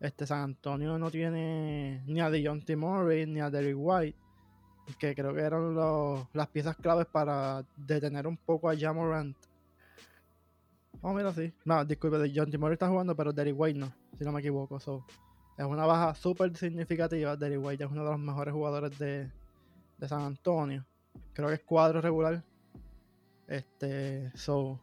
Este 0.01 0.27
San 0.27 0.41
Antonio 0.41 0.99
no 0.99 1.11
tiene 1.11 2.03
ni 2.07 2.21
a 2.21 2.29
Dejounte 2.29 2.75
Murray 2.75 3.25
ni 3.27 3.41
a 3.41 3.51
Derrick 3.51 3.77
White 3.79 4.19
que 4.99 5.15
creo 5.15 5.33
que 5.33 5.41
eran 5.41 5.77
las 6.33 6.49
piezas 6.49 6.77
claves 6.77 7.07
para 7.07 7.65
detener 7.77 8.27
un 8.27 8.37
poco 8.37 8.69
a 8.69 8.77
Jamorant. 8.77 9.37
Oh, 11.01 11.13
mira, 11.15 11.33
sí. 11.33 11.53
No, 11.65 11.85
disculpe, 11.85 12.33
John 12.35 12.51
Timor 12.51 12.73
está 12.73 12.89
jugando, 12.89 13.15
pero 13.15 13.33
Derry 13.33 13.53
White 13.53 13.79
no, 13.79 13.93
si 14.19 14.25
no 14.25 14.33
me 14.33 14.41
equivoco. 14.41 14.81
So, 14.81 15.05
es 15.57 15.65
una 15.65 15.87
baja 15.87 16.15
súper 16.15 16.57
significativa. 16.57 17.37
Derry 17.37 17.57
White 17.57 17.85
es 17.85 17.91
uno 17.91 18.05
de 18.05 18.11
los 18.11 18.21
mejores 18.21 18.55
jugadores 18.55 18.99
de, 18.99 19.31
de 19.99 20.09
San 20.09 20.23
Antonio. 20.23 20.85
Creo 21.33 21.49
que 21.49 21.55
es 21.55 21.63
cuadro 21.63 22.01
regular. 22.01 22.43
Este, 23.49 24.31
so, 24.37 24.81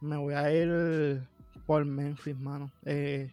me 0.00 0.16
voy 0.16 0.34
a 0.34 0.52
ir 0.52 1.26
por 1.66 1.84
Memphis, 1.84 2.36
mano. 2.38 2.70
Eh, 2.84 3.32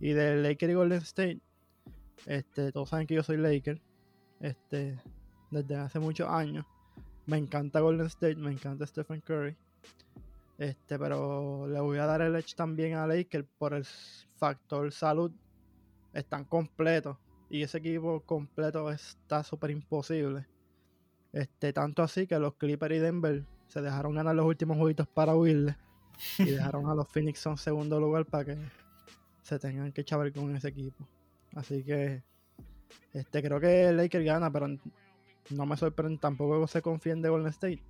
y 0.00 0.12
de 0.12 0.36
Laker 0.36 0.70
y 0.70 0.74
Golden 0.74 1.02
State, 1.02 1.40
este, 2.26 2.72
todos 2.72 2.88
saben 2.88 3.06
que 3.06 3.14
yo 3.14 3.22
soy 3.22 3.36
Laker. 3.36 3.80
Este, 4.40 4.98
desde 5.50 5.76
hace 5.76 6.00
muchos 6.00 6.28
años. 6.28 6.66
Me 7.26 7.36
encanta 7.36 7.80
Golden 7.80 8.06
State, 8.06 8.36
me 8.36 8.50
encanta 8.50 8.86
Stephen 8.86 9.20
Curry. 9.20 9.56
Este, 10.62 10.96
pero 10.96 11.66
le 11.66 11.80
voy 11.80 11.98
a 11.98 12.06
dar 12.06 12.22
el 12.22 12.36
edge 12.36 12.54
también 12.54 12.94
a 12.94 13.04
Lakers 13.04 13.48
por 13.58 13.74
el 13.74 13.84
factor 14.36 14.92
salud. 14.92 15.32
Están 16.12 16.44
completos. 16.44 17.16
Y 17.50 17.62
ese 17.62 17.78
equipo 17.78 18.20
completo 18.20 18.88
está 18.92 19.42
súper 19.42 19.72
imposible. 19.72 20.46
Este, 21.32 21.72
tanto 21.72 22.04
así 22.04 22.28
que 22.28 22.38
los 22.38 22.54
Clippers 22.54 22.94
y 22.94 22.98
Denver 23.00 23.44
se 23.66 23.82
dejaron 23.82 24.14
ganar 24.14 24.36
los 24.36 24.46
últimos 24.46 24.76
jueguitos 24.76 25.08
para 25.08 25.34
huirle. 25.34 25.76
Y 26.38 26.44
dejaron 26.52 26.88
a 26.88 26.94
los 26.94 27.08
Phoenix 27.08 27.44
en 27.44 27.56
segundo 27.56 27.98
lugar 27.98 28.24
para 28.24 28.44
que 28.44 28.58
se 29.42 29.58
tengan 29.58 29.90
que 29.90 30.04
chavar 30.04 30.32
con 30.32 30.54
ese 30.54 30.68
equipo. 30.68 31.08
Así 31.56 31.82
que 31.82 32.22
este 33.12 33.42
creo 33.42 33.58
que 33.58 33.92
Lakers 33.92 34.24
gana, 34.24 34.48
pero 34.52 34.68
no 35.50 35.66
me 35.66 35.76
sorprende 35.76 36.18
tampoco 36.18 36.68
se 36.68 36.80
confíen 36.80 37.20
de 37.20 37.30
Golden 37.30 37.48
State. 37.48 37.82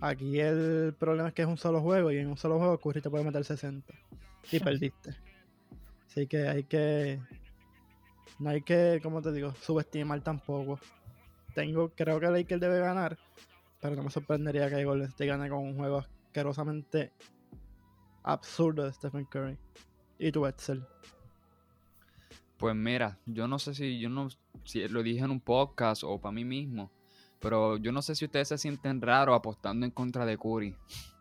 Aquí 0.00 0.40
el 0.40 0.94
problema 0.98 1.28
es 1.28 1.34
que 1.34 1.42
es 1.42 1.48
un 1.48 1.56
solo 1.56 1.80
juego 1.80 2.10
y 2.10 2.18
en 2.18 2.28
un 2.28 2.36
solo 2.36 2.58
juego 2.58 2.78
Curry 2.78 3.00
te 3.00 3.10
puede 3.10 3.24
meter 3.24 3.44
60 3.44 3.92
y 4.52 4.60
perdiste. 4.60 5.16
Así 6.06 6.26
que 6.26 6.48
hay 6.48 6.64
que 6.64 7.20
no 8.38 8.50
hay 8.50 8.62
que, 8.62 9.00
como 9.02 9.22
te 9.22 9.32
digo, 9.32 9.54
subestimar 9.54 10.20
tampoco. 10.22 10.78
Tengo, 11.54 11.90
creo 11.90 12.18
que 12.18 12.26
Lakers 12.26 12.60
debe 12.60 12.80
ganar, 12.80 13.16
pero 13.80 13.94
no 13.94 14.02
me 14.02 14.10
sorprendería 14.10 14.68
que 14.68 14.84
Golden 14.84 15.08
State 15.08 15.26
gane 15.26 15.48
con 15.48 15.58
un 15.58 15.76
juego 15.76 15.98
asquerosamente 15.98 17.12
absurdo 18.24 18.84
de 18.84 18.92
Stephen 18.92 19.24
Curry. 19.26 19.56
Y 20.18 20.32
tu 20.32 20.46
Excel. 20.46 20.84
Pues 22.56 22.74
mira, 22.74 23.18
yo 23.26 23.46
no 23.46 23.58
sé 23.58 23.74
si 23.74 23.98
yo 23.98 24.08
no 24.08 24.28
si 24.64 24.86
lo 24.88 25.02
dije 25.02 25.24
en 25.24 25.30
un 25.30 25.40
podcast 25.40 26.02
o 26.04 26.20
para 26.20 26.32
mí 26.32 26.44
mismo, 26.44 26.90
pero 27.40 27.76
yo 27.76 27.92
no 27.92 28.02
sé 28.02 28.14
si 28.14 28.24
ustedes 28.24 28.48
se 28.48 28.58
sienten 28.58 29.00
raros 29.00 29.36
apostando 29.36 29.86
en 29.86 29.92
contra 29.92 30.26
de 30.26 30.38
Curry. 30.38 30.74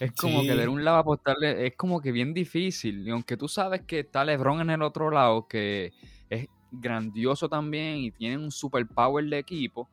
Es 0.00 0.10
como 0.12 0.42
que 0.42 0.56
de 0.56 0.66
un 0.66 0.84
lado 0.84 0.96
apostarle 0.96 1.64
es 1.64 1.76
como 1.76 2.00
que 2.00 2.10
bien 2.10 2.34
difícil. 2.34 3.06
Y 3.06 3.10
aunque 3.10 3.36
tú 3.36 3.46
sabes 3.46 3.82
que 3.82 4.00
está 4.00 4.24
LeBron 4.24 4.60
en 4.60 4.70
el 4.70 4.82
otro 4.82 5.12
lado, 5.12 5.46
que 5.46 5.92
es 6.28 6.48
grandioso 6.72 7.48
también 7.48 7.98
y 7.98 8.10
tiene 8.10 8.36
un 8.36 8.50
super 8.50 8.84
power 8.84 9.24
de 9.26 9.38
equipo, 9.38 9.88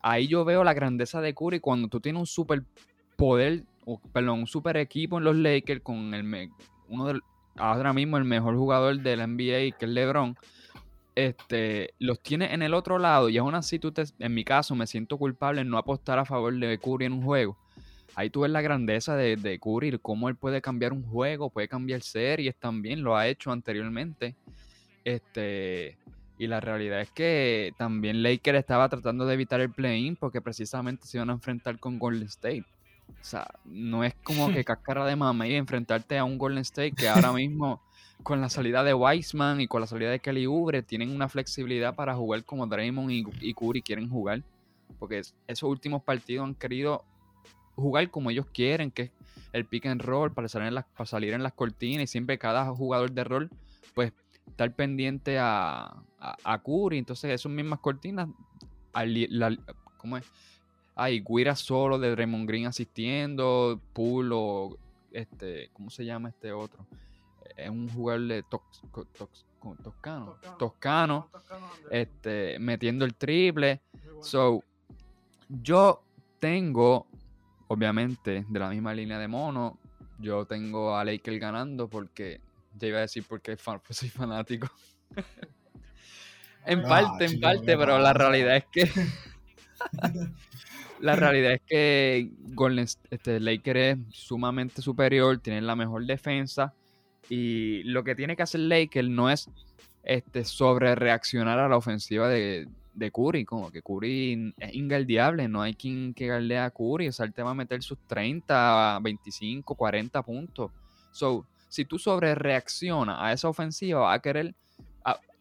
ahí 0.00 0.28
yo 0.28 0.44
veo 0.44 0.62
la 0.62 0.74
grandeza 0.74 1.20
de 1.20 1.34
Curry 1.34 1.58
cuando 1.58 1.88
tú 1.88 1.98
tienes 1.98 2.20
un 2.20 2.26
super 2.26 2.62
poder, 3.16 3.64
o, 3.84 4.00
perdón, 4.12 4.40
un 4.40 4.46
super 4.46 4.76
equipo 4.76 5.18
en 5.18 5.24
los 5.24 5.34
Lakers 5.34 5.80
con 5.82 6.14
el 6.14 6.50
uno 6.86 7.06
de 7.06 7.20
ahora 7.56 7.92
mismo 7.92 8.18
el 8.18 8.24
mejor 8.24 8.56
jugador 8.56 9.00
del 9.00 9.20
NBA, 9.26 9.76
que 9.76 9.86
es 9.86 9.88
LeBron, 9.88 10.36
este, 11.14 11.94
los 11.98 12.22
tiene 12.22 12.54
en 12.54 12.62
el 12.62 12.74
otro 12.74 12.98
lado 12.98 13.28
y 13.28 13.38
aún 13.38 13.54
así 13.54 13.78
tú 13.78 13.92
te, 13.92 14.04
en 14.18 14.34
mi 14.34 14.44
caso 14.44 14.74
me 14.74 14.86
siento 14.86 15.18
culpable 15.18 15.60
en 15.60 15.68
no 15.68 15.78
apostar 15.78 16.18
a 16.18 16.24
favor 16.24 16.54
de 16.58 16.78
Curry 16.78 17.06
en 17.06 17.12
un 17.14 17.22
juego. 17.22 17.56
Ahí 18.14 18.28
tú 18.28 18.40
ves 18.40 18.50
la 18.50 18.60
grandeza 18.60 19.16
de, 19.16 19.36
de 19.36 19.58
Curry, 19.58 19.98
cómo 20.00 20.28
él 20.28 20.36
puede 20.36 20.60
cambiar 20.60 20.92
un 20.92 21.02
juego, 21.02 21.50
puede 21.50 21.68
cambiar 21.68 22.02
series 22.02 22.54
también, 22.56 23.02
lo 23.02 23.16
ha 23.16 23.26
hecho 23.26 23.50
anteriormente. 23.50 24.34
Este, 25.04 25.96
y 26.38 26.46
la 26.46 26.60
realidad 26.60 27.00
es 27.00 27.10
que 27.10 27.72
también 27.78 28.22
Laker 28.22 28.56
estaba 28.56 28.88
tratando 28.88 29.26
de 29.26 29.34
evitar 29.34 29.60
el 29.60 29.70
play-in 29.70 30.16
porque 30.16 30.40
precisamente 30.40 31.06
se 31.06 31.18
iban 31.18 31.30
a 31.30 31.34
enfrentar 31.34 31.78
con 31.78 31.98
Golden 31.98 32.26
State. 32.26 32.64
O 33.08 33.24
sea, 33.24 33.46
no 33.64 34.04
es 34.04 34.14
como 34.22 34.52
que 34.52 34.64
cascara 34.64 35.06
de 35.06 35.16
mame 35.16 35.50
y 35.50 35.54
enfrentarte 35.54 36.18
a 36.18 36.24
un 36.24 36.38
Golden 36.38 36.62
State 36.62 36.92
que 36.92 37.08
ahora 37.08 37.32
mismo, 37.32 37.80
con 38.22 38.40
la 38.40 38.48
salida 38.48 38.84
de 38.84 38.94
Wiseman 38.94 39.60
y 39.60 39.68
con 39.68 39.80
la 39.80 39.86
salida 39.86 40.10
de 40.10 40.20
Kelly 40.20 40.46
Oubre, 40.46 40.82
tienen 40.82 41.10
una 41.10 41.28
flexibilidad 41.28 41.94
para 41.94 42.14
jugar 42.14 42.44
como 42.44 42.66
Draymond 42.66 43.10
y, 43.10 43.54
Curry 43.54 43.82
quieren 43.82 44.08
jugar. 44.08 44.42
Porque 44.98 45.22
esos 45.46 45.68
últimos 45.68 46.02
partidos 46.02 46.46
han 46.46 46.54
querido 46.54 47.04
jugar 47.74 48.10
como 48.10 48.30
ellos 48.30 48.46
quieren, 48.52 48.90
que 48.90 49.02
es 49.02 49.10
el 49.52 49.64
pick 49.64 49.86
and 49.86 50.02
roll 50.02 50.32
para 50.32 50.48
salir 50.48 50.68
en 50.68 50.74
las, 50.74 50.84
para 50.84 51.06
salir 51.06 51.32
en 51.32 51.42
las 51.42 51.52
cortinas 51.52 52.04
y 52.04 52.06
siempre 52.06 52.38
cada 52.38 52.66
jugador 52.74 53.12
de 53.12 53.24
rol, 53.24 53.50
pues, 53.94 54.12
estar 54.46 54.72
pendiente 54.74 55.38
a, 55.38 56.02
a, 56.18 56.62
Curry. 56.62 56.98
Entonces, 56.98 57.30
esas 57.30 57.50
mismas 57.50 57.80
cortinas, 57.80 58.28
¿cómo 59.98 60.16
es? 60.16 60.24
hay 60.94 61.20
Guira 61.20 61.56
solo 61.56 61.98
de 61.98 62.14
Raymond 62.14 62.48
Green 62.48 62.66
asistiendo, 62.66 63.80
Pool 63.92 64.30
o 64.32 64.76
este, 65.12 65.70
¿cómo 65.72 65.90
se 65.90 66.04
llama 66.04 66.28
este 66.28 66.52
otro? 66.52 66.86
Es 67.56 67.70
un 67.70 67.88
jugador 67.88 68.26
de 68.28 68.44
Toscano, 69.82 70.36
Toscano, 70.58 71.30
este, 71.90 72.58
metiendo 72.58 73.04
el 73.04 73.14
triple. 73.14 73.80
So, 74.20 74.62
yo 75.48 76.02
tengo, 76.38 77.06
obviamente, 77.68 78.44
de 78.48 78.58
la 78.58 78.68
misma 78.68 78.94
línea 78.94 79.18
de 79.18 79.28
mono, 79.28 79.78
yo 80.18 80.44
tengo 80.46 80.96
a 80.96 81.04
Lakers 81.04 81.40
ganando 81.40 81.88
porque, 81.88 82.40
ya 82.78 82.88
iba 82.88 82.98
a 82.98 83.02
decir 83.02 83.24
porque 83.28 83.56
soy 83.90 84.08
fanático. 84.08 84.70
en 86.66 86.80
ah, 86.80 86.88
parte, 86.88 87.24
en 87.26 87.40
parte, 87.40 87.76
pero 87.76 87.98
la 87.98 88.12
realidad 88.12 88.56
es 88.56 88.64
que... 88.72 88.90
la 91.00 91.16
realidad 91.16 91.52
es 91.52 91.62
que 91.66 92.30
Golden, 92.54 92.86
este, 93.10 93.40
Lakers 93.40 93.78
es 93.78 93.98
sumamente 94.10 94.80
superior, 94.82 95.38
tienen 95.38 95.66
la 95.66 95.76
mejor 95.76 96.06
defensa 96.06 96.72
y 97.28 97.82
lo 97.84 98.04
que 98.04 98.14
tiene 98.14 98.36
que 98.36 98.42
hacer 98.42 98.60
Lakers 98.60 99.08
no 99.08 99.30
es 99.30 99.50
este, 100.02 100.44
sobre 100.44 100.94
reaccionar 100.94 101.58
a 101.58 101.68
la 101.68 101.76
ofensiva 101.76 102.28
de, 102.28 102.68
de 102.94 103.10
Curry, 103.10 103.44
como 103.44 103.70
que 103.70 103.82
Curry 103.82 104.54
es 104.58 104.74
ingaldeable, 104.74 105.48
no 105.48 105.62
hay 105.62 105.74
quien 105.74 106.14
que 106.14 106.26
galdea 106.26 106.64
a 106.64 106.70
Curry, 106.70 107.08
o 107.08 107.12
sea, 107.12 107.26
él 107.26 107.32
te 107.32 107.42
va 107.42 107.50
a 107.52 107.54
meter 107.54 107.82
sus 107.82 107.98
30, 108.06 108.98
25, 109.02 109.74
40 109.74 110.22
puntos. 110.22 110.70
So, 111.10 111.46
si 111.68 111.84
tú 111.84 111.98
sobre 111.98 112.34
reaccionas 112.34 113.16
a 113.18 113.32
esa 113.32 113.48
ofensiva, 113.48 114.00
va 114.00 114.12
a 114.14 114.20
querer 114.20 114.54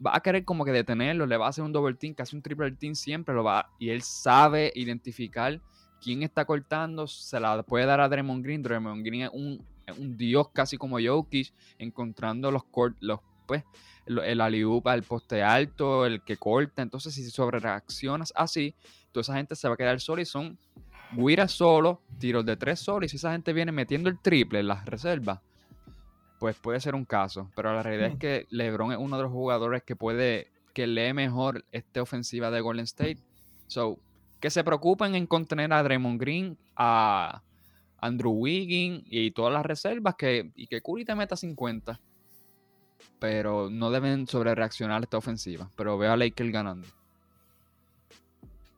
va 0.06 0.16
a 0.16 0.20
querer 0.22 0.44
como 0.44 0.66
que 0.66 0.72
detenerlo, 0.72 1.26
le 1.26 1.38
va 1.38 1.46
a 1.46 1.50
hacer 1.50 1.64
un 1.64 1.72
double 1.72 1.94
team, 1.94 2.14
casi 2.14 2.36
un 2.36 2.42
triple 2.42 2.72
team 2.72 2.96
siempre 2.96 3.36
lo 3.36 3.44
va 3.44 3.70
y 3.78 3.90
él 3.90 4.02
sabe 4.02 4.72
identificar 4.76 5.62
quién 6.02 6.24
está 6.24 6.46
cortando, 6.46 7.06
se 7.06 7.40
la 7.40 7.62
puede 7.64 7.86
dar 7.86 8.02
a 8.02 8.10
Draymond 8.10 8.44
Green, 8.44 8.64
Draymond 8.64 9.06
Green 9.06 9.24
es 9.24 9.30
un, 9.32 9.64
un 9.98 10.18
dios 10.18 10.50
casi 10.50 10.78
como 10.78 10.98
Jokic, 11.00 11.54
encontrando 11.78 12.52
los, 12.52 12.64
los 13.00 13.20
pues 13.46 13.64
el 14.06 15.04
poste 15.08 15.44
alto, 15.44 16.06
el 16.06 16.22
que 16.24 16.38
corta. 16.38 16.82
Entonces, 16.82 17.14
si 17.14 17.30
sobre 17.30 17.60
reaccionas 17.60 18.34
así, 18.36 18.76
toda 19.12 19.22
esa 19.22 19.36
gente 19.36 19.56
se 19.56 19.68
va 19.68 19.74
a 19.74 19.78
quedar 19.78 20.00
sola 20.00 20.22
y 20.22 20.26
son 20.26 20.58
guiras 21.14 21.52
solo, 21.52 22.02
tiros 22.18 22.46
de 22.46 22.56
tres 22.56 22.80
solos. 22.80 23.08
Y 23.08 23.10
si 23.10 23.18
esa 23.18 23.32
gente 23.32 23.54
viene 23.54 23.72
metiendo 23.72 24.10
el 24.10 24.20
triple 24.20 24.60
en 24.60 24.68
las 24.68 24.86
reservas, 24.86 25.40
pues 26.40 26.58
puede 26.58 26.80
ser 26.80 26.96
un 26.96 27.06
caso. 27.06 27.52
Pero 27.56 27.74
la 27.74 27.84
realidad 27.84 28.08
es 28.08 28.16
hmm. 28.16 28.20
que 28.20 28.48
LeBron 28.50 28.94
es 28.94 28.98
uno 28.98 29.18
de 29.18 29.24
los 29.24 29.32
jugadores 29.32 29.84
que 29.84 29.96
puede, 29.96 30.52
que 30.74 30.88
lee 30.88 31.14
mejor 31.14 31.66
esta 31.72 32.02
ofensiva 32.02 32.52
de 32.52 32.62
Golden 32.62 32.86
State. 32.86 33.20
So, 33.68 34.00
que 34.40 34.50
se 34.50 34.64
preocupen 34.64 35.16
en 35.16 35.28
contener 35.28 35.72
a 35.72 35.84
Draymond 35.84 36.20
Green, 36.20 36.58
a 36.76 37.44
Andrew 38.02 38.32
Wiggins 38.32 39.04
y 39.10 39.32
todas 39.32 39.54
las 39.54 39.66
reservas 39.66 40.16
que, 40.16 40.52
y 40.56 40.68
que 40.68 40.82
Curry 40.82 41.06
te 41.06 41.16
meta 41.16 41.36
50 41.36 42.00
pero 43.22 43.70
no 43.70 43.92
deben 43.92 44.26
sobre 44.26 44.56
reaccionar 44.56 45.04
esta 45.04 45.18
ofensiva. 45.18 45.70
Pero 45.76 45.96
veo 45.98 46.12
a 46.12 46.18
Lakers 46.18 46.52
ganando. 46.52 46.88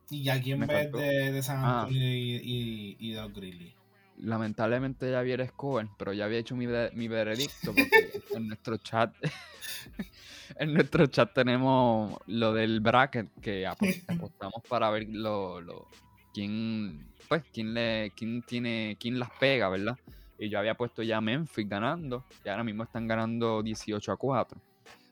¿Y 0.09 0.28
a 0.28 0.41
quién 0.41 0.59
ves 0.59 0.91
de, 0.91 1.41
San 1.41 1.63
ah. 1.63 1.84
Antonio 1.84 2.09
y, 2.09 2.97
y, 2.99 3.15
Grizzlies? 3.34 3.74
Lamentablemente 4.17 5.09
ya 5.09 5.21
el 5.21 5.47
score, 5.47 5.89
pero 5.97 6.11
ya 6.11 6.26
había 6.26 6.39
hecho 6.39 6.57
mi, 6.57 6.67
mi 6.93 7.07
veredicto 7.07 7.74
porque 7.74 8.21
en 8.36 8.47
nuestro 8.49 8.78
chat 8.78 9.15
en 10.57 10.74
nuestro 10.74 11.07
chat 11.07 11.34
tenemos 11.34 12.19
lo 12.28 12.53
del 12.53 12.82
bracket 12.82 13.30
que 13.41 13.65
apostamos 13.65 14.61
para 14.69 14.89
ver 14.91 15.07
lo, 15.09 15.61
lo, 15.61 15.88
quién 16.34 17.07
pues 17.29 17.43
quién 17.53 17.73
le 17.73 18.11
quién 18.15 18.41
tiene 18.41 18.97
quién 18.99 19.19
las 19.19 19.29
pega, 19.39 19.69
¿verdad? 19.69 19.97
Y 20.38 20.49
yo 20.49 20.59
había 20.59 20.75
puesto 20.75 21.03
ya 21.03 21.21
Memphis 21.21 21.69
ganando. 21.69 22.25
Y 22.43 22.49
ahora 22.49 22.63
mismo 22.63 22.84
están 22.84 23.07
ganando 23.07 23.63
18 23.63 24.11
a 24.11 24.17
4. 24.17 24.59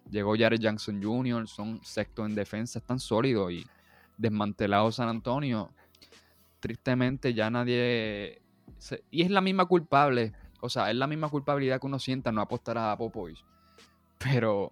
Llegó 0.10 0.36
Jared 0.36 0.60
Jackson 0.60 1.02
Jr., 1.02 1.48
son 1.48 1.80
sexto 1.84 2.26
en 2.26 2.36
defensa, 2.36 2.80
están 2.80 3.00
sólidos 3.00 3.52
y 3.52 3.66
desmantelado 4.18 4.92
San 4.92 5.08
Antonio. 5.08 5.72
Tristemente 6.60 7.34
ya 7.34 7.50
nadie... 7.50 8.42
y 9.10 9.22
es 9.22 9.32
la 9.32 9.42
misma 9.42 9.66
culpable, 9.66 10.34
o 10.60 10.70
sea, 10.70 10.90
es 10.90 10.98
la 10.98 11.08
misma 11.08 11.30
culpabilidad 11.30 11.80
que 11.80 11.88
uno 11.88 12.00
sienta 12.00 12.32
no 12.32 12.42
apostar 12.42 12.78
a 12.78 12.98
Popovich. 12.98 13.46
Pero 14.18 14.72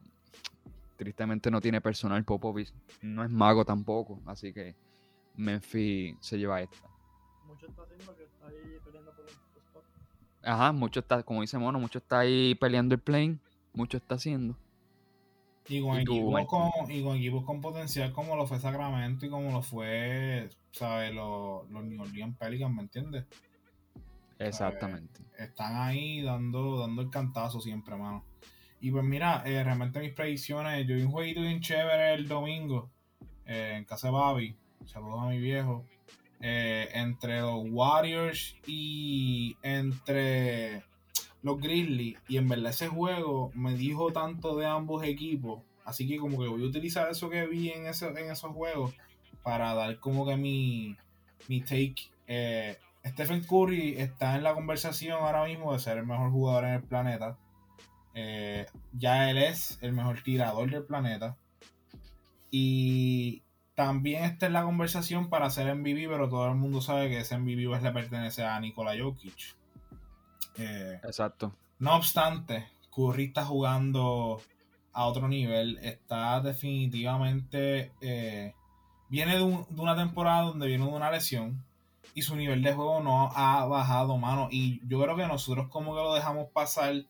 tristemente 0.97 1.49
no 1.49 1.61
tiene 1.61 1.79
personal 1.79 2.25
Popovich. 2.25 2.73
No 3.01 3.23
es 3.23 3.29
mago 3.29 3.63
tampoco, 3.63 4.19
así 4.25 4.51
que 4.51 4.75
Memphis 5.39 6.17
se 6.19 6.37
lleva 6.37 6.61
esta. 6.61 6.77
Mucho 7.47 7.65
está 7.67 7.83
haciendo 7.83 8.15
que 8.15 8.23
está 8.23 8.47
ahí 8.47 8.79
peleando 8.83 9.11
por 9.15 9.25
Ajá, 10.43 10.71
mucho 10.71 10.99
está, 10.99 11.23
como 11.23 11.41
dice 11.41 11.57
Mono, 11.57 11.79
mucho 11.79 11.99
está 11.99 12.19
ahí 12.19 12.55
peleando 12.55 12.95
el 12.95 13.01
plane, 13.01 13.39
mucho 13.73 13.97
está 13.97 14.15
haciendo. 14.15 14.57
Y 15.67 15.81
con, 15.81 15.99
equipos 15.99 16.45
con, 16.47 16.91
y 16.91 17.03
con 17.03 17.17
equipos 17.17 17.45
con 17.45 17.61
potencial 17.61 18.11
como 18.11 18.35
lo 18.35 18.47
fue 18.47 18.59
Sacramento 18.59 19.25
y 19.25 19.29
como 19.29 19.51
lo 19.51 19.61
fue, 19.61 20.49
¿sabes? 20.71 21.13
Los, 21.13 21.69
los 21.69 21.83
New 21.83 22.01
Orleans 22.01 22.37
Pelicans, 22.37 22.75
¿me 22.75 22.81
entiendes? 22.81 23.25
Exactamente. 24.39 25.21
están 25.37 25.75
ahí 25.75 26.21
dando, 26.21 26.79
dando 26.79 27.01
el 27.01 27.09
cantazo 27.09 27.61
siempre, 27.61 27.95
mano. 27.95 28.25
Y 28.81 28.91
pues 28.91 29.03
mira, 29.03 29.43
eh, 29.45 29.63
realmente 29.63 29.99
mis 29.99 30.13
predicciones, 30.13 30.87
yo 30.87 30.95
vi 30.95 31.03
un 31.03 31.11
jueguito 31.11 31.41
bien 31.41 31.59
chévere 31.59 32.13
el 32.13 32.27
domingo 32.27 32.89
eh, 33.45 33.75
en 33.77 33.85
casa 33.85 34.07
de 34.07 34.13
Babi. 34.13 34.55
Saludos 34.85 35.21
a 35.21 35.27
mi 35.27 35.39
viejo. 35.39 35.85
Eh, 36.41 36.87
entre 36.93 37.41
los 37.41 37.65
Warriors 37.69 38.55
y 38.65 39.57
entre 39.61 40.83
los 41.41 41.59
Grizzlies. 41.59 42.17
Y 42.27 42.37
en 42.37 42.47
verdad 42.47 42.71
ese 42.71 42.87
juego 42.87 43.51
me 43.53 43.73
dijo 43.75 44.11
tanto 44.11 44.55
de 44.55 44.65
ambos 44.65 45.03
equipos. 45.03 45.61
Así 45.83 46.07
que 46.07 46.17
como 46.17 46.39
que 46.39 46.47
voy 46.47 46.63
a 46.63 46.67
utilizar 46.67 47.09
eso 47.09 47.29
que 47.29 47.47
vi 47.47 47.69
en, 47.69 47.87
ese, 47.87 48.07
en 48.07 48.31
esos 48.31 48.51
juegos 48.53 48.93
para 49.43 49.73
dar 49.73 49.99
como 49.99 50.25
que 50.25 50.37
mi, 50.37 50.95
mi 51.47 51.61
take. 51.61 52.09
Eh, 52.27 52.77
Stephen 53.05 53.43
Curry 53.43 53.95
está 53.97 54.35
en 54.35 54.43
la 54.43 54.53
conversación 54.53 55.13
ahora 55.21 55.45
mismo 55.45 55.73
de 55.73 55.79
ser 55.79 55.97
el 55.97 56.05
mejor 56.05 56.31
jugador 56.31 56.65
en 56.65 56.73
el 56.75 56.83
planeta. 56.83 57.37
Eh, 58.13 58.65
ya 58.93 59.29
él 59.29 59.37
es 59.37 59.77
el 59.81 59.93
mejor 59.93 60.21
tirador 60.21 60.69
del 60.69 60.83
planeta. 60.83 61.37
Y 62.51 63.41
también 63.79 64.25
está 64.25 64.47
en 64.47 64.51
la 64.51 64.63
conversación 64.63 65.29
para 65.29 65.49
ser 65.49 65.73
MVP, 65.73 66.09
pero 66.09 66.27
todo 66.27 66.49
el 66.49 66.55
mundo 66.55 66.81
sabe 66.81 67.07
que 67.07 67.19
ese 67.19 67.37
MVP 67.37 67.61
le 67.81 67.91
pertenece 67.93 68.43
a 68.43 68.59
Nikola 68.59 68.91
Jokic. 69.01 69.55
Eh, 70.57 70.99
Exacto. 71.01 71.55
No 71.79 71.95
obstante, 71.95 72.67
Curry 72.93 73.27
está 73.27 73.45
jugando 73.45 74.41
a 74.91 75.05
otro 75.05 75.29
nivel. 75.29 75.77
Está 75.81 76.41
definitivamente. 76.41 77.93
Eh, 78.01 78.53
viene 79.07 79.37
de, 79.37 79.65
de, 79.69 79.81
una 79.81 79.95
temporada 79.95 80.41
donde 80.41 80.67
viene 80.67 80.83
de 80.83 80.91
una 80.91 81.09
lesión. 81.09 81.63
Y 82.13 82.23
su 82.23 82.35
nivel 82.35 82.61
de 82.61 82.73
juego 82.73 82.99
no 82.99 83.31
ha 83.33 83.65
bajado, 83.65 84.17
mano. 84.17 84.49
Y 84.51 84.85
yo 84.89 85.01
creo 85.01 85.15
que 85.15 85.25
nosotros, 85.25 85.69
como 85.69 85.95
que 85.95 86.01
lo 86.01 86.13
dejamos 86.15 86.49
pasar 86.49 87.05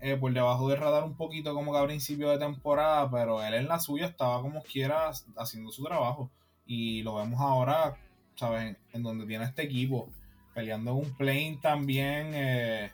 eh, 0.00 0.16
por 0.16 0.32
debajo 0.32 0.68
del 0.68 0.78
radar 0.78 1.02
un 1.02 1.14
poquito 1.14 1.54
como 1.54 1.72
que 1.72 1.78
a 1.78 1.84
principio 1.86 2.30
de 2.30 2.38
temporada, 2.38 3.10
pero 3.10 3.42
él 3.42 3.54
en 3.54 3.66
la 3.66 3.80
suya 3.80 4.06
estaba 4.06 4.40
como 4.40 4.62
quiera 4.62 5.10
haciendo 5.36 5.72
su 5.72 5.82
trabajo. 5.82 6.30
Y 6.66 7.02
lo 7.02 7.16
vemos 7.16 7.40
ahora, 7.40 7.96
¿sabes? 8.36 8.76
En 8.92 9.02
donde 9.02 9.26
tiene 9.26 9.44
este 9.44 9.62
equipo, 9.62 10.08
peleando 10.54 10.92
en 10.92 10.96
un 10.98 11.16
plane 11.16 11.58
también, 11.60 12.30
eh, 12.34 12.92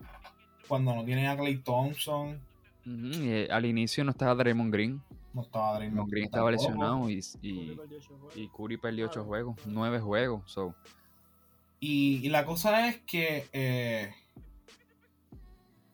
cuando 0.66 0.94
no 0.94 1.04
tiene 1.04 1.28
a 1.28 1.36
Clay 1.36 1.58
Thompson. 1.58 2.40
Eh, 2.86 3.48
al 3.50 3.66
inicio 3.66 4.02
no 4.04 4.12
estaba 4.12 4.34
Draymond 4.34 4.72
Green. 4.72 5.02
No 5.34 5.42
estaba 5.42 5.74
Draymond 5.76 6.10
Green. 6.10 6.24
estaba 6.24 6.50
lesionado 6.50 7.10
y, 7.10 7.20
y, 7.42 8.48
Curry 8.56 8.78
perdió 8.78 9.06
8 9.06 9.24
juegos, 9.24 9.56
9 9.66 10.00
juegos. 10.00 10.42
So. 10.50 10.74
Y, 11.80 12.20
y, 12.22 12.28
la 12.30 12.46
cosa 12.46 12.88
es 12.88 13.00
que 13.00 14.14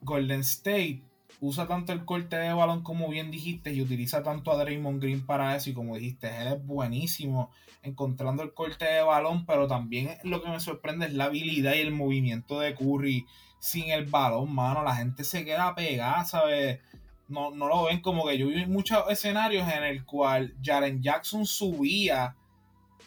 Golden 0.00 0.40
State 0.40 1.02
usa 1.40 1.66
tanto 1.66 1.92
el 1.92 2.04
corte 2.04 2.36
de 2.36 2.52
balón 2.52 2.82
como 2.82 3.08
bien 3.08 3.30
dijiste 3.30 3.72
y 3.72 3.80
utiliza 3.80 4.22
tanto 4.22 4.52
a 4.52 4.56
Draymond 4.56 5.00
Green 5.00 5.24
para 5.24 5.56
eso 5.56 5.70
y 5.70 5.74
como 5.74 5.96
dijiste, 5.96 6.28
es 6.28 6.64
buenísimo 6.64 7.50
encontrando 7.82 8.42
el 8.42 8.52
corte 8.52 8.84
de 8.84 9.02
balón, 9.02 9.46
pero 9.46 9.66
también 9.66 10.18
lo 10.22 10.42
que 10.42 10.50
me 10.50 10.60
sorprende 10.60 11.06
es 11.06 11.14
la 11.14 11.24
habilidad 11.24 11.74
y 11.74 11.80
el 11.80 11.92
movimiento 11.92 12.60
de 12.60 12.74
Curry 12.74 13.26
sin 13.58 13.90
el 13.90 14.06
balón, 14.06 14.54
mano, 14.54 14.82
la 14.82 14.96
gente 14.96 15.24
se 15.24 15.44
queda 15.44 15.74
pegada, 15.74 16.24
¿sabes? 16.24 16.80
No, 17.28 17.50
no 17.50 17.68
lo 17.68 17.84
ven 17.84 18.00
como 18.00 18.26
que 18.26 18.36
yo 18.36 18.48
vi 18.48 18.66
muchos 18.66 19.04
escenarios 19.08 19.70
en 19.72 19.84
el 19.84 20.04
cual 20.04 20.54
Jaren 20.62 21.02
Jackson 21.02 21.46
subía 21.46 22.36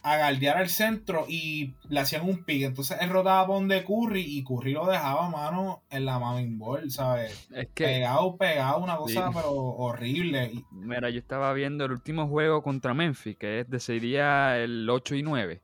a 0.02 0.18
galdear 0.18 0.58
al 0.58 0.70
centro 0.70 1.26
y 1.28 1.74
le 1.90 2.00
hacían 2.00 2.28
un 2.28 2.44
pick. 2.44 2.64
Entonces 2.64 2.98
él 3.02 3.10
rotaba 3.10 3.48
por 3.48 3.66
de 3.68 3.84
Curry 3.84 4.22
y 4.22 4.44
Curry 4.44 4.74
lo 4.74 4.88
dejaba 4.88 5.30
mano 5.30 5.84
en 5.90 6.06
la 6.06 6.20
main 6.20 6.58
ball, 6.58 6.90
¿sabes? 6.92 7.48
Es 7.54 7.68
que, 7.74 7.86
pegado, 7.86 8.36
pegado, 8.38 8.80
una 8.80 8.98
cosa 8.98 9.30
pero 9.34 9.52
horrible. 9.52 10.52
Mira, 10.72 11.10
yo 11.10 11.20
estaba 11.20 11.54
viendo 11.54 11.86
el 11.86 11.92
último 11.92 12.28
juego 12.28 12.64
contra 12.64 12.94
Memphis, 12.94 13.38
que 13.38 13.62
es 13.62 13.70
de 13.70 13.80
sería 13.80 14.58
el 14.60 14.90
8 14.90 15.16
y 15.16 15.24
9. 15.24 15.62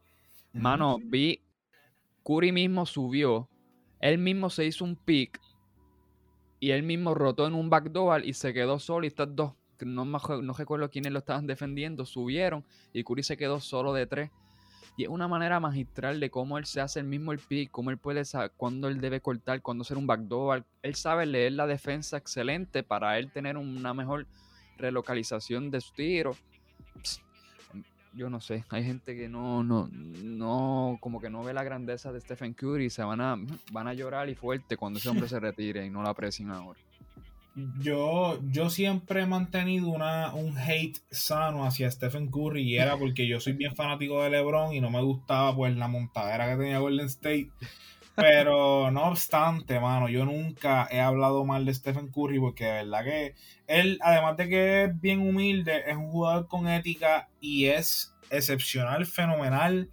Mano, 0.53 0.97
vi 1.01 1.41
Curry 2.23 2.51
mismo 2.51 2.85
subió, 2.85 3.49
él 3.99 4.17
mismo 4.17 4.49
se 4.49 4.65
hizo 4.65 4.85
un 4.85 4.95
pick 4.95 5.39
y 6.59 6.71
él 6.71 6.83
mismo 6.83 7.13
rotó 7.13 7.47
en 7.47 7.53
un 7.53 7.69
backdoor 7.69 8.25
y 8.25 8.33
se 8.33 8.53
quedó 8.53 8.79
solo 8.79 9.05
y 9.05 9.07
estas 9.07 9.35
dos 9.35 9.53
no, 9.85 10.05
no 10.05 10.53
recuerdo 10.53 10.89
quiénes 10.89 11.11
lo 11.11 11.19
estaban 11.19 11.47
defendiendo, 11.47 12.05
subieron 12.05 12.63
y 12.93 13.03
Curry 13.03 13.23
se 13.23 13.37
quedó 13.37 13.59
solo 13.59 13.93
de 13.93 14.07
tres. 14.07 14.31
Y 14.97 15.03
es 15.03 15.09
una 15.09 15.29
manera 15.29 15.61
magistral 15.61 16.19
de 16.19 16.29
cómo 16.29 16.57
él 16.57 16.65
se 16.65 16.81
hace 16.81 16.99
el 16.99 17.05
mismo 17.05 17.31
el 17.31 17.39
pick, 17.39 17.71
cómo 17.71 17.89
él 17.89 17.97
puede 17.97 18.25
saber 18.25 18.51
cuándo 18.57 18.89
él 18.89 18.99
debe 18.99 19.21
cortar, 19.21 19.61
cuándo 19.61 19.83
hacer 19.83 19.97
un 19.97 20.07
backdoor. 20.07 20.65
Él 20.81 20.95
sabe 20.95 21.25
leer 21.25 21.53
la 21.53 21.67
defensa 21.67 22.17
excelente 22.17 22.83
para 22.83 23.17
él 23.17 23.31
tener 23.31 23.55
una 23.55 23.93
mejor 23.93 24.27
relocalización 24.77 25.71
de 25.71 25.79
su 25.79 25.93
tiro. 25.93 26.35
yo 28.13 28.29
no 28.29 28.41
sé, 28.41 28.65
hay 28.69 28.83
gente 28.83 29.15
que 29.15 29.29
no, 29.29 29.63
no, 29.63 29.87
no, 29.91 30.97
como 30.99 31.21
que 31.21 31.29
no 31.29 31.43
ve 31.43 31.53
la 31.53 31.63
grandeza 31.63 32.11
de 32.11 32.19
Stephen 32.19 32.53
Curry 32.53 32.85
y 32.85 32.89
se 32.89 33.03
van 33.03 33.21
a, 33.21 33.37
van 33.71 33.87
a 33.87 33.93
llorar 33.93 34.27
y 34.27 34.35
fuerte 34.35 34.75
cuando 34.75 34.99
ese 34.99 35.07
hombre 35.07 35.29
se 35.29 35.39
retire 35.39 35.85
y 35.85 35.89
no 35.89 36.01
lo 36.01 36.09
aprecien 36.09 36.51
ahora 36.51 36.79
yo, 37.79 38.39
yo 38.51 38.69
siempre 38.69 39.21
he 39.21 39.25
mantenido 39.25 39.89
una, 39.89 40.33
un 40.33 40.57
hate 40.57 40.99
sano 41.11 41.65
hacia 41.65 41.89
Stephen 41.89 42.29
Curry 42.29 42.63
y 42.63 42.77
era 42.77 42.97
porque 42.97 43.27
yo 43.27 43.39
soy 43.39 43.53
bien 43.53 43.75
fanático 43.75 44.23
de 44.23 44.29
LeBron 44.29 44.73
y 44.73 44.81
no 44.81 44.89
me 44.89 45.01
gustaba 45.01 45.55
pues 45.55 45.75
la 45.75 45.87
montadera 45.87 46.49
que 46.49 46.57
tenía 46.57 46.79
Golden 46.79 47.07
State. 47.07 47.51
Pero 48.15 48.91
no 48.91 49.03
obstante, 49.05 49.79
mano, 49.79 50.09
yo 50.09 50.25
nunca 50.25 50.87
he 50.91 50.99
hablado 50.99 51.45
mal 51.45 51.65
de 51.65 51.73
Stephen 51.73 52.09
Curry 52.09 52.39
porque 52.39 52.65
de 52.65 52.71
verdad 52.71 53.03
que 53.03 53.35
él, 53.67 53.97
además 54.01 54.35
de 54.35 54.49
que 54.49 54.83
es 54.83 54.99
bien 54.99 55.21
humilde, 55.21 55.83
es 55.87 55.95
un 55.95 56.11
jugador 56.11 56.47
con 56.47 56.67
ética 56.67 57.29
y 57.39 57.65
es 57.65 58.13
excepcional, 58.29 59.05
fenomenal. 59.05 59.89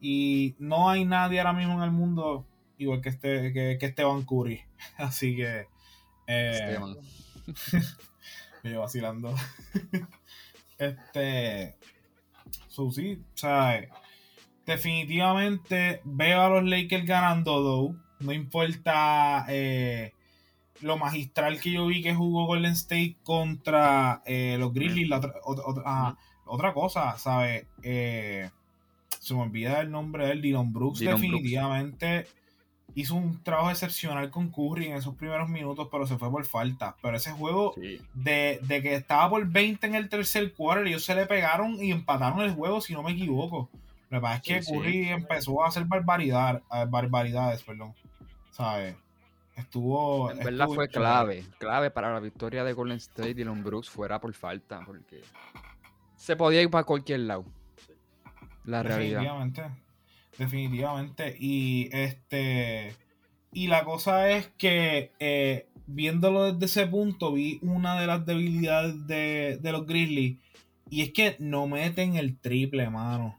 Y 0.00 0.54
no 0.58 0.88
hay 0.88 1.04
nadie 1.04 1.40
ahora 1.40 1.52
mismo 1.52 1.74
en 1.74 1.82
el 1.82 1.90
mundo 1.90 2.46
igual 2.78 3.00
que, 3.00 3.08
este, 3.08 3.52
que, 3.52 3.76
que 3.78 3.86
Esteban 3.86 4.22
Curry. 4.22 4.60
Así 4.96 5.36
que 5.36 5.66
eh, 6.26 6.78
me 8.62 8.76
vacilando. 8.76 9.34
este. 10.78 11.76
So, 12.68 12.90
sí, 12.90 13.22
o 13.34 13.36
sea, 13.36 13.86
definitivamente 14.66 16.00
veo 16.04 16.40
a 16.40 16.48
los 16.48 16.64
Lakers 16.64 17.06
ganando, 17.06 17.62
though. 17.62 17.96
No 18.20 18.32
importa 18.32 19.44
eh, 19.48 20.12
lo 20.80 20.96
magistral 20.96 21.60
que 21.60 21.72
yo 21.72 21.86
vi 21.86 22.02
que 22.02 22.14
jugó 22.14 22.46
Golden 22.46 22.72
State 22.72 23.16
contra 23.22 24.22
eh, 24.26 24.56
los 24.58 24.72
Grizzlies. 24.72 25.08
La 25.08 25.18
otra, 25.18 25.34
otra, 25.44 26.16
otra 26.46 26.72
cosa, 26.72 27.18
¿sabes? 27.18 27.66
Eh, 27.82 28.50
se 29.20 29.34
me 29.34 29.40
olvida 29.40 29.80
el 29.80 29.90
nombre 29.90 30.26
de 30.26 30.32
él, 30.32 30.42
Dylan 30.42 30.72
Brooks. 30.72 31.00
definitivamente 31.00 32.26
hizo 32.94 33.14
un 33.14 33.42
trabajo 33.42 33.70
excepcional 33.70 34.30
con 34.30 34.50
Curry 34.50 34.86
en 34.86 34.96
esos 34.96 35.14
primeros 35.14 35.48
minutos, 35.48 35.88
pero 35.90 36.06
se 36.06 36.16
fue 36.16 36.30
por 36.30 36.44
falta. 36.44 36.96
Pero 37.02 37.16
ese 37.16 37.32
juego, 37.32 37.74
de, 38.14 38.60
que 38.68 38.94
estaba 38.94 39.28
por 39.30 39.46
20 39.46 39.86
en 39.86 39.94
el 39.94 40.08
tercer 40.08 40.52
quarter, 40.52 40.86
ellos 40.86 41.04
se 41.04 41.14
le 41.14 41.26
pegaron 41.26 41.82
y 41.82 41.90
empataron 41.90 42.40
el 42.40 42.52
juego, 42.52 42.80
si 42.80 42.92
no 42.92 43.02
me 43.02 43.12
equivoco. 43.12 43.68
Lo 44.10 44.18
que 44.18 44.22
pasa 44.22 44.36
es 44.36 44.42
que 44.66 44.72
Curry 44.72 45.08
empezó 45.08 45.64
a 45.64 45.68
hacer 45.68 45.84
barbaridad, 45.84 46.62
barbaridades, 46.88 47.62
perdón. 47.62 47.94
¿Sabes? 48.50 48.96
Estuvo. 49.56 50.30
En 50.30 50.38
verdad 50.38 50.68
fue 50.68 50.88
clave, 50.88 51.44
clave 51.58 51.90
para 51.90 52.12
la 52.12 52.20
victoria 52.20 52.64
de 52.64 52.72
Golden 52.72 52.96
State 52.98 53.30
y 53.30 53.34
Dylan 53.34 53.62
Brooks 53.62 53.88
fuera 53.88 54.20
por 54.20 54.32
falta, 54.34 54.80
porque 54.84 55.22
se 56.16 56.36
podía 56.36 56.62
ir 56.62 56.70
para 56.70 56.84
cualquier 56.84 57.20
lado. 57.20 57.44
La 58.64 58.82
realidad. 58.82 59.22
Definitivamente. 60.38 61.36
Y 61.38 61.88
este. 61.92 62.94
Y 63.52 63.68
la 63.68 63.84
cosa 63.84 64.30
es 64.30 64.48
que 64.58 65.12
eh, 65.20 65.68
viéndolo 65.86 66.52
desde 66.52 66.66
ese 66.66 66.86
punto, 66.86 67.32
vi 67.32 67.58
una 67.62 68.00
de 68.00 68.06
las 68.06 68.26
debilidades 68.26 69.06
de, 69.06 69.60
los 69.62 69.86
Grizzlies. 69.86 70.38
Y 70.90 71.02
es 71.02 71.12
que 71.12 71.36
no 71.38 71.66
meten 71.66 72.16
el 72.16 72.38
triple, 72.38 72.90
mano. 72.90 73.38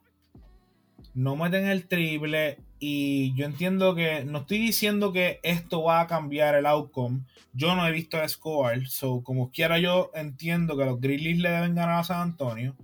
No 1.13 1.35
meten 1.35 1.67
el 1.67 1.87
triple. 1.87 2.59
Y 2.79 3.33
yo 3.35 3.45
entiendo 3.45 3.95
que. 3.95 4.25
No 4.25 4.39
estoy 4.39 4.57
diciendo 4.59 5.11
que 5.11 5.39
esto 5.43 5.83
va 5.83 6.01
a 6.01 6.07
cambiar 6.07 6.55
el 6.55 6.65
outcome. 6.65 7.21
Yo 7.53 7.75
no 7.75 7.87
he 7.87 7.91
visto 7.91 8.21
el 8.21 8.29
score. 8.29 8.87
So, 8.87 9.23
como 9.23 9.51
quiera, 9.51 9.79
yo 9.79 10.11
entiendo 10.13 10.77
que 10.77 10.85
los 10.85 10.99
Grizzlies 10.99 11.39
le 11.39 11.49
deben 11.49 11.75
ganar 11.75 11.99
a 11.99 12.03
San 12.03 12.21
Antonio. 12.21 12.75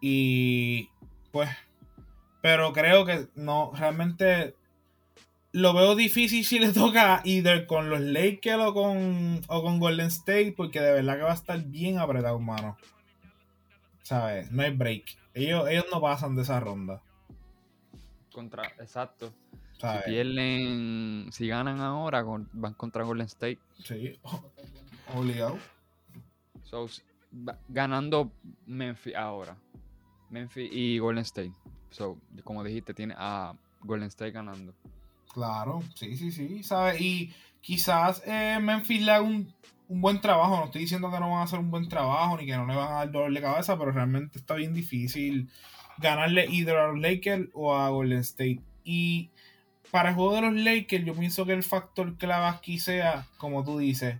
Y. 0.00 0.88
Pues 1.32 1.50
pero 2.46 2.72
creo 2.72 3.04
que 3.04 3.26
no, 3.34 3.72
realmente 3.74 4.54
lo 5.50 5.74
veo 5.74 5.96
difícil 5.96 6.44
si 6.44 6.60
le 6.60 6.72
toca 6.72 7.20
either 7.24 7.66
con 7.66 7.90
los 7.90 8.00
Lakers 8.00 8.62
o 8.62 8.72
con, 8.72 9.40
o 9.48 9.62
con 9.64 9.80
Golden 9.80 10.06
State, 10.06 10.54
porque 10.56 10.80
de 10.80 10.92
verdad 10.92 11.16
que 11.16 11.22
va 11.24 11.32
a 11.32 11.34
estar 11.34 11.60
bien 11.64 11.98
apretado, 11.98 12.38
mano. 12.38 12.76
¿Sabes? 14.04 14.48
No 14.52 14.62
hay 14.62 14.70
break. 14.70 15.18
Ellos, 15.34 15.68
ellos 15.68 15.86
no 15.92 16.00
pasan 16.00 16.36
de 16.36 16.42
esa 16.42 16.60
ronda. 16.60 17.02
Contra, 18.32 18.62
exacto. 18.78 19.34
Si 19.72 19.86
pierden, 20.04 21.26
si 21.32 21.48
ganan 21.48 21.80
ahora, 21.80 22.22
van 22.22 22.74
contra 22.74 23.02
Golden 23.02 23.26
State. 23.26 23.58
Sí, 23.82 24.20
obligado. 25.16 25.58
So, 26.62 26.86
ganando 27.68 28.30
Memphis 28.66 29.16
ahora. 29.16 29.56
Memphis 30.30 30.70
y 30.72 30.98
Golden 30.98 31.24
State. 31.24 31.52
Como 32.44 32.64
dijiste, 32.64 32.94
tiene 32.94 33.14
a 33.16 33.54
Golden 33.82 34.08
State 34.08 34.32
ganando. 34.32 34.74
Claro, 35.32 35.82
sí, 35.94 36.16
sí, 36.16 36.32
sí, 36.32 36.62
¿sabes? 36.62 37.00
Y 37.00 37.32
quizás 37.60 38.22
eh, 38.26 38.58
Memphis 38.60 39.02
le 39.02 39.12
haga 39.12 39.22
un, 39.22 39.52
buen 39.88 40.20
trabajo. 40.20 40.56
No 40.56 40.64
estoy 40.64 40.82
diciendo 40.82 41.10
que 41.10 41.20
no 41.20 41.30
van 41.30 41.40
a 41.40 41.42
hacer 41.42 41.58
un 41.58 41.70
buen 41.70 41.88
trabajo 41.88 42.36
ni 42.38 42.46
que 42.46 42.56
no 42.56 42.66
le 42.66 42.74
van 42.74 42.92
a 42.92 42.96
dar 42.96 43.10
dolor 43.12 43.32
de 43.32 43.40
cabeza, 43.40 43.78
pero 43.78 43.92
realmente 43.92 44.38
está 44.38 44.54
bien 44.54 44.74
difícil 44.74 45.48
ganarle 45.98 46.46
either 46.46 46.76
a 46.76 46.88
los 46.88 46.98
Lakers 46.98 47.48
o 47.54 47.74
a 47.74 47.88
Golden 47.90 48.18
State. 48.20 48.60
Y 48.84 49.30
para 49.90 50.10
el 50.10 50.14
juego 50.14 50.34
de 50.34 50.42
los 50.42 50.54
Lakers, 50.54 51.04
yo 51.04 51.14
pienso 51.14 51.46
que 51.46 51.52
el 51.52 51.62
factor 51.62 52.16
clave 52.16 52.46
aquí 52.46 52.78
sea, 52.78 53.26
como 53.38 53.64
tú 53.64 53.78
dices, 53.78 54.16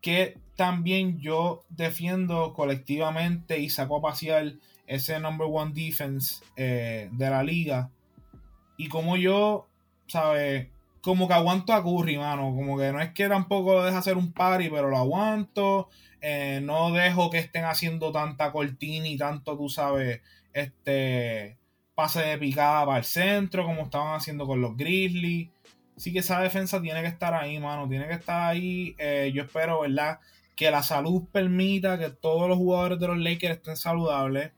que 0.00 0.38
también 0.56 1.18
yo 1.20 1.64
defiendo 1.70 2.54
colectivamente 2.54 3.58
y 3.58 3.70
saco 3.70 3.96
a 3.96 4.02
pasear 4.02 4.54
ese 4.86 5.18
number 5.20 5.46
one 5.50 5.72
defense 5.74 6.44
eh, 6.56 7.08
de 7.12 7.30
la 7.30 7.42
liga. 7.42 7.90
Y 8.76 8.88
como 8.88 9.16
yo, 9.16 9.66
¿sabes? 10.06 10.68
Como 11.00 11.28
que 11.28 11.34
aguanto 11.34 11.72
a 11.72 11.82
Curry, 11.82 12.16
mano. 12.16 12.54
Como 12.54 12.78
que 12.78 12.92
no 12.92 13.00
es 13.00 13.12
que 13.12 13.28
tampoco 13.28 13.74
lo 13.74 13.84
deja 13.84 13.98
hacer 13.98 14.16
un 14.16 14.32
party, 14.32 14.68
pero 14.70 14.88
lo 14.88 14.98
aguanto. 14.98 15.88
Eh, 16.20 16.60
no 16.62 16.92
dejo 16.92 17.30
que 17.30 17.38
estén 17.38 17.64
haciendo 17.64 18.10
tanta 18.10 18.50
cortina 18.50 19.06
y 19.06 19.16
tanto, 19.16 19.56
tú 19.56 19.68
sabes, 19.68 20.22
este 20.52 21.58
pase 21.94 22.20
de 22.22 22.38
picada 22.38 22.84
para 22.86 22.98
el 22.98 23.04
centro, 23.04 23.64
como 23.64 23.82
estaban 23.82 24.14
haciendo 24.14 24.46
con 24.46 24.60
los 24.60 24.76
Grizzlies. 24.76 25.50
Así 25.96 26.12
que 26.12 26.20
esa 26.20 26.40
defensa 26.40 26.82
tiene 26.82 27.02
que 27.02 27.08
estar 27.08 27.34
ahí, 27.34 27.58
mano. 27.60 27.88
Tiene 27.88 28.08
que 28.08 28.14
estar 28.14 28.50
ahí. 28.50 28.96
Eh, 28.98 29.30
yo 29.34 29.44
espero, 29.44 29.80
¿verdad? 29.82 30.18
Que 30.56 30.70
la 30.70 30.82
salud 30.82 31.24
permita 31.30 31.98
que 31.98 32.10
todos 32.10 32.48
los 32.48 32.58
jugadores 32.58 32.98
de 32.98 33.06
los 33.06 33.18
Lakers 33.18 33.56
estén 33.56 33.76
saludables. 33.76 34.52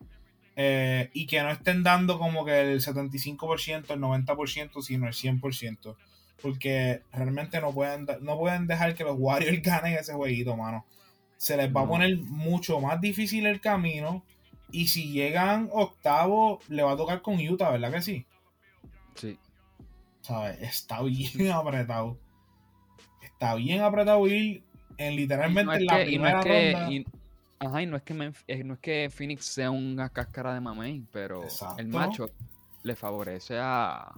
Eh, 0.58 1.10
y 1.12 1.26
que 1.26 1.42
no 1.42 1.50
estén 1.50 1.82
dando 1.82 2.18
como 2.18 2.42
que 2.46 2.60
el 2.60 2.80
75%, 2.80 3.90
el 3.90 4.00
90%, 4.00 4.82
sino 4.82 5.06
el 5.06 5.12
100%. 5.12 5.96
Porque 6.40 7.02
realmente 7.12 7.60
no 7.60 7.72
pueden, 7.72 8.06
no 8.22 8.38
pueden 8.38 8.66
dejar 8.66 8.94
que 8.94 9.04
los 9.04 9.16
Warriors 9.18 9.62
ganen 9.62 9.94
ese 9.94 10.14
jueguito, 10.14 10.56
mano. 10.56 10.86
Se 11.36 11.56
les 11.58 11.74
va 11.74 11.82
a 11.82 11.86
poner 11.86 12.16
mucho 12.16 12.80
más 12.80 13.00
difícil 13.00 13.46
el 13.46 13.60
camino. 13.60 14.24
Y 14.72 14.88
si 14.88 15.12
llegan 15.12 15.68
octavo, 15.72 16.60
le 16.68 16.82
va 16.82 16.92
a 16.92 16.96
tocar 16.96 17.22
con 17.22 17.38
Utah, 17.38 17.70
¿verdad 17.70 17.92
que 17.92 18.02
sí? 18.02 18.26
Sí. 19.14 19.38
¿Sabes? 20.22 20.60
Está 20.60 21.02
bien 21.02 21.50
apretado. 21.52 22.18
Está 23.22 23.54
bien 23.54 23.82
apretado 23.82 24.26
ir 24.26 24.64
en 24.96 25.16
literalmente 25.16 25.84
la 25.84 26.04
primera 26.04 26.40
ronda. 26.42 26.88
Ajá, 27.58 27.82
y 27.82 27.86
no 27.86 27.96
es 27.96 28.02
que, 28.02 28.32
eh, 28.48 28.64
no 28.64 28.74
es 28.74 28.80
que 28.80 29.10
Phoenix 29.10 29.46
sea 29.46 29.70
una 29.70 30.08
cáscara 30.10 30.52
de 30.54 30.60
mamey, 30.60 31.04
pero 31.10 31.42
el 31.78 31.88
macho 31.88 32.28
le 32.82 32.94
favorece 32.94 33.58
a, 33.58 34.12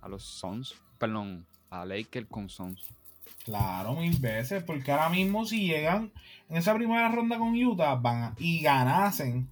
a 0.00 0.08
los 0.08 0.22
Suns, 0.22 0.74
perdón, 0.98 1.46
a 1.70 1.84
Lakers 1.84 2.28
con 2.28 2.48
Suns. 2.48 2.88
Claro, 3.44 3.94
mil 3.94 4.16
veces, 4.18 4.62
porque 4.62 4.92
ahora 4.92 5.08
mismo 5.08 5.44
si 5.46 5.66
llegan 5.66 6.12
en 6.48 6.56
esa 6.58 6.74
primera 6.74 7.08
ronda 7.08 7.38
con 7.38 7.54
Utah 7.54 7.94
van 7.94 8.34
y 8.38 8.60
ganasen, 8.62 9.48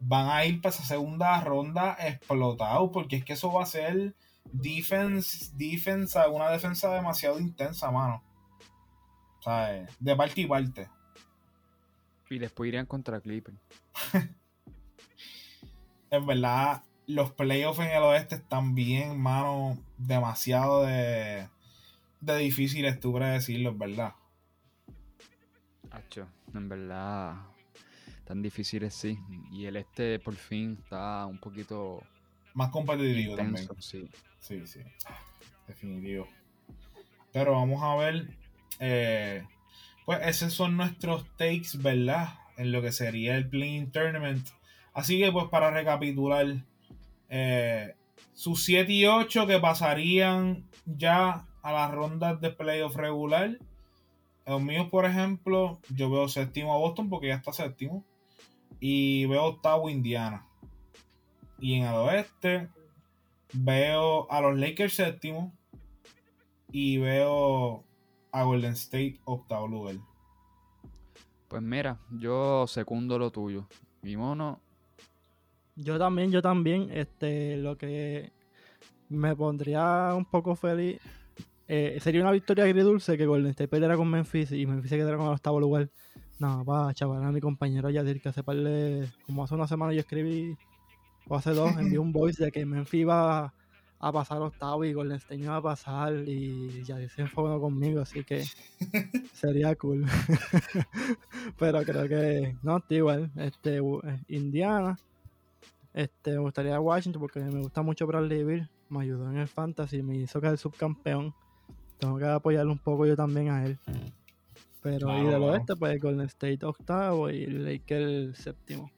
van 0.00 0.30
a 0.30 0.44
ir 0.46 0.60
para 0.60 0.74
esa 0.74 0.84
segunda 0.84 1.40
ronda 1.40 1.96
explotado, 1.98 2.90
porque 2.90 3.16
es 3.16 3.24
que 3.24 3.34
eso 3.34 3.52
va 3.52 3.64
a 3.64 3.66
ser 3.66 4.14
defense, 4.52 5.50
defensa, 5.56 6.28
una 6.28 6.50
defensa 6.50 6.92
demasiado 6.94 7.38
intensa, 7.38 7.90
mano. 7.90 8.22
O 9.40 9.42
sea, 9.42 9.86
de 9.98 10.16
parte 10.16 10.40
y 10.40 10.46
parte. 10.46 10.88
Y 12.34 12.38
después 12.38 12.68
irían 12.68 12.86
contra 12.86 13.20
Clippers. 13.20 13.56
en 16.10 16.26
verdad, 16.26 16.82
los 17.06 17.32
playoffs 17.32 17.78
en 17.78 17.90
el 17.90 18.02
oeste 18.02 18.34
están 18.34 18.74
bien, 18.74 19.20
mano, 19.20 19.78
demasiado 19.98 20.84
de, 20.84 21.48
de 22.20 22.36
difíciles 22.38 22.98
tú 22.98 23.12
decirlo, 23.18 23.70
es 23.70 23.78
verdad. 23.78 24.14
Hacho, 25.90 26.26
en 26.52 26.68
verdad, 26.68 27.36
tan 28.24 28.42
difíciles 28.42 28.94
sí. 28.94 29.16
Y 29.52 29.66
el 29.66 29.76
este 29.76 30.18
por 30.18 30.34
fin 30.34 30.78
está 30.82 31.26
un 31.26 31.38
poquito 31.38 32.02
Más 32.54 32.70
competitivo 32.70 33.36
también. 33.36 33.68
Sí. 33.78 34.10
sí, 34.40 34.66
sí. 34.66 34.80
Definitivo. 35.68 36.26
Pero 37.32 37.52
vamos 37.52 37.80
a 37.82 37.94
ver. 37.94 38.36
Eh, 38.80 39.46
pues 40.04 40.20
esos 40.26 40.52
son 40.52 40.76
nuestros 40.76 41.24
takes, 41.36 41.78
¿verdad? 41.78 42.34
En 42.56 42.72
lo 42.72 42.82
que 42.82 42.92
sería 42.92 43.36
el 43.36 43.48
Playing 43.48 43.90
Tournament. 43.90 44.46
Así 44.92 45.18
que, 45.18 45.32
pues, 45.32 45.46
para 45.48 45.70
recapitular, 45.70 46.46
eh, 47.28 47.94
sus 48.32 48.64
7 48.64 48.92
y 48.92 49.06
8 49.06 49.46
que 49.46 49.58
pasarían 49.58 50.68
ya 50.84 51.46
a 51.62 51.72
las 51.72 51.90
rondas 51.90 52.40
de 52.40 52.50
playoff 52.50 52.96
regular. 52.96 53.58
Los 54.46 54.62
míos, 54.62 54.88
por 54.90 55.06
ejemplo, 55.06 55.80
yo 55.88 56.10
veo 56.10 56.28
séptimo 56.28 56.74
a 56.74 56.78
Boston 56.78 57.08
porque 57.08 57.28
ya 57.28 57.36
está 57.36 57.52
séptimo. 57.52 58.04
Y 58.80 59.24
veo 59.26 59.44
octavo 59.44 59.88
Indiana. 59.88 60.46
Y 61.58 61.74
en 61.74 61.86
el 61.86 61.94
oeste 61.94 62.68
veo 63.52 64.30
a 64.30 64.40
los 64.42 64.58
Lakers 64.58 64.94
séptimo. 64.94 65.54
Y 66.70 66.98
veo 66.98 67.84
a 68.34 68.42
Golden 68.42 68.72
State 68.72 69.20
octavo 69.24 69.68
lugar. 69.68 69.94
Pues 71.46 71.62
mira, 71.62 71.98
yo 72.10 72.66
secundo 72.66 73.16
lo 73.16 73.30
tuyo. 73.30 73.68
Mi 74.02 74.16
mono. 74.16 74.60
Yo 75.76 75.98
también, 75.98 76.32
yo 76.32 76.42
también. 76.42 76.90
Este, 76.90 77.56
lo 77.56 77.78
que 77.78 78.32
me 79.08 79.36
pondría 79.36 80.12
un 80.16 80.24
poco 80.24 80.56
feliz 80.56 81.00
eh, 81.68 81.98
sería 82.00 82.22
una 82.22 82.32
victoria 82.32 82.64
agridulce 82.64 83.16
que 83.16 83.24
Golden 83.24 83.50
State 83.50 83.68
perdiera 83.68 83.96
con 83.96 84.10
Memphis 84.10 84.50
y 84.50 84.66
Memphis 84.66 84.90
se 84.90 84.96
quedara 84.96 85.16
con 85.16 85.26
el 85.28 85.34
octavo 85.34 85.60
lugar. 85.60 85.88
No, 86.40 86.64
va, 86.64 86.92
chaval, 86.92 87.22
a 87.22 87.30
mi 87.30 87.40
compañero 87.40 87.88
Yadir, 87.88 88.20
que 88.20 88.30
hace 88.30 88.42
parle, 88.42 89.08
como 89.24 89.44
hace 89.44 89.54
una 89.54 89.68
semana 89.68 89.92
yo 89.92 90.00
escribí, 90.00 90.56
o 91.28 91.36
hace 91.36 91.52
dos, 91.52 91.70
envié 91.78 92.00
un 92.00 92.10
voice 92.10 92.44
de 92.44 92.50
que 92.50 92.66
Memphis 92.66 93.02
iba 93.02 93.54
a, 93.98 94.12
pasar 94.12 94.42
octavo 94.42 94.84
y 94.84 94.92
Golden 94.92 95.16
State 95.16 95.40
iba 95.40 95.56
a 95.56 95.62
pasar 95.62 96.14
y 96.26 96.82
Yadir 96.84 97.10
se 97.10 97.22
enfocó 97.22 97.60
conmigo, 97.60 98.00
así 98.02 98.24
que 98.24 98.44
sería 99.32 99.74
cool. 99.76 100.04
Pero 101.58 101.82
creo 101.82 102.08
que, 102.08 102.56
no, 102.62 102.78
estoy 102.78 102.96
igual, 102.98 103.30
este, 103.36 103.78
eh, 103.78 104.20
Indiana, 104.28 104.98
este, 105.92 106.32
me 106.32 106.38
gustaría 106.38 106.80
Washington 106.80 107.20
porque 107.20 107.40
me 107.40 107.60
gusta 107.60 107.82
mucho 107.82 108.06
Bradley 108.06 108.44
Bill, 108.44 108.68
me 108.88 109.02
ayudó 109.02 109.30
en 109.30 109.38
el 109.38 109.48
fantasy, 109.48 110.02
me 110.02 110.16
hizo 110.16 110.40
caer 110.40 110.58
subcampeón 110.58 111.34
tengo 111.98 112.18
que 112.18 112.26
apoyarlo 112.26 112.72
un 112.72 112.78
poco 112.78 113.06
yo 113.06 113.16
también 113.16 113.50
a 113.50 113.64
él. 113.64 113.78
Pero 114.82 115.18
y 115.18 115.26
del 115.26 115.42
oeste, 115.42 115.74
pues 115.76 116.00
Golden 116.00 116.26
State 116.26 116.64
octavo 116.66 117.30
y 117.30 117.46
Lakers 117.46 118.36
séptimo. 118.36 118.90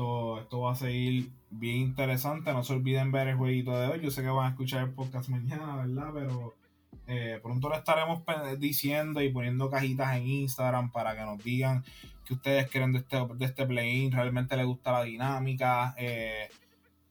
Esto, 0.00 0.60
va 0.60 0.72
a 0.72 0.76
seguir 0.76 1.30
bien 1.50 1.76
interesante. 1.76 2.52
No 2.52 2.62
se 2.62 2.72
olviden 2.72 3.12
ver 3.12 3.28
el 3.28 3.36
jueguito 3.36 3.78
de 3.78 3.88
hoy. 3.88 4.00
Yo 4.00 4.10
sé 4.10 4.22
que 4.22 4.28
van 4.28 4.46
a 4.46 4.50
escuchar 4.50 4.84
el 4.84 4.94
podcast 4.94 5.28
mañana, 5.28 5.76
¿verdad? 5.76 6.10
Pero 6.14 6.54
eh, 7.06 7.38
pronto 7.42 7.68
le 7.68 7.76
estaremos 7.76 8.22
diciendo 8.58 9.20
y 9.20 9.30
poniendo 9.30 9.68
cajitas 9.68 10.16
en 10.16 10.26
Instagram 10.26 10.90
para 10.90 11.14
que 11.14 11.20
nos 11.20 11.44
digan 11.44 11.84
qué 12.24 12.32
ustedes 12.32 12.70
creen 12.70 12.92
de 12.92 13.00
este, 13.00 13.18
de 13.34 13.44
este 13.44 13.66
play-in. 13.66 14.10
¿Realmente 14.10 14.56
les 14.56 14.64
gusta 14.64 14.92
la 14.92 15.02
dinámica? 15.02 15.94
Eh, 15.98 16.48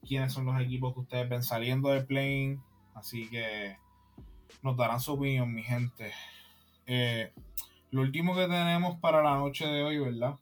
¿Quiénes 0.08 0.34
son 0.34 0.46
los 0.46 0.60
equipos 0.60 0.96
que 0.96 1.02
ustedes 1.02 1.30
ven 1.30 1.44
saliendo 1.44 1.90
del 1.90 2.08
play-in? 2.08 2.60
Así 2.96 3.30
que 3.30 3.78
nos 4.64 4.76
darán 4.76 5.00
su 5.00 5.14
opinión, 5.14 5.54
mi 5.54 5.62
gente. 5.62 6.12
Eh, 6.88 7.32
lo 7.92 8.02
último 8.02 8.36
que 8.36 8.48
tenemos 8.48 8.98
para 9.00 9.22
la 9.22 9.36
noche 9.36 9.68
de 9.68 9.84
hoy, 9.84 10.00
¿verdad? 10.00 10.40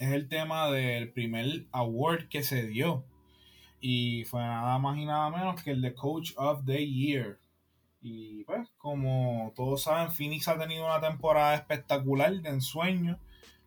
Es 0.00 0.12
el 0.12 0.28
tema 0.28 0.70
del 0.70 1.12
primer 1.12 1.66
award 1.72 2.28
que 2.28 2.42
se 2.42 2.66
dio. 2.66 3.04
Y 3.82 4.24
fue 4.24 4.40
nada 4.40 4.78
más 4.78 4.96
y 4.96 5.04
nada 5.04 5.28
menos 5.28 5.62
que 5.62 5.72
el 5.72 5.82
de 5.82 5.94
Coach 5.94 6.32
of 6.36 6.64
the 6.64 6.86
Year. 6.86 7.38
Y 8.00 8.44
pues, 8.44 8.66
como 8.78 9.52
todos 9.54 9.82
saben, 9.82 10.10
Phoenix 10.10 10.48
ha 10.48 10.58
tenido 10.58 10.86
una 10.86 11.02
temporada 11.02 11.54
espectacular 11.54 12.32
de 12.40 12.48
ensueño. 12.48 13.18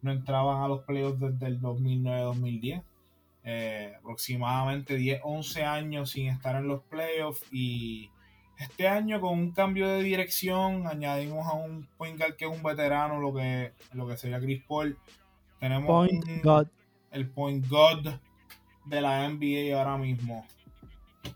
No 0.01 0.11
entraban 0.11 0.63
a 0.63 0.67
los 0.67 0.81
playoffs 0.86 1.19
desde 1.19 1.45
el 1.45 1.61
2009-2010. 1.61 2.84
Eh, 3.43 3.93
aproximadamente 3.99 4.95
10, 4.95 5.21
11 5.23 5.63
años 5.63 6.09
sin 6.09 6.29
estar 6.29 6.55
en 6.55 6.67
los 6.67 6.81
playoffs 6.84 7.45
y 7.51 8.09
este 8.57 8.88
año 8.88 9.19
con 9.19 9.38
un 9.38 9.51
cambio 9.51 9.88
de 9.89 10.01
dirección 10.01 10.88
añadimos 10.88 11.45
a 11.45 11.53
un 11.53 11.86
point 11.97 12.17
guard 12.17 12.38
que 12.38 12.45
es 12.45 12.51
un 12.51 12.63
veterano, 12.63 13.19
lo 13.19 13.34
que, 13.34 13.73
lo 13.91 14.07
que 14.07 14.17
sería 14.17 14.39
Chris 14.39 14.63
Paul. 14.67 14.97
Tenemos 15.59 16.09
el 17.11 17.29
point 17.29 17.67
guard 17.67 18.19
de 18.85 19.01
la 19.01 19.29
NBA 19.29 19.77
ahora 19.77 19.97
mismo. 19.97 20.45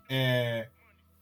Eh, 0.09 0.68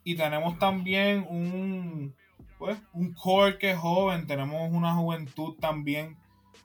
y 0.04 0.16
tenemos 0.16 0.58
también 0.60 1.26
un, 1.30 2.16
pues, 2.58 2.78
un 2.94 3.14
core 3.14 3.58
que 3.58 3.72
es 3.72 3.78
joven, 3.78 4.28
tenemos 4.28 4.72
una 4.72 4.96
juventud 4.96 5.56
también 5.60 6.18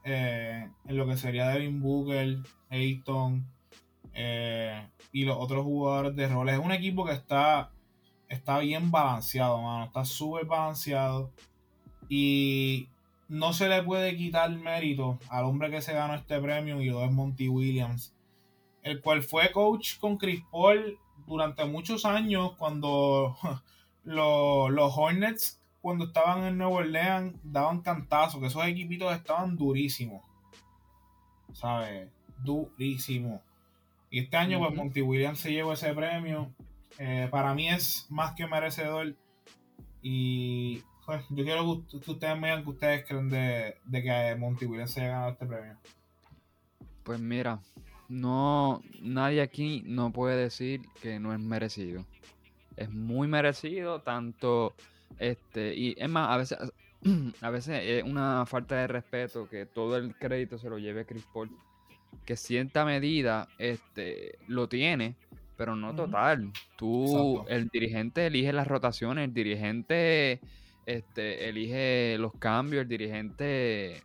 eh, 0.04 0.68
en 0.86 0.96
lo 0.96 1.06
que 1.06 1.16
sería 1.16 1.48
Devin 1.48 1.80
Booker, 1.80 2.38
Ayton, 2.70 3.46
eh, 4.14 4.88
y 5.12 5.24
los 5.24 5.36
otros 5.38 5.64
jugadores 5.64 6.16
de 6.16 6.28
roles. 6.28 6.58
Es 6.58 6.64
un 6.64 6.72
equipo 6.72 7.04
que 7.04 7.12
está, 7.12 7.70
está 8.28 8.58
bien 8.58 8.90
balanceado, 8.90 9.60
mano. 9.60 9.84
Está 9.84 10.04
súper 10.04 10.46
balanceado. 10.46 11.32
Y 12.08 12.88
no 13.30 13.52
se 13.52 13.68
le 13.68 13.82
puede 13.84 14.16
quitar 14.16 14.50
mérito 14.50 15.20
al 15.28 15.44
hombre 15.44 15.70
que 15.70 15.80
se 15.80 15.94
ganó 15.94 16.16
este 16.16 16.40
premio 16.40 16.82
y 16.82 16.86
lo 16.86 17.04
es 17.04 17.12
Monty 17.12 17.48
Williams, 17.48 18.12
el 18.82 19.00
cual 19.00 19.22
fue 19.22 19.52
coach 19.52 19.98
con 20.00 20.18
Chris 20.18 20.42
Paul 20.50 20.98
durante 21.28 21.64
muchos 21.64 22.04
años 22.04 22.56
cuando 22.58 23.36
los, 24.04 24.70
los 24.70 24.92
Hornets, 24.96 25.62
cuando 25.80 26.06
estaban 26.06 26.42
en 26.42 26.58
Nueva 26.58 26.72
Orleans, 26.72 27.36
daban 27.44 27.82
cantazo, 27.82 28.40
que 28.40 28.48
esos 28.48 28.66
equipitos 28.66 29.14
estaban 29.14 29.56
durísimos. 29.56 30.24
¿Sabes? 31.52 32.10
Durísimos. 32.42 33.40
Y 34.10 34.18
este 34.18 34.36
año, 34.38 34.58
pues 34.58 34.74
Monty 34.74 35.02
Williams 35.02 35.38
se 35.38 35.52
llevó 35.52 35.72
ese 35.74 35.94
premio. 35.94 36.52
Eh, 36.98 37.28
para 37.30 37.54
mí 37.54 37.68
es 37.68 38.08
más 38.10 38.34
que 38.34 38.48
merecedor. 38.48 39.14
Y 40.02 40.82
pues, 41.10 41.24
yo 41.30 41.44
quiero 41.44 41.84
que, 41.90 41.96
ustedes 41.96 42.38
me 42.38 42.46
digan 42.46 42.62
que 42.62 42.70
ustedes 42.70 43.04
creen 43.04 43.28
de, 43.28 43.74
que 43.90 44.36
Monty 44.38 44.66
Williams 44.66 44.92
se 44.92 45.00
haya 45.00 45.10
ganado 45.10 45.32
este 45.32 45.46
premio. 45.46 45.76
Pues 47.02 47.18
mira, 47.18 47.58
no, 48.08 48.80
nadie 49.02 49.42
aquí 49.42 49.82
no 49.86 50.12
puede 50.12 50.36
decir 50.36 50.82
que 51.02 51.18
no 51.18 51.32
es 51.32 51.40
merecido. 51.40 52.04
Es 52.76 52.90
muy 52.90 53.26
merecido, 53.26 54.02
tanto 54.02 54.74
este, 55.18 55.74
y 55.74 55.96
es 55.98 56.08
más, 56.08 56.28
a 56.30 56.36
veces, 56.36 56.58
a 57.40 57.50
veces 57.50 57.80
es 57.82 58.04
una 58.04 58.46
falta 58.46 58.76
de 58.76 58.86
respeto 58.86 59.48
que 59.48 59.66
todo 59.66 59.96
el 59.96 60.14
crédito 60.14 60.58
se 60.58 60.70
lo 60.70 60.78
lleve 60.78 61.06
Chris 61.06 61.26
Paul 61.34 61.50
que 62.24 62.36
cierta 62.36 62.84
medida 62.84 63.48
este, 63.58 64.38
lo 64.46 64.68
tiene, 64.68 65.16
pero 65.56 65.76
no 65.76 65.94
total. 65.94 66.52
Tú, 66.76 67.44
el 67.48 67.68
dirigente 67.68 68.26
elige 68.26 68.52
las 68.52 68.66
rotaciones, 68.66 69.24
el 69.24 69.34
dirigente 69.34 70.40
este, 70.96 71.48
elige 71.48 72.16
los 72.18 72.32
cambios, 72.34 72.82
el 72.82 72.88
dirigente 72.88 74.02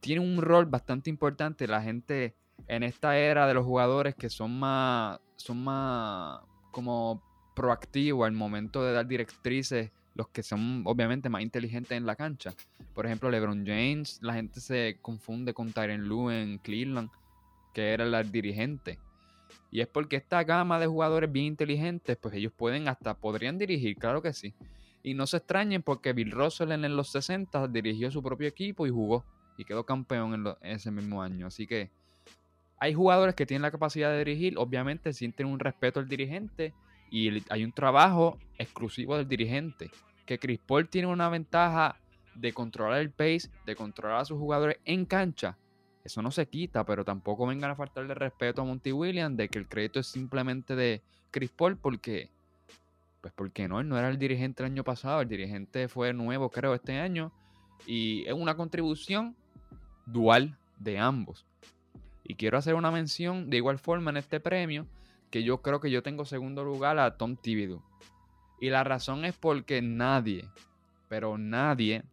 tiene 0.00 0.20
un 0.20 0.40
rol 0.42 0.66
bastante 0.66 1.10
importante. 1.10 1.66
La 1.66 1.82
gente 1.82 2.34
en 2.68 2.82
esta 2.82 3.18
era 3.18 3.46
de 3.46 3.54
los 3.54 3.64
jugadores 3.64 4.14
que 4.14 4.28
son 4.28 4.58
más, 4.58 5.18
son 5.36 5.64
más 5.64 6.40
como 6.70 7.22
proactivos 7.54 8.26
al 8.26 8.32
momento 8.32 8.84
de 8.84 8.92
dar 8.92 9.06
directrices, 9.06 9.90
los 10.14 10.28
que 10.28 10.42
son 10.42 10.82
obviamente 10.86 11.28
más 11.28 11.42
inteligentes 11.42 11.96
en 11.96 12.06
la 12.06 12.16
cancha. 12.16 12.52
Por 12.94 13.06
ejemplo, 13.06 13.30
LeBron 13.30 13.64
James, 13.66 14.18
la 14.22 14.34
gente 14.34 14.60
se 14.60 14.98
confunde 15.00 15.54
con 15.54 15.72
Tyron 15.72 16.06
Lue 16.06 16.42
en 16.42 16.58
Cleveland, 16.58 17.10
que 17.72 17.92
era 17.92 18.04
el 18.04 18.30
dirigente. 18.30 18.98
Y 19.70 19.80
es 19.80 19.88
porque 19.88 20.16
esta 20.16 20.44
gama 20.44 20.78
de 20.78 20.86
jugadores 20.86 21.32
bien 21.32 21.46
inteligentes, 21.46 22.16
pues 22.16 22.34
ellos 22.34 22.52
pueden 22.52 22.88
hasta, 22.88 23.14
podrían 23.14 23.58
dirigir, 23.58 23.96
claro 23.96 24.22
que 24.22 24.32
sí. 24.32 24.54
Y 25.04 25.14
no 25.14 25.26
se 25.26 25.36
extrañen 25.36 25.82
porque 25.82 26.14
Bill 26.14 26.32
Russell 26.32 26.72
en 26.72 26.96
los 26.96 27.10
60 27.10 27.68
dirigió 27.68 28.10
su 28.10 28.22
propio 28.22 28.48
equipo 28.48 28.86
y 28.86 28.90
jugó. 28.90 29.24
Y 29.56 29.64
quedó 29.64 29.84
campeón 29.84 30.34
en, 30.34 30.72
ese 30.72 30.90
mismo 30.90 31.22
año. 31.22 31.46
Así 31.46 31.66
que 31.66 31.90
hay 32.78 32.94
jugadores 32.94 33.36
que 33.36 33.46
tienen 33.46 33.62
la 33.62 33.70
capacidad 33.70 34.10
de 34.10 34.18
dirigir, 34.18 34.58
obviamente 34.58 35.12
sienten 35.12 35.46
un 35.46 35.60
respeto 35.60 36.00
al 36.00 36.08
dirigente 36.08 36.74
y 37.10 37.44
hay 37.50 37.64
un 37.64 37.72
trabajo 37.72 38.38
exclusivo 38.58 39.16
del 39.16 39.28
dirigente. 39.28 39.90
Que 40.26 40.38
Chris 40.38 40.58
Paul 40.58 40.88
tiene 40.88 41.06
una 41.06 41.28
ventaja 41.28 42.00
de 42.34 42.52
controlar 42.52 43.00
el 43.00 43.10
pace, 43.10 43.50
de 43.66 43.76
controlar 43.76 44.22
a 44.22 44.24
sus 44.24 44.38
jugadores 44.38 44.78
en 44.86 45.04
cancha. 45.04 45.58
Eso 46.02 46.20
no 46.22 46.30
se 46.30 46.46
quita, 46.46 46.84
pero 46.84 47.04
tampoco 47.04 47.46
vengan 47.46 47.70
a 47.70 47.76
faltarle 47.76 48.14
respeto 48.14 48.62
a 48.62 48.64
Monty 48.64 48.92
Williams 48.92 49.36
de 49.36 49.48
que 49.48 49.58
el 49.58 49.68
crédito 49.68 50.00
es 50.00 50.06
simplemente 50.06 50.74
de 50.74 51.02
Chris 51.30 51.50
Paul 51.50 51.76
porque, 51.76 52.30
pues 53.24 53.32
porque 53.32 53.68
no, 53.68 53.80
él 53.80 53.88
no 53.88 53.96
era 53.96 54.10
el 54.10 54.18
dirigente 54.18 54.62
el 54.62 54.70
año 54.70 54.84
pasado, 54.84 55.22
el 55.22 55.28
dirigente 55.30 55.88
fue 55.88 56.12
nuevo 56.12 56.50
creo 56.50 56.74
este 56.74 57.00
año 57.00 57.32
y 57.86 58.22
es 58.26 58.34
una 58.34 58.54
contribución 58.54 59.34
dual 60.04 60.58
de 60.78 60.98
ambos. 60.98 61.46
Y 62.22 62.34
quiero 62.34 62.58
hacer 62.58 62.74
una 62.74 62.90
mención 62.90 63.48
de 63.48 63.56
igual 63.56 63.78
forma 63.78 64.10
en 64.10 64.18
este 64.18 64.40
premio 64.40 64.86
que 65.30 65.42
yo 65.42 65.62
creo 65.62 65.80
que 65.80 65.90
yo 65.90 66.02
tengo 66.02 66.26
segundo 66.26 66.64
lugar 66.64 66.98
a 66.98 67.16
Tom 67.16 67.36
Thibodeau. 67.36 67.82
Y 68.60 68.68
la 68.68 68.84
razón 68.84 69.24
es 69.24 69.34
porque 69.34 69.80
nadie, 69.80 70.46
pero 71.08 71.38
nadie 71.38 72.04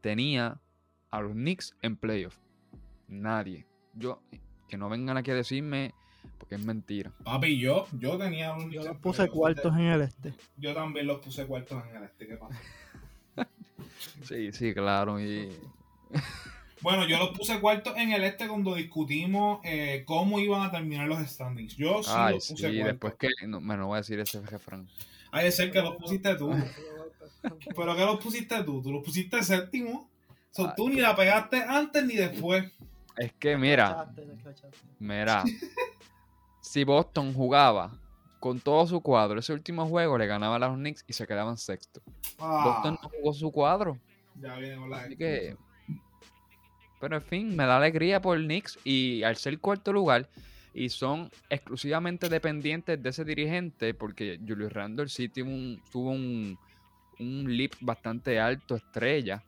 tenía 0.00 0.60
a 1.10 1.22
los 1.22 1.32
Knicks 1.32 1.74
en 1.82 1.96
playoff. 1.96 2.38
Nadie. 3.08 3.66
Yo, 3.94 4.22
que 4.68 4.78
no 4.78 4.88
vengan 4.88 5.16
aquí 5.16 5.32
a 5.32 5.34
decirme 5.34 5.92
porque 6.38 6.54
es 6.54 6.60
mentira. 6.60 7.12
Papi, 7.24 7.58
yo, 7.58 7.86
yo 7.98 8.18
tenía 8.18 8.52
un. 8.54 8.70
Yo 8.70 8.82
los 8.82 8.96
puse 8.98 9.28
cuartos 9.28 9.74
en 9.74 9.86
el 9.86 10.02
este. 10.02 10.32
Yo 10.56 10.74
también 10.74 11.06
los 11.06 11.20
puse 11.20 11.46
cuartos 11.46 11.82
en 11.88 11.96
el 11.96 12.04
este. 12.04 12.26
¿Qué 12.26 12.36
pasa? 12.36 12.60
sí, 14.24 14.52
sí, 14.52 14.74
claro. 14.74 15.20
Y... 15.20 15.50
Bueno, 16.82 17.06
yo 17.06 17.18
los 17.18 17.36
puse 17.36 17.60
cuartos 17.60 17.94
en 17.98 18.12
el 18.12 18.24
este 18.24 18.48
cuando 18.48 18.74
discutimos 18.74 19.60
eh, 19.64 20.02
cómo 20.06 20.40
iban 20.40 20.62
a 20.62 20.70
terminar 20.70 21.08
los 21.08 21.20
standings. 21.28 21.76
Yo 21.76 22.02
sí 22.02 22.10
los 22.30 22.48
puse 22.48 22.70
sí, 22.70 22.76
después 22.78 23.14
que. 23.18 23.28
No, 23.46 23.60
me 23.60 23.76
no 23.76 23.88
voy 23.88 23.96
a 23.96 23.98
decir 23.98 24.18
ese 24.18 24.40
refrán. 24.40 24.88
Hay 25.30 25.44
de 25.44 25.52
ser 25.52 25.70
que 25.70 25.82
los 25.82 25.96
pusiste 25.96 26.34
tú. 26.36 26.50
Pero 27.76 27.96
que 27.96 28.04
los 28.04 28.18
pusiste 28.20 28.62
tú. 28.64 28.82
Tú 28.82 28.92
los 28.92 29.04
pusiste 29.04 29.42
séptimo. 29.42 30.08
So, 30.50 30.72
tú 30.74 30.88
ni 30.88 31.00
la 31.00 31.14
pegaste 31.14 31.62
antes 31.62 32.04
ni 32.04 32.16
después. 32.16 32.72
Es 33.16 33.32
que 33.34 33.56
mira. 33.56 34.10
Mira. 34.98 35.44
Si 36.60 36.84
Boston 36.84 37.34
jugaba 37.34 37.92
con 38.38 38.60
todo 38.60 38.86
su 38.86 39.00
cuadro, 39.00 39.40
ese 39.40 39.52
último 39.52 39.86
juego 39.86 40.16
le 40.16 40.26
ganaba 40.26 40.56
a 40.56 40.58
los 40.58 40.76
Knicks 40.76 41.04
y 41.06 41.12
se 41.12 41.26
quedaban 41.26 41.56
sexto. 41.56 42.00
Ah. 42.38 42.62
Boston 42.64 42.98
no 43.02 43.08
jugó 43.08 43.32
su 43.32 43.50
cuadro. 43.52 43.98
Ya 44.40 44.56
viene 44.56 44.88
la 44.88 45.00
Así 45.00 45.16
que 45.16 45.56
pero 47.00 47.16
en 47.16 47.22
fin, 47.22 47.56
me 47.56 47.64
da 47.64 47.78
alegría 47.78 48.20
por 48.20 48.38
Knicks 48.38 48.78
y 48.84 49.22
al 49.22 49.36
ser 49.36 49.58
cuarto 49.58 49.92
lugar 49.92 50.28
y 50.74 50.90
son 50.90 51.30
exclusivamente 51.48 52.28
dependientes 52.28 53.02
de 53.02 53.08
ese 53.08 53.24
dirigente 53.24 53.94
porque 53.94 54.38
Julius 54.46 54.72
Randle 54.72 55.08
sí 55.08 55.28
tuvo 55.30 55.50
un, 55.50 55.82
tuvo 55.90 56.10
un, 56.10 56.58
un 57.18 57.56
leap 57.56 57.72
bastante 57.80 58.38
alto, 58.38 58.76
estrella, 58.76 59.42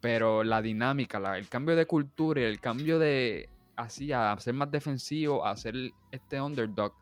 pero 0.00 0.42
la 0.42 0.62
dinámica, 0.62 1.36
el 1.36 1.48
cambio 1.48 1.76
de 1.76 1.86
cultura 1.86 2.40
y 2.40 2.44
el 2.44 2.58
cambio 2.58 2.98
de 2.98 3.50
así 3.78 4.12
a 4.12 4.36
ser 4.38 4.54
más 4.54 4.70
defensivo, 4.70 5.46
a 5.46 5.56
ser 5.56 5.74
este 6.10 6.40
underdog, 6.40 6.92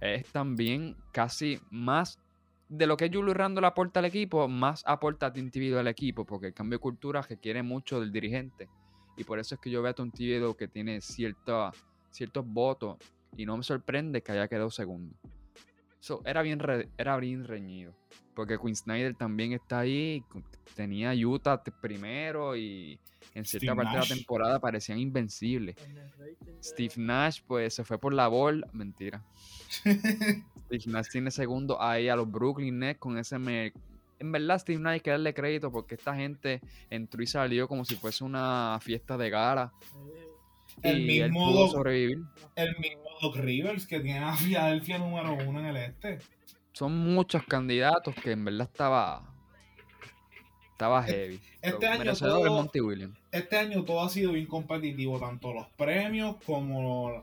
es 0.00 0.26
también 0.32 0.96
casi 1.12 1.60
más 1.70 2.18
de 2.68 2.86
lo 2.86 2.96
que 2.96 3.10
Julius 3.12 3.36
Randle 3.36 3.66
aporta 3.66 4.00
al 4.00 4.06
equipo, 4.06 4.48
más 4.48 4.82
aporta 4.86 5.30
individuo 5.34 5.80
al 5.80 5.88
equipo, 5.88 6.24
porque 6.24 6.46
el 6.46 6.54
cambio 6.54 6.78
de 6.78 6.82
cultura 6.82 7.20
requiere 7.20 7.62
mucho 7.62 8.00
del 8.00 8.10
dirigente. 8.12 8.70
Y 9.16 9.24
por 9.24 9.38
eso 9.38 9.56
es 9.56 9.60
que 9.60 9.70
yo 9.70 9.82
veo 9.82 9.90
a 9.90 9.94
Tom 9.94 10.10
que 10.10 10.68
tiene 10.68 11.00
ciertos 11.02 11.74
votos 12.46 12.96
y 13.36 13.44
no 13.44 13.58
me 13.58 13.62
sorprende 13.62 14.22
que 14.22 14.32
haya 14.32 14.48
quedado 14.48 14.70
segundo. 14.70 15.14
Era, 16.24 16.42
bien 16.42 16.60
era 16.96 17.16
bien 17.16 17.44
reñido. 17.44 17.94
Porque 18.34 18.58
Quinn 18.58 18.74
Snyder 18.74 19.14
también 19.14 19.52
está 19.52 19.80
ahí. 19.80 20.24
Tenía 20.74 21.12
Utah 21.12 21.62
primero 21.62 22.56
y 22.56 22.98
en 23.34 23.44
cierta 23.44 23.74
parte 23.74 23.92
de 23.92 24.00
la 24.00 24.06
temporada 24.06 24.58
parecían 24.58 24.98
invencibles. 24.98 25.76
Steve 26.62 26.94
Nash, 26.96 27.40
pues 27.46 27.74
se 27.74 27.84
fue 27.84 27.98
por 27.98 28.14
la 28.14 28.28
bola. 28.28 28.66
Mentira. 28.72 29.22
Steve 30.66 30.84
Nash 30.86 31.08
tiene 31.10 31.30
segundo 31.30 31.80
ahí 31.80 32.08
a 32.08 32.16
los 32.16 32.30
Brooklyn 32.30 32.78
Nets 32.78 32.98
con 32.98 33.18
ese 33.18 33.38
en 34.22 34.30
verdad 34.30 34.60
Steve 34.60 34.78
Nash 34.78 34.92
hay 34.92 35.00
que 35.00 35.10
darle 35.10 35.34
crédito 35.34 35.72
porque 35.72 35.96
esta 35.96 36.14
gente 36.14 36.60
entró 36.90 37.22
y 37.24 37.26
salió 37.26 37.66
como 37.66 37.84
si 37.84 37.96
fuese 37.96 38.22
una 38.22 38.78
fiesta 38.80 39.18
de 39.18 39.30
gala. 39.30 39.72
El 40.80 41.04
mismo 41.04 41.68
sobrevivir. 41.68 42.20
El 42.54 42.78
mismo 42.78 43.11
Doc 43.22 43.36
Rivers 43.36 43.86
que 43.86 44.00
tiene 44.00 44.18
a 44.18 44.36
Filadelfia 44.36 44.98
número 44.98 45.34
uno 45.34 45.60
en 45.60 45.66
el 45.66 45.76
este. 45.78 46.18
Son 46.72 46.92
muchos 46.92 47.42
candidatos 47.44 48.14
que 48.16 48.32
en 48.32 48.44
verdad 48.44 48.68
estaba 48.70 49.34
estaba 50.72 51.02
heavy. 51.04 51.40
Este 51.62 51.86
año, 51.86 52.12
todo, 52.14 52.70
este 53.30 53.56
año 53.56 53.84
todo 53.84 54.02
ha 54.02 54.08
sido 54.08 54.32
bien 54.32 54.46
competitivo, 54.46 55.18
tanto 55.18 55.54
los 55.54 55.68
premios 55.70 56.36
como 56.44 57.22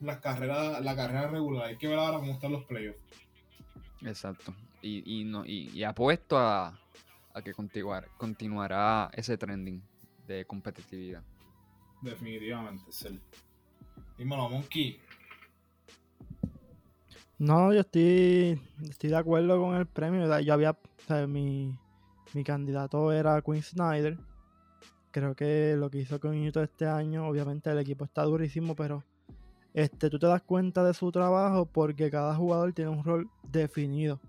las 0.00 0.18
carreras, 0.18 0.84
la 0.84 0.96
carrera 0.96 1.28
regular. 1.28 1.68
Hay 1.68 1.78
que 1.78 1.88
ver 1.88 1.98
ahora 1.98 2.18
cómo 2.18 2.32
están 2.32 2.52
los 2.52 2.64
playoffs. 2.64 2.98
Exacto 4.04 4.52
y, 4.82 5.24
no, 5.24 5.44
y, 5.46 5.82
apuesto 5.84 6.38
a, 6.38 6.78
que 7.44 7.54
continuar, 7.54 8.08
continuará 8.16 9.10
ese 9.14 9.38
trending 9.38 9.82
de 10.26 10.44
competitividad. 10.44 11.22
Definitivamente, 12.00 12.84
sí. 12.90 13.20
Dímelo, 14.18 14.48
Monkey. 14.48 14.98
No, 17.38 17.72
yo 17.72 17.80
estoy, 17.80 18.60
estoy 18.88 19.10
de 19.10 19.16
acuerdo 19.16 19.60
con 19.60 19.74
el 19.74 19.86
premio. 19.86 20.40
Yo 20.40 20.54
había, 20.54 20.76
mi, 21.26 21.76
mi 22.34 22.44
candidato 22.44 23.10
era 23.10 23.42
Quinn 23.42 23.62
Snyder. 23.62 24.16
Creo 25.10 25.34
que 25.34 25.74
lo 25.76 25.90
que 25.90 25.98
hizo 25.98 26.20
con 26.20 26.40
Utah 26.46 26.62
este 26.62 26.86
año, 26.86 27.26
obviamente 27.26 27.70
el 27.70 27.78
equipo 27.78 28.04
está 28.04 28.22
durísimo, 28.22 28.76
pero 28.76 29.02
este, 29.74 30.08
tú 30.08 30.18
te 30.18 30.26
das 30.26 30.42
cuenta 30.42 30.84
de 30.84 30.94
su 30.94 31.10
trabajo 31.10 31.66
porque 31.66 32.10
cada 32.10 32.34
jugador 32.34 32.72
tiene 32.72 32.90
un 32.90 33.02
rol 33.02 33.28
definido. 33.42 34.20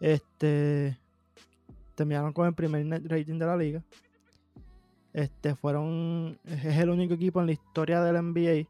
Este 0.00 0.98
terminaron 1.94 2.32
con 2.32 2.46
el 2.46 2.54
primer 2.54 2.84
net 2.86 3.02
rating 3.06 3.38
de 3.38 3.46
la 3.46 3.56
liga. 3.56 3.84
Este 5.12 5.54
fueron 5.54 6.38
es 6.44 6.76
el 6.76 6.90
único 6.90 7.14
equipo 7.14 7.40
en 7.40 7.46
la 7.46 7.52
historia 7.52 8.00
del 8.02 8.22
NBA 8.22 8.68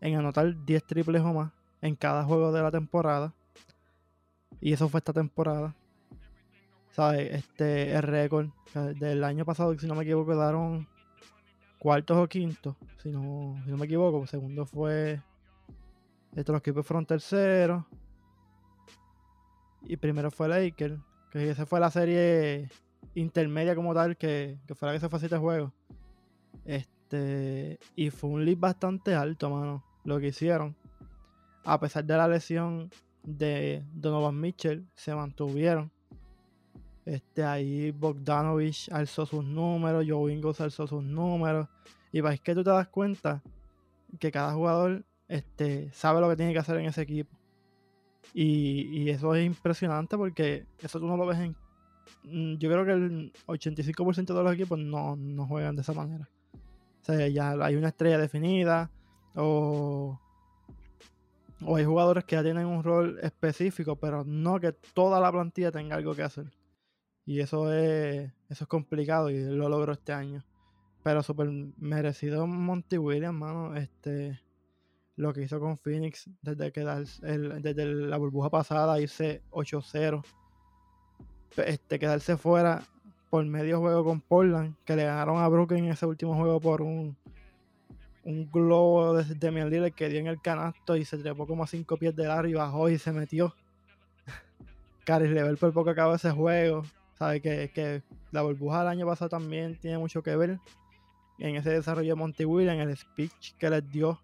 en 0.00 0.16
anotar 0.16 0.64
10 0.64 0.84
triples 0.84 1.22
o 1.22 1.32
más 1.32 1.52
en 1.80 1.94
cada 1.96 2.24
juego 2.24 2.52
de 2.52 2.62
la 2.62 2.70
temporada. 2.70 3.34
Y 4.60 4.72
eso 4.72 4.88
fue 4.88 4.98
esta 4.98 5.12
temporada. 5.12 5.74
¿Sabes? 6.90 7.32
Este 7.32 7.92
el 7.92 8.02
récord 8.02 8.48
del 8.98 9.22
año 9.22 9.44
pasado, 9.44 9.78
si 9.78 9.86
no 9.86 9.94
me 9.94 10.02
equivoco, 10.02 10.32
quedaron 10.32 10.88
cuartos 11.78 12.16
o 12.16 12.28
quintos. 12.28 12.76
Si 13.02 13.10
no, 13.10 13.60
si 13.64 13.70
no 13.70 13.76
me 13.76 13.86
equivoco, 13.86 14.26
segundo 14.26 14.66
fue. 14.66 15.22
Estos 16.34 16.52
los 16.52 16.60
equipos 16.60 16.86
fueron 16.86 17.06
terceros. 17.06 17.84
Y 19.82 19.96
primero 19.96 20.30
fue 20.30 20.48
Laker, 20.48 20.98
que 21.30 21.50
esa 21.50 21.64
fue 21.64 21.80
la 21.80 21.90
serie 21.90 22.68
intermedia 23.14 23.74
como 23.74 23.94
tal, 23.94 24.16
que, 24.16 24.58
que 24.66 24.74
fue 24.74 24.88
la 24.88 24.94
que 24.94 25.00
se 25.00 25.08
fue 25.08 25.16
a 25.16 25.20
siete 25.20 25.38
juegos. 25.38 25.72
Este, 26.64 27.78
y 27.96 28.10
fue 28.10 28.30
un 28.30 28.44
lead 28.44 28.58
bastante 28.58 29.14
alto, 29.14 29.48
mano, 29.48 29.84
lo 30.08 30.18
que 30.18 30.28
hicieron. 30.28 30.74
A 31.64 31.78
pesar 31.78 32.04
de 32.04 32.16
la 32.16 32.26
lesión 32.26 32.90
de 33.22 33.84
Donovan 33.92 34.40
Mitchell, 34.40 34.86
se 34.94 35.14
mantuvieron. 35.14 35.92
Este, 37.04 37.44
ahí 37.44 37.90
Bogdanovich 37.90 38.90
alzó 38.90 39.26
sus 39.26 39.44
números, 39.44 40.04
Joe 40.08 40.32
Ingles 40.32 40.60
alzó 40.60 40.86
sus 40.86 41.02
números. 41.02 41.68
Y 42.10 42.20
vais 42.20 42.40
que 42.40 42.54
tú 42.54 42.64
te 42.64 42.70
das 42.70 42.88
cuenta 42.88 43.42
que 44.18 44.32
cada 44.32 44.54
jugador 44.54 45.04
este, 45.28 45.92
sabe 45.92 46.20
lo 46.20 46.28
que 46.30 46.36
tiene 46.36 46.52
que 46.54 46.58
hacer 46.58 46.76
en 46.78 46.86
ese 46.86 47.02
equipo. 47.02 47.36
Y, 48.32 49.08
eso 49.10 49.34
es 49.34 49.44
impresionante 49.44 50.16
porque 50.16 50.66
eso 50.80 50.98
tú 50.98 51.06
no 51.06 51.16
lo 51.16 51.26
ves 51.26 51.38
en... 51.38 51.56
Mm, 52.24 52.58
yo 52.58 52.70
creo 52.70 52.84
que 52.84 52.92
el 52.92 53.32
85% 53.46 54.34
de 54.34 54.42
los 54.42 54.54
equipos 54.54 54.78
no, 54.78 55.16
juegan 55.46 55.76
de 55.76 55.82
esa 55.82 55.92
manera. 55.92 56.28
O 56.54 57.04
sea, 57.04 57.28
ya 57.28 57.52
hay 57.52 57.76
una 57.76 57.88
estrella 57.88 58.18
definida 58.18 58.90
o, 59.38 60.18
hay 61.76 61.84
jugadores 61.84 62.24
que 62.24 62.36
ya 62.36 62.42
tienen 62.42 62.66
un 62.66 62.82
rol 62.82 63.18
específico, 63.22 63.96
pero 63.96 64.24
no 64.24 64.60
que 64.60 64.72
toda 64.72 65.20
la 65.20 65.32
plantilla 65.32 65.72
tenga 65.72 65.96
algo 65.96 66.14
que 66.14 66.22
hacer. 66.22 66.52
Y 67.24 67.40
eso 67.40 67.72
es, 67.72 68.30
eso 68.48 68.64
es 68.64 68.68
complicado 68.68 69.30
y 69.30 69.40
lo 69.44 69.68
logró 69.68 69.92
este 69.92 70.12
año. 70.12 70.44
Pero 71.02 71.22
súper 71.22 71.48
merecido 71.76 72.46
Monty 72.46 72.98
Williams, 72.98 73.38
mano. 73.38 73.76
Este, 73.76 74.40
lo 75.18 75.32
que 75.32 75.42
hizo 75.42 75.58
con 75.58 75.76
Phoenix 75.76 76.30
desde 76.42 76.72
que 76.72 76.84
desde 76.84 77.84
la 77.86 78.16
burbuja 78.16 78.50
pasada 78.50 79.00
irse 79.00 79.42
8-0 79.50 80.22
este, 81.56 81.98
quedarse 81.98 82.36
fuera 82.36 82.84
por 83.28 83.44
medio 83.44 83.80
juego 83.80 84.04
con 84.04 84.20
Portland 84.20 84.76
que 84.84 84.94
le 84.94 85.04
ganaron 85.04 85.38
a 85.38 85.48
Brooklyn 85.48 85.86
en 85.86 85.92
ese 85.92 86.06
último 86.06 86.36
juego 86.36 86.60
por 86.60 86.82
un 86.82 87.16
un 88.24 88.50
globo 88.50 89.14
de 89.14 89.34
Demian 89.34 89.70
Lillard 89.70 89.92
que 89.92 90.08
dio 90.08 90.20
en 90.20 90.26
el 90.26 90.40
canasto 90.40 90.96
y 90.96 91.04
se 91.04 91.18
trepó 91.18 91.46
como 91.46 91.64
a 91.64 91.66
5 91.66 91.96
pies 91.96 92.14
de 92.14 92.26
largo 92.26 92.48
y 92.48 92.54
bajó 92.54 92.88
y 92.88 92.98
se 92.98 93.12
metió 93.12 93.54
Caris 95.04 95.30
Level 95.30 95.56
por 95.56 95.72
poco 95.72 95.90
acabó 95.90 96.14
ese 96.14 96.30
juego 96.30 96.84
sabe 97.18 97.40
que, 97.40 97.70
que 97.74 98.02
la 98.30 98.42
burbuja 98.42 98.80
del 98.80 98.88
año 98.88 99.06
pasado 99.06 99.28
también 99.28 99.76
tiene 99.76 99.98
mucho 99.98 100.22
que 100.22 100.36
ver 100.36 100.58
en 101.38 101.56
ese 101.56 101.70
desarrollo 101.70 102.14
de 102.14 102.14
Monty 102.14 102.42
en 102.42 102.80
el 102.80 102.96
speech 102.96 103.54
que 103.58 103.70
les 103.70 103.88
dio 103.90 104.20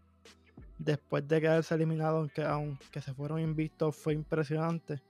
después 0.78 1.26
de 1.28 1.40
quedarse 1.40 1.74
eliminado, 1.74 2.18
aunque, 2.18 2.44
aunque 2.44 3.00
se 3.00 3.14
fueron 3.14 3.40
invictos, 3.40 3.96
fue 3.96 4.14
impresionante. 4.14 5.00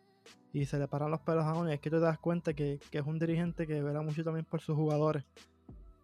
Y 0.52 0.66
se 0.66 0.78
le 0.78 0.86
paran 0.86 1.10
los 1.10 1.20
pelos 1.20 1.44
a 1.44 1.52
uno. 1.54 1.70
Y 1.70 1.74
es 1.74 1.80
que 1.80 1.90
te 1.90 1.98
das 1.98 2.18
cuenta 2.18 2.54
que, 2.54 2.78
es 2.90 3.06
un 3.06 3.18
dirigente 3.18 3.66
que 3.66 3.82
verá 3.82 4.02
mucho 4.02 4.22
también 4.22 4.44
por 4.44 4.60
sus 4.60 4.76
jugadores. 4.76 5.24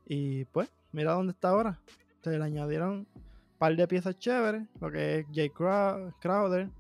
Y 0.07 0.45
pues, 0.47 0.69
mira 0.93 1.13
dónde 1.13 1.33
está 1.33 1.51
ahora. 1.51 1.79
Se 2.23 2.39
le 2.39 2.45
añadieron 2.45 3.07
par 3.59 3.77
de 3.77 3.87
piezas 3.87 4.19
chéveres, 4.19 4.63
lo 4.81 4.91
que 4.91 5.19
es 5.19 5.27
Jay 5.35 5.51
Crowder, 5.51 6.71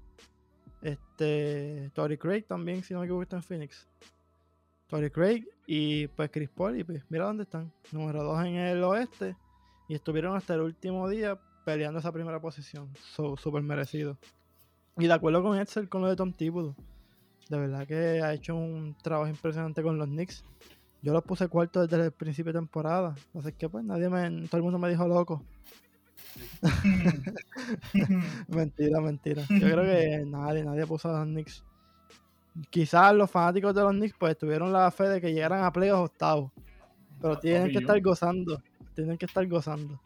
este, 0.82 1.90
Tory 1.94 2.16
Craig 2.16 2.42
también, 2.46 2.82
si 2.82 2.94
no 2.94 3.00
me 3.00 3.06
equivoco, 3.06 3.22
está 3.22 3.36
en 3.36 3.42
Phoenix. 3.42 3.86
Tory 4.86 5.10
Craig 5.10 5.46
y 5.66 6.08
pues 6.08 6.30
Chris 6.30 6.48
Paul, 6.48 6.80
y 6.80 6.84
pues 6.84 7.04
mira 7.10 7.26
dónde 7.26 7.44
están. 7.44 7.72
Número 7.92 8.24
2 8.24 8.46
en 8.46 8.54
el 8.56 8.82
oeste. 8.82 9.36
Y 9.88 9.94
estuvieron 9.94 10.36
hasta 10.36 10.54
el 10.54 10.60
último 10.60 11.08
día 11.08 11.38
peleando 11.64 12.00
esa 12.00 12.12
primera 12.12 12.40
posición. 12.40 12.88
Súper 12.96 13.62
merecido. 13.62 14.16
Y 14.98 15.06
de 15.06 15.12
acuerdo 15.12 15.42
con 15.42 15.58
Edsel, 15.58 15.88
con 15.88 16.02
lo 16.02 16.08
de 16.08 16.16
Tom 16.16 16.32
Thibodeau. 16.32 16.74
De 17.48 17.58
verdad 17.58 17.86
que 17.86 18.22
ha 18.22 18.32
hecho 18.32 18.56
un 18.56 18.96
trabajo 19.02 19.28
impresionante 19.28 19.82
con 19.82 19.98
los 19.98 20.08
Knicks. 20.08 20.44
Yo 21.02 21.12
los 21.12 21.24
puse 21.24 21.48
cuarto 21.48 21.86
desde 21.86 22.04
el 22.04 22.12
principio 22.12 22.52
de 22.52 22.58
temporada. 22.58 23.14
Así 23.34 23.52
que 23.52 23.68
pues 23.68 23.84
nadie 23.84 24.08
me, 24.08 24.46
todo 24.48 24.58
el 24.58 24.62
mundo 24.62 24.78
me 24.78 24.90
dijo 24.90 25.08
loco. 25.08 25.42
mentira, 28.48 29.00
mentira. 29.00 29.42
Yo 29.48 29.60
creo 29.60 29.82
que 29.82 30.24
nadie, 30.26 30.62
nadie 30.64 30.86
puso 30.86 31.08
a 31.08 31.20
los 31.20 31.26
Knicks. 31.26 31.64
Quizás 32.68 33.14
los 33.14 33.30
fanáticos 33.30 33.74
de 33.74 33.82
los 33.82 33.92
Knicks 33.92 34.16
pues 34.18 34.36
tuvieron 34.36 34.72
la 34.72 34.90
fe 34.90 35.04
de 35.04 35.20
que 35.20 35.32
llegaran 35.32 35.64
a 35.64 35.72
playoffs 35.72 36.10
octavos. 36.10 36.52
Pero 37.20 37.38
tienen 37.38 37.70
que 37.70 37.78
estar 37.78 38.00
gozando. 38.00 38.62
Tienen 38.94 39.16
que 39.16 39.26
estar 39.26 39.46
gozando. 39.46 40.00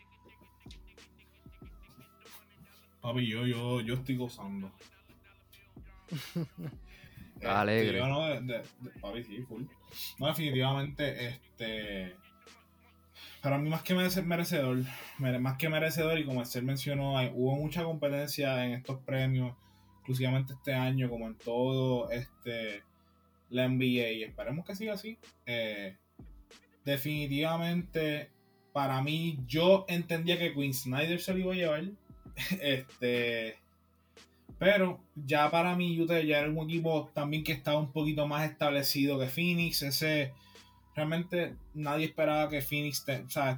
Papi, 3.00 3.26
yo, 3.26 3.46
yo, 3.46 3.80
yo 3.80 3.94
estoy 3.94 4.16
gozando. 4.16 4.70
Alegre. 7.46 7.98
Este, 7.98 8.62
no, 8.80 9.00
papi, 9.00 9.24
sí, 9.24 9.42
full. 9.42 9.64
No, 10.18 10.26
definitivamente, 10.26 11.26
este. 11.26 12.16
Para 13.42 13.58
mí, 13.58 13.68
más 13.68 13.82
que 13.82 13.94
merecedor, 13.94 14.78
más 15.18 15.56
que 15.58 15.68
merecedor, 15.68 16.18
y 16.18 16.24
como 16.24 16.40
el 16.40 16.46
ser 16.46 16.62
mencionó, 16.62 17.14
hubo 17.34 17.56
mucha 17.56 17.84
competencia 17.84 18.64
en 18.64 18.72
estos 18.72 19.00
premios, 19.00 19.54
exclusivamente 19.96 20.54
este 20.54 20.72
año, 20.72 21.10
como 21.10 21.26
en 21.26 21.36
todo 21.36 22.10
este 22.10 22.82
la 23.50 23.68
NBA, 23.68 24.12
y 24.12 24.22
esperemos 24.24 24.64
que 24.64 24.74
siga 24.74 24.94
así. 24.94 25.18
Eh, 25.46 25.96
definitivamente, 26.84 28.30
para 28.72 29.02
mí, 29.02 29.38
yo 29.46 29.84
entendía 29.88 30.38
que 30.38 30.54
Queen 30.54 30.72
Snyder 30.72 31.20
se 31.20 31.34
lo 31.34 31.38
iba 31.40 31.52
a 31.52 31.56
llevar. 31.56 31.84
este 32.60 33.58
pero 34.58 35.00
ya 35.14 35.50
para 35.50 35.74
mí 35.74 36.00
Utah 36.00 36.20
ya 36.20 36.38
era 36.38 36.50
un 36.50 36.58
equipo 36.58 37.10
también 37.12 37.44
que 37.44 37.52
estaba 37.52 37.78
un 37.78 37.92
poquito 37.92 38.26
más 38.26 38.48
establecido 38.48 39.18
que 39.18 39.26
Phoenix. 39.26 39.82
Ese 39.82 40.32
realmente 40.94 41.56
nadie 41.74 42.06
esperaba 42.06 42.48
que 42.48 42.62
Phoenix 42.62 43.04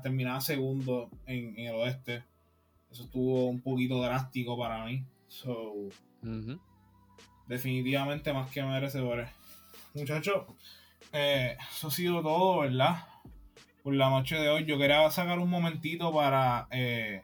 terminara 0.03 0.41
segundo 0.41 1.11
en, 1.27 1.59
el 1.59 1.75
oeste. 1.75 2.25
Eso 2.91 3.05
estuvo 3.05 3.47
un 3.47 3.61
poquito 3.61 4.01
drástico 4.01 4.59
para 4.59 4.85
mí. 4.85 5.05
So, 5.29 5.75
Definitivamente 7.47 8.33
más 8.33 8.51
que 8.51 8.63
merecedores. 8.63 9.29
Muchachos, 9.95 10.45
eh, 11.13 11.57
eso 11.71 11.89
ha 11.89 11.91
sido 11.91 12.23
todo, 12.23 12.61
¿verdad? 12.61 13.07
Por 13.83 13.95
la 13.95 14.11
noche 14.11 14.37
de 14.37 14.49
hoy. 14.49 14.65
Yo 14.65 14.79
quería 14.79 15.09
sacar 15.11 15.39
un 15.39 15.49
momentito 15.49 16.13
para 16.13 16.67
eh, 16.71 17.23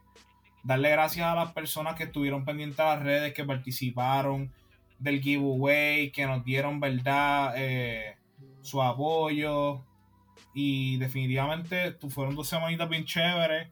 darle 0.63 0.91
gracias 0.91 1.27
a 1.27 1.35
las 1.35 1.53
personas 1.53 1.97
que 1.97 2.05
estuvieron 2.05 2.45
pendientes 2.45 2.81
a 2.81 2.97
las 2.97 3.03
redes, 3.03 3.35
que 3.35 3.45
participaron 3.45 4.53
del 4.99 5.21
giveaway, 5.21 6.11
que 6.11 6.27
nos 6.27 6.45
dieron, 6.45 6.81
¿verdad? 6.81 7.55
Eh, 7.57 8.17
su 8.61 8.81
apoyo. 8.83 9.85
Y 10.55 10.99
definitivamente 10.99 11.97
fueron 12.09 12.37
dos 12.37 12.49
semanitas 12.49 12.89
bien 12.89 13.05
chéveres. 13.05 13.69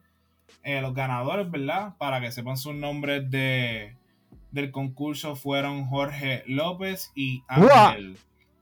Eh, 0.63 0.81
los 0.81 0.93
ganadores, 0.93 1.49
¿verdad? 1.49 1.95
Para 1.97 2.19
que 2.21 2.31
sepan 2.31 2.57
sus 2.57 2.75
nombres 2.75 3.29
de, 3.31 3.95
del 4.51 4.71
concurso 4.71 5.35
fueron 5.35 5.85
Jorge 5.85 6.43
López 6.45 7.11
y 7.15 7.43
Ángel. 7.47 8.17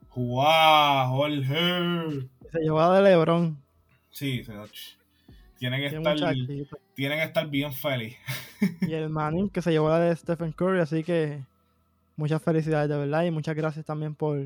¡Juá! 0.08 1.08
¡Jorge! 1.08 2.28
Se 2.50 2.60
llevó 2.60 2.92
de 2.92 3.02
Lebron. 3.02 3.62
Sí, 4.10 4.42
se 4.44 4.54
tienen 5.60 5.80
que, 5.80 5.94
estar, 5.94 6.34
tienen 6.94 7.18
que 7.18 7.24
estar 7.24 7.46
bien 7.50 7.70
feliz. 7.74 8.16
y 8.80 8.94
el 8.94 9.10
Manning 9.10 9.50
que 9.50 9.60
se 9.60 9.70
llevó 9.70 9.90
la 9.90 9.98
de 9.98 10.16
Stephen 10.16 10.52
Curry, 10.52 10.80
así 10.80 11.04
que 11.04 11.42
muchas 12.16 12.42
felicidades 12.42 12.88
de 12.88 12.96
verdad 12.96 13.24
y 13.24 13.30
muchas 13.30 13.54
gracias 13.54 13.84
también 13.84 14.14
por, 14.14 14.40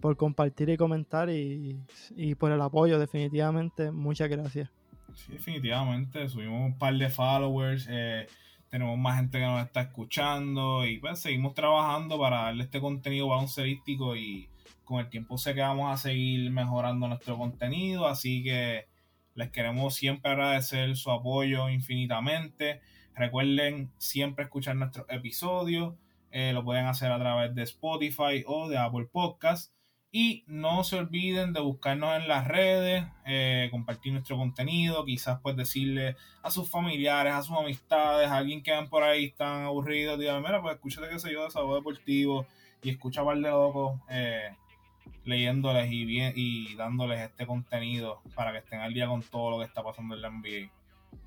por 0.00 0.16
compartir 0.16 0.70
y 0.70 0.78
comentar 0.78 1.28
y, 1.28 1.76
por 2.38 2.50
el 2.50 2.60
apoyo, 2.62 2.98
definitivamente. 2.98 3.90
Muchas 3.90 4.30
gracias. 4.30 4.70
Sí, 5.12 5.32
definitivamente. 5.32 6.26
Subimos 6.30 6.64
un 6.64 6.78
par 6.78 6.94
de 6.94 7.10
followers. 7.10 7.86
Eh, 7.90 8.26
tenemos 8.70 8.96
más 8.96 9.18
gente 9.18 9.38
que 9.38 9.44
nos 9.44 9.62
está 9.62 9.82
escuchando 9.82 10.86
y 10.86 10.96
pues 11.00 11.18
seguimos 11.18 11.52
trabajando 11.52 12.18
para 12.18 12.44
darle 12.44 12.64
este 12.64 12.80
contenido 12.80 13.28
baloncerístico 13.28 14.16
y 14.16 14.48
con 14.84 15.00
el 15.00 15.10
tiempo 15.10 15.36
sé 15.36 15.54
que 15.54 15.60
vamos 15.60 15.92
a 15.92 15.98
seguir 15.98 16.50
mejorando 16.50 17.08
nuestro 17.08 17.36
contenido, 17.36 18.06
así 18.06 18.42
que 18.42 18.86
les 19.38 19.50
queremos 19.52 19.94
siempre 19.94 20.32
agradecer 20.32 20.96
su 20.96 21.12
apoyo 21.12 21.68
infinitamente. 21.68 22.80
Recuerden 23.14 23.92
siempre 23.96 24.42
escuchar 24.42 24.74
nuestros 24.74 25.06
episodios. 25.08 25.94
Eh, 26.32 26.52
lo 26.52 26.64
pueden 26.64 26.86
hacer 26.86 27.12
a 27.12 27.20
través 27.20 27.54
de 27.54 27.62
Spotify 27.62 28.42
o 28.48 28.68
de 28.68 28.78
Apple 28.78 29.06
Podcast. 29.12 29.72
Y 30.10 30.42
no 30.48 30.82
se 30.82 30.96
olviden 30.96 31.52
de 31.52 31.60
buscarnos 31.60 32.16
en 32.16 32.26
las 32.26 32.48
redes, 32.48 33.04
eh, 33.26 33.68
compartir 33.70 34.12
nuestro 34.12 34.36
contenido, 34.36 35.04
quizás 35.04 35.38
pues 35.40 35.54
decirle 35.54 36.16
a 36.42 36.50
sus 36.50 36.68
familiares, 36.68 37.32
a 37.32 37.42
sus 37.42 37.56
amistades, 37.56 38.28
a 38.28 38.38
alguien 38.38 38.62
que 38.64 38.72
van 38.72 38.88
por 38.88 39.04
ahí 39.04 39.26
están 39.26 39.62
aburridos, 39.62 40.18
díganme, 40.18 40.48
mira, 40.48 40.60
pues 40.62 40.74
escúchate 40.74 41.10
que 41.10 41.20
se 41.20 41.32
yo 41.32 41.44
de 41.44 41.50
Sábado 41.50 41.76
Deportivo 41.76 42.46
y 42.82 42.90
escucha 42.90 43.20
a 43.20 43.24
par 43.26 43.36
de 43.36 43.42
locos. 43.42 44.00
Eh, 44.08 44.50
leyéndoles 45.24 45.90
y, 45.90 46.04
bien, 46.04 46.32
y 46.36 46.74
dándoles 46.76 47.20
este 47.20 47.46
contenido 47.46 48.22
para 48.34 48.52
que 48.52 48.58
estén 48.58 48.80
al 48.80 48.94
día 48.94 49.06
con 49.06 49.22
todo 49.22 49.50
lo 49.50 49.58
que 49.58 49.64
está 49.64 49.82
pasando 49.82 50.14
en 50.14 50.22
la 50.22 50.30
NBA. 50.30 50.70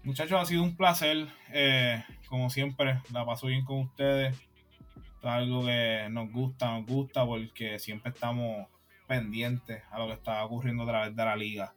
Muchachos, 0.04 0.42
ha 0.42 0.46
sido 0.46 0.64
un 0.64 0.76
placer. 0.76 1.28
Eh, 1.54 2.04
como 2.28 2.50
siempre, 2.50 3.02
la 3.12 3.26
paso 3.26 3.48
bien 3.48 3.64
con 3.64 3.80
ustedes. 3.80 4.36
Es 4.36 5.26
algo 5.26 5.66
que 5.66 6.08
nos 6.10 6.32
gusta, 6.32 6.72
nos 6.72 6.86
gusta 6.88 7.26
porque 7.26 7.78
siempre 7.78 8.12
estamos 8.12 8.68
pendientes 9.08 9.84
a 9.92 10.00
lo 10.00 10.08
que 10.08 10.14
está 10.14 10.44
ocurriendo 10.44 10.84
a 10.84 10.88
través 10.88 11.16
de 11.16 11.26
la 11.26 11.36
liga. 11.36 11.74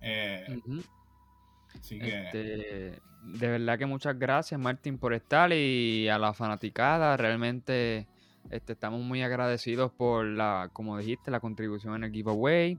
Eh, 0.00 0.60
así 1.78 1.98
que... 1.98 2.24
Este, 2.24 3.00
de 3.22 3.48
verdad 3.48 3.78
que 3.78 3.86
muchas 3.86 4.18
gracias, 4.18 4.60
Martín, 4.60 4.98
por 4.98 5.14
estar 5.14 5.52
y 5.52 6.08
a 6.08 6.18
la 6.18 6.34
fanaticada. 6.34 7.16
Realmente 7.16 8.06
este, 8.50 8.74
estamos 8.74 9.00
muy 9.00 9.22
agradecidos 9.22 9.92
por 9.92 10.24
la, 10.24 10.70
como 10.72 10.98
dijiste, 10.98 11.30
la 11.30 11.40
contribución 11.40 11.94
en 11.96 12.04
el 12.04 12.12
giveaway. 12.12 12.78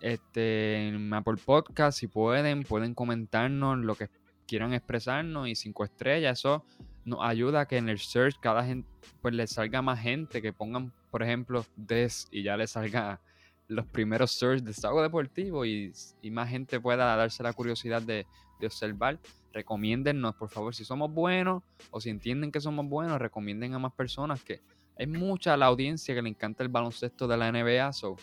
Este, 0.00 0.88
en 0.88 1.12
Apple 1.12 1.36
Podcast, 1.44 1.98
si 1.98 2.06
pueden, 2.06 2.62
pueden 2.62 2.94
comentarnos 2.94 3.78
lo 3.78 3.96
que 3.96 4.08
quieran 4.46 4.72
expresarnos 4.72 5.48
y 5.48 5.54
cinco 5.54 5.84
estrellas. 5.84 6.40
Eso 6.40 6.64
nos 7.04 7.20
ayuda 7.22 7.60
a 7.60 7.66
que 7.66 7.78
en 7.78 7.88
el 7.88 7.98
search 7.98 8.38
cada 8.40 8.64
gente, 8.64 8.88
pues 9.20 9.34
le 9.34 9.46
salga 9.46 9.82
más 9.82 10.00
gente, 10.00 10.40
que 10.40 10.52
pongan, 10.52 10.92
por 11.10 11.22
ejemplo, 11.22 11.64
Des 11.76 12.28
y 12.30 12.42
ya 12.42 12.56
le 12.56 12.66
salga 12.66 13.20
los 13.66 13.86
primeros 13.86 14.32
search 14.32 14.62
de 14.62 14.72
Sago 14.72 15.02
Deportivo 15.02 15.66
y, 15.66 15.92
más 16.30 16.48
gente 16.48 16.80
pueda 16.80 17.16
darse 17.16 17.42
la 17.42 17.52
curiosidad 17.52 18.02
de, 18.02 18.26
de 18.60 18.66
observar. 18.66 19.18
Recomiéndennos, 19.52 20.36
por 20.36 20.48
favor, 20.48 20.74
si 20.74 20.84
somos 20.84 21.12
buenos 21.12 21.62
o 21.90 22.00
si 22.00 22.10
entienden 22.10 22.52
que 22.52 22.60
somos 22.60 22.86
buenos, 22.86 23.18
recomienden 23.18 23.74
a 23.74 23.78
más 23.78 23.92
personas 23.92 24.42
que 24.42 24.60
hay 24.98 25.06
mucha 25.06 25.56
la 25.56 25.66
audiencia 25.66 26.14
que 26.14 26.22
le 26.22 26.28
encanta 26.28 26.64
el 26.64 26.68
baloncesto 26.68 27.28
de 27.28 27.36
la 27.36 27.52
NBA, 27.52 27.92
so 27.92 28.16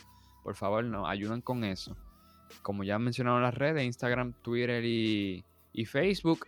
por 0.43 0.55
favor 0.55 0.83
nos 0.83 1.07
ayuden 1.07 1.41
con 1.41 1.63
eso. 1.63 1.95
Como 2.61 2.83
ya 2.83 2.99
mencionaron 2.99 3.41
las 3.41 3.55
redes, 3.55 3.83
Instagram, 3.85 4.33
Twitter 4.41 4.83
y, 4.83 5.43
Facebook. 5.85 6.47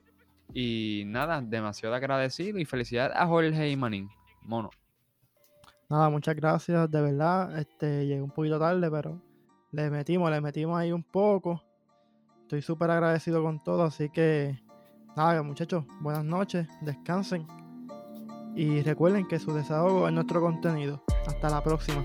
Y 0.53 1.03
nada, 1.07 1.41
demasiado 1.41 1.95
agradecido 1.95 2.59
y 2.59 2.65
felicidades 2.65 3.15
a 3.15 3.25
Jorge 3.25 3.69
y. 3.69 3.75
Mono. 3.75 4.69
Nada, 5.89 6.09
muchas 6.09 6.36
gracias, 6.36 6.91
de 6.91 7.01
verdad. 7.01 7.57
Este, 7.57 8.05
llegué 8.05 8.21
un 8.21 8.32
poquito 8.32 8.59
tarde, 8.59 8.91
pero 8.91 9.21
le 9.71 9.89
metimos, 9.89 10.30
le 10.30 10.41
metimos 10.41 10.78
ahí 10.78 10.91
un 10.91 11.03
poco. 11.03 11.63
Estoy 12.41 12.61
súper 12.61 12.91
agradecido 12.91 13.41
con 13.43 13.61
todo, 13.63 13.84
así 13.84 14.09
que 14.09 14.57
nada, 15.15 15.41
muchachos, 15.43 15.86
buenas 16.01 16.23
noches, 16.23 16.67
descansen 16.82 17.66
y 18.58 18.82
recuerden 18.82 19.28
que 19.28 19.38
su 19.38 19.53
desahogo 19.53 20.08
es 20.08 20.14
nuestro 20.14 20.41
contenido. 20.41 21.03
Hasta 21.28 21.49
la 21.49 21.64
próxima. 21.64 22.03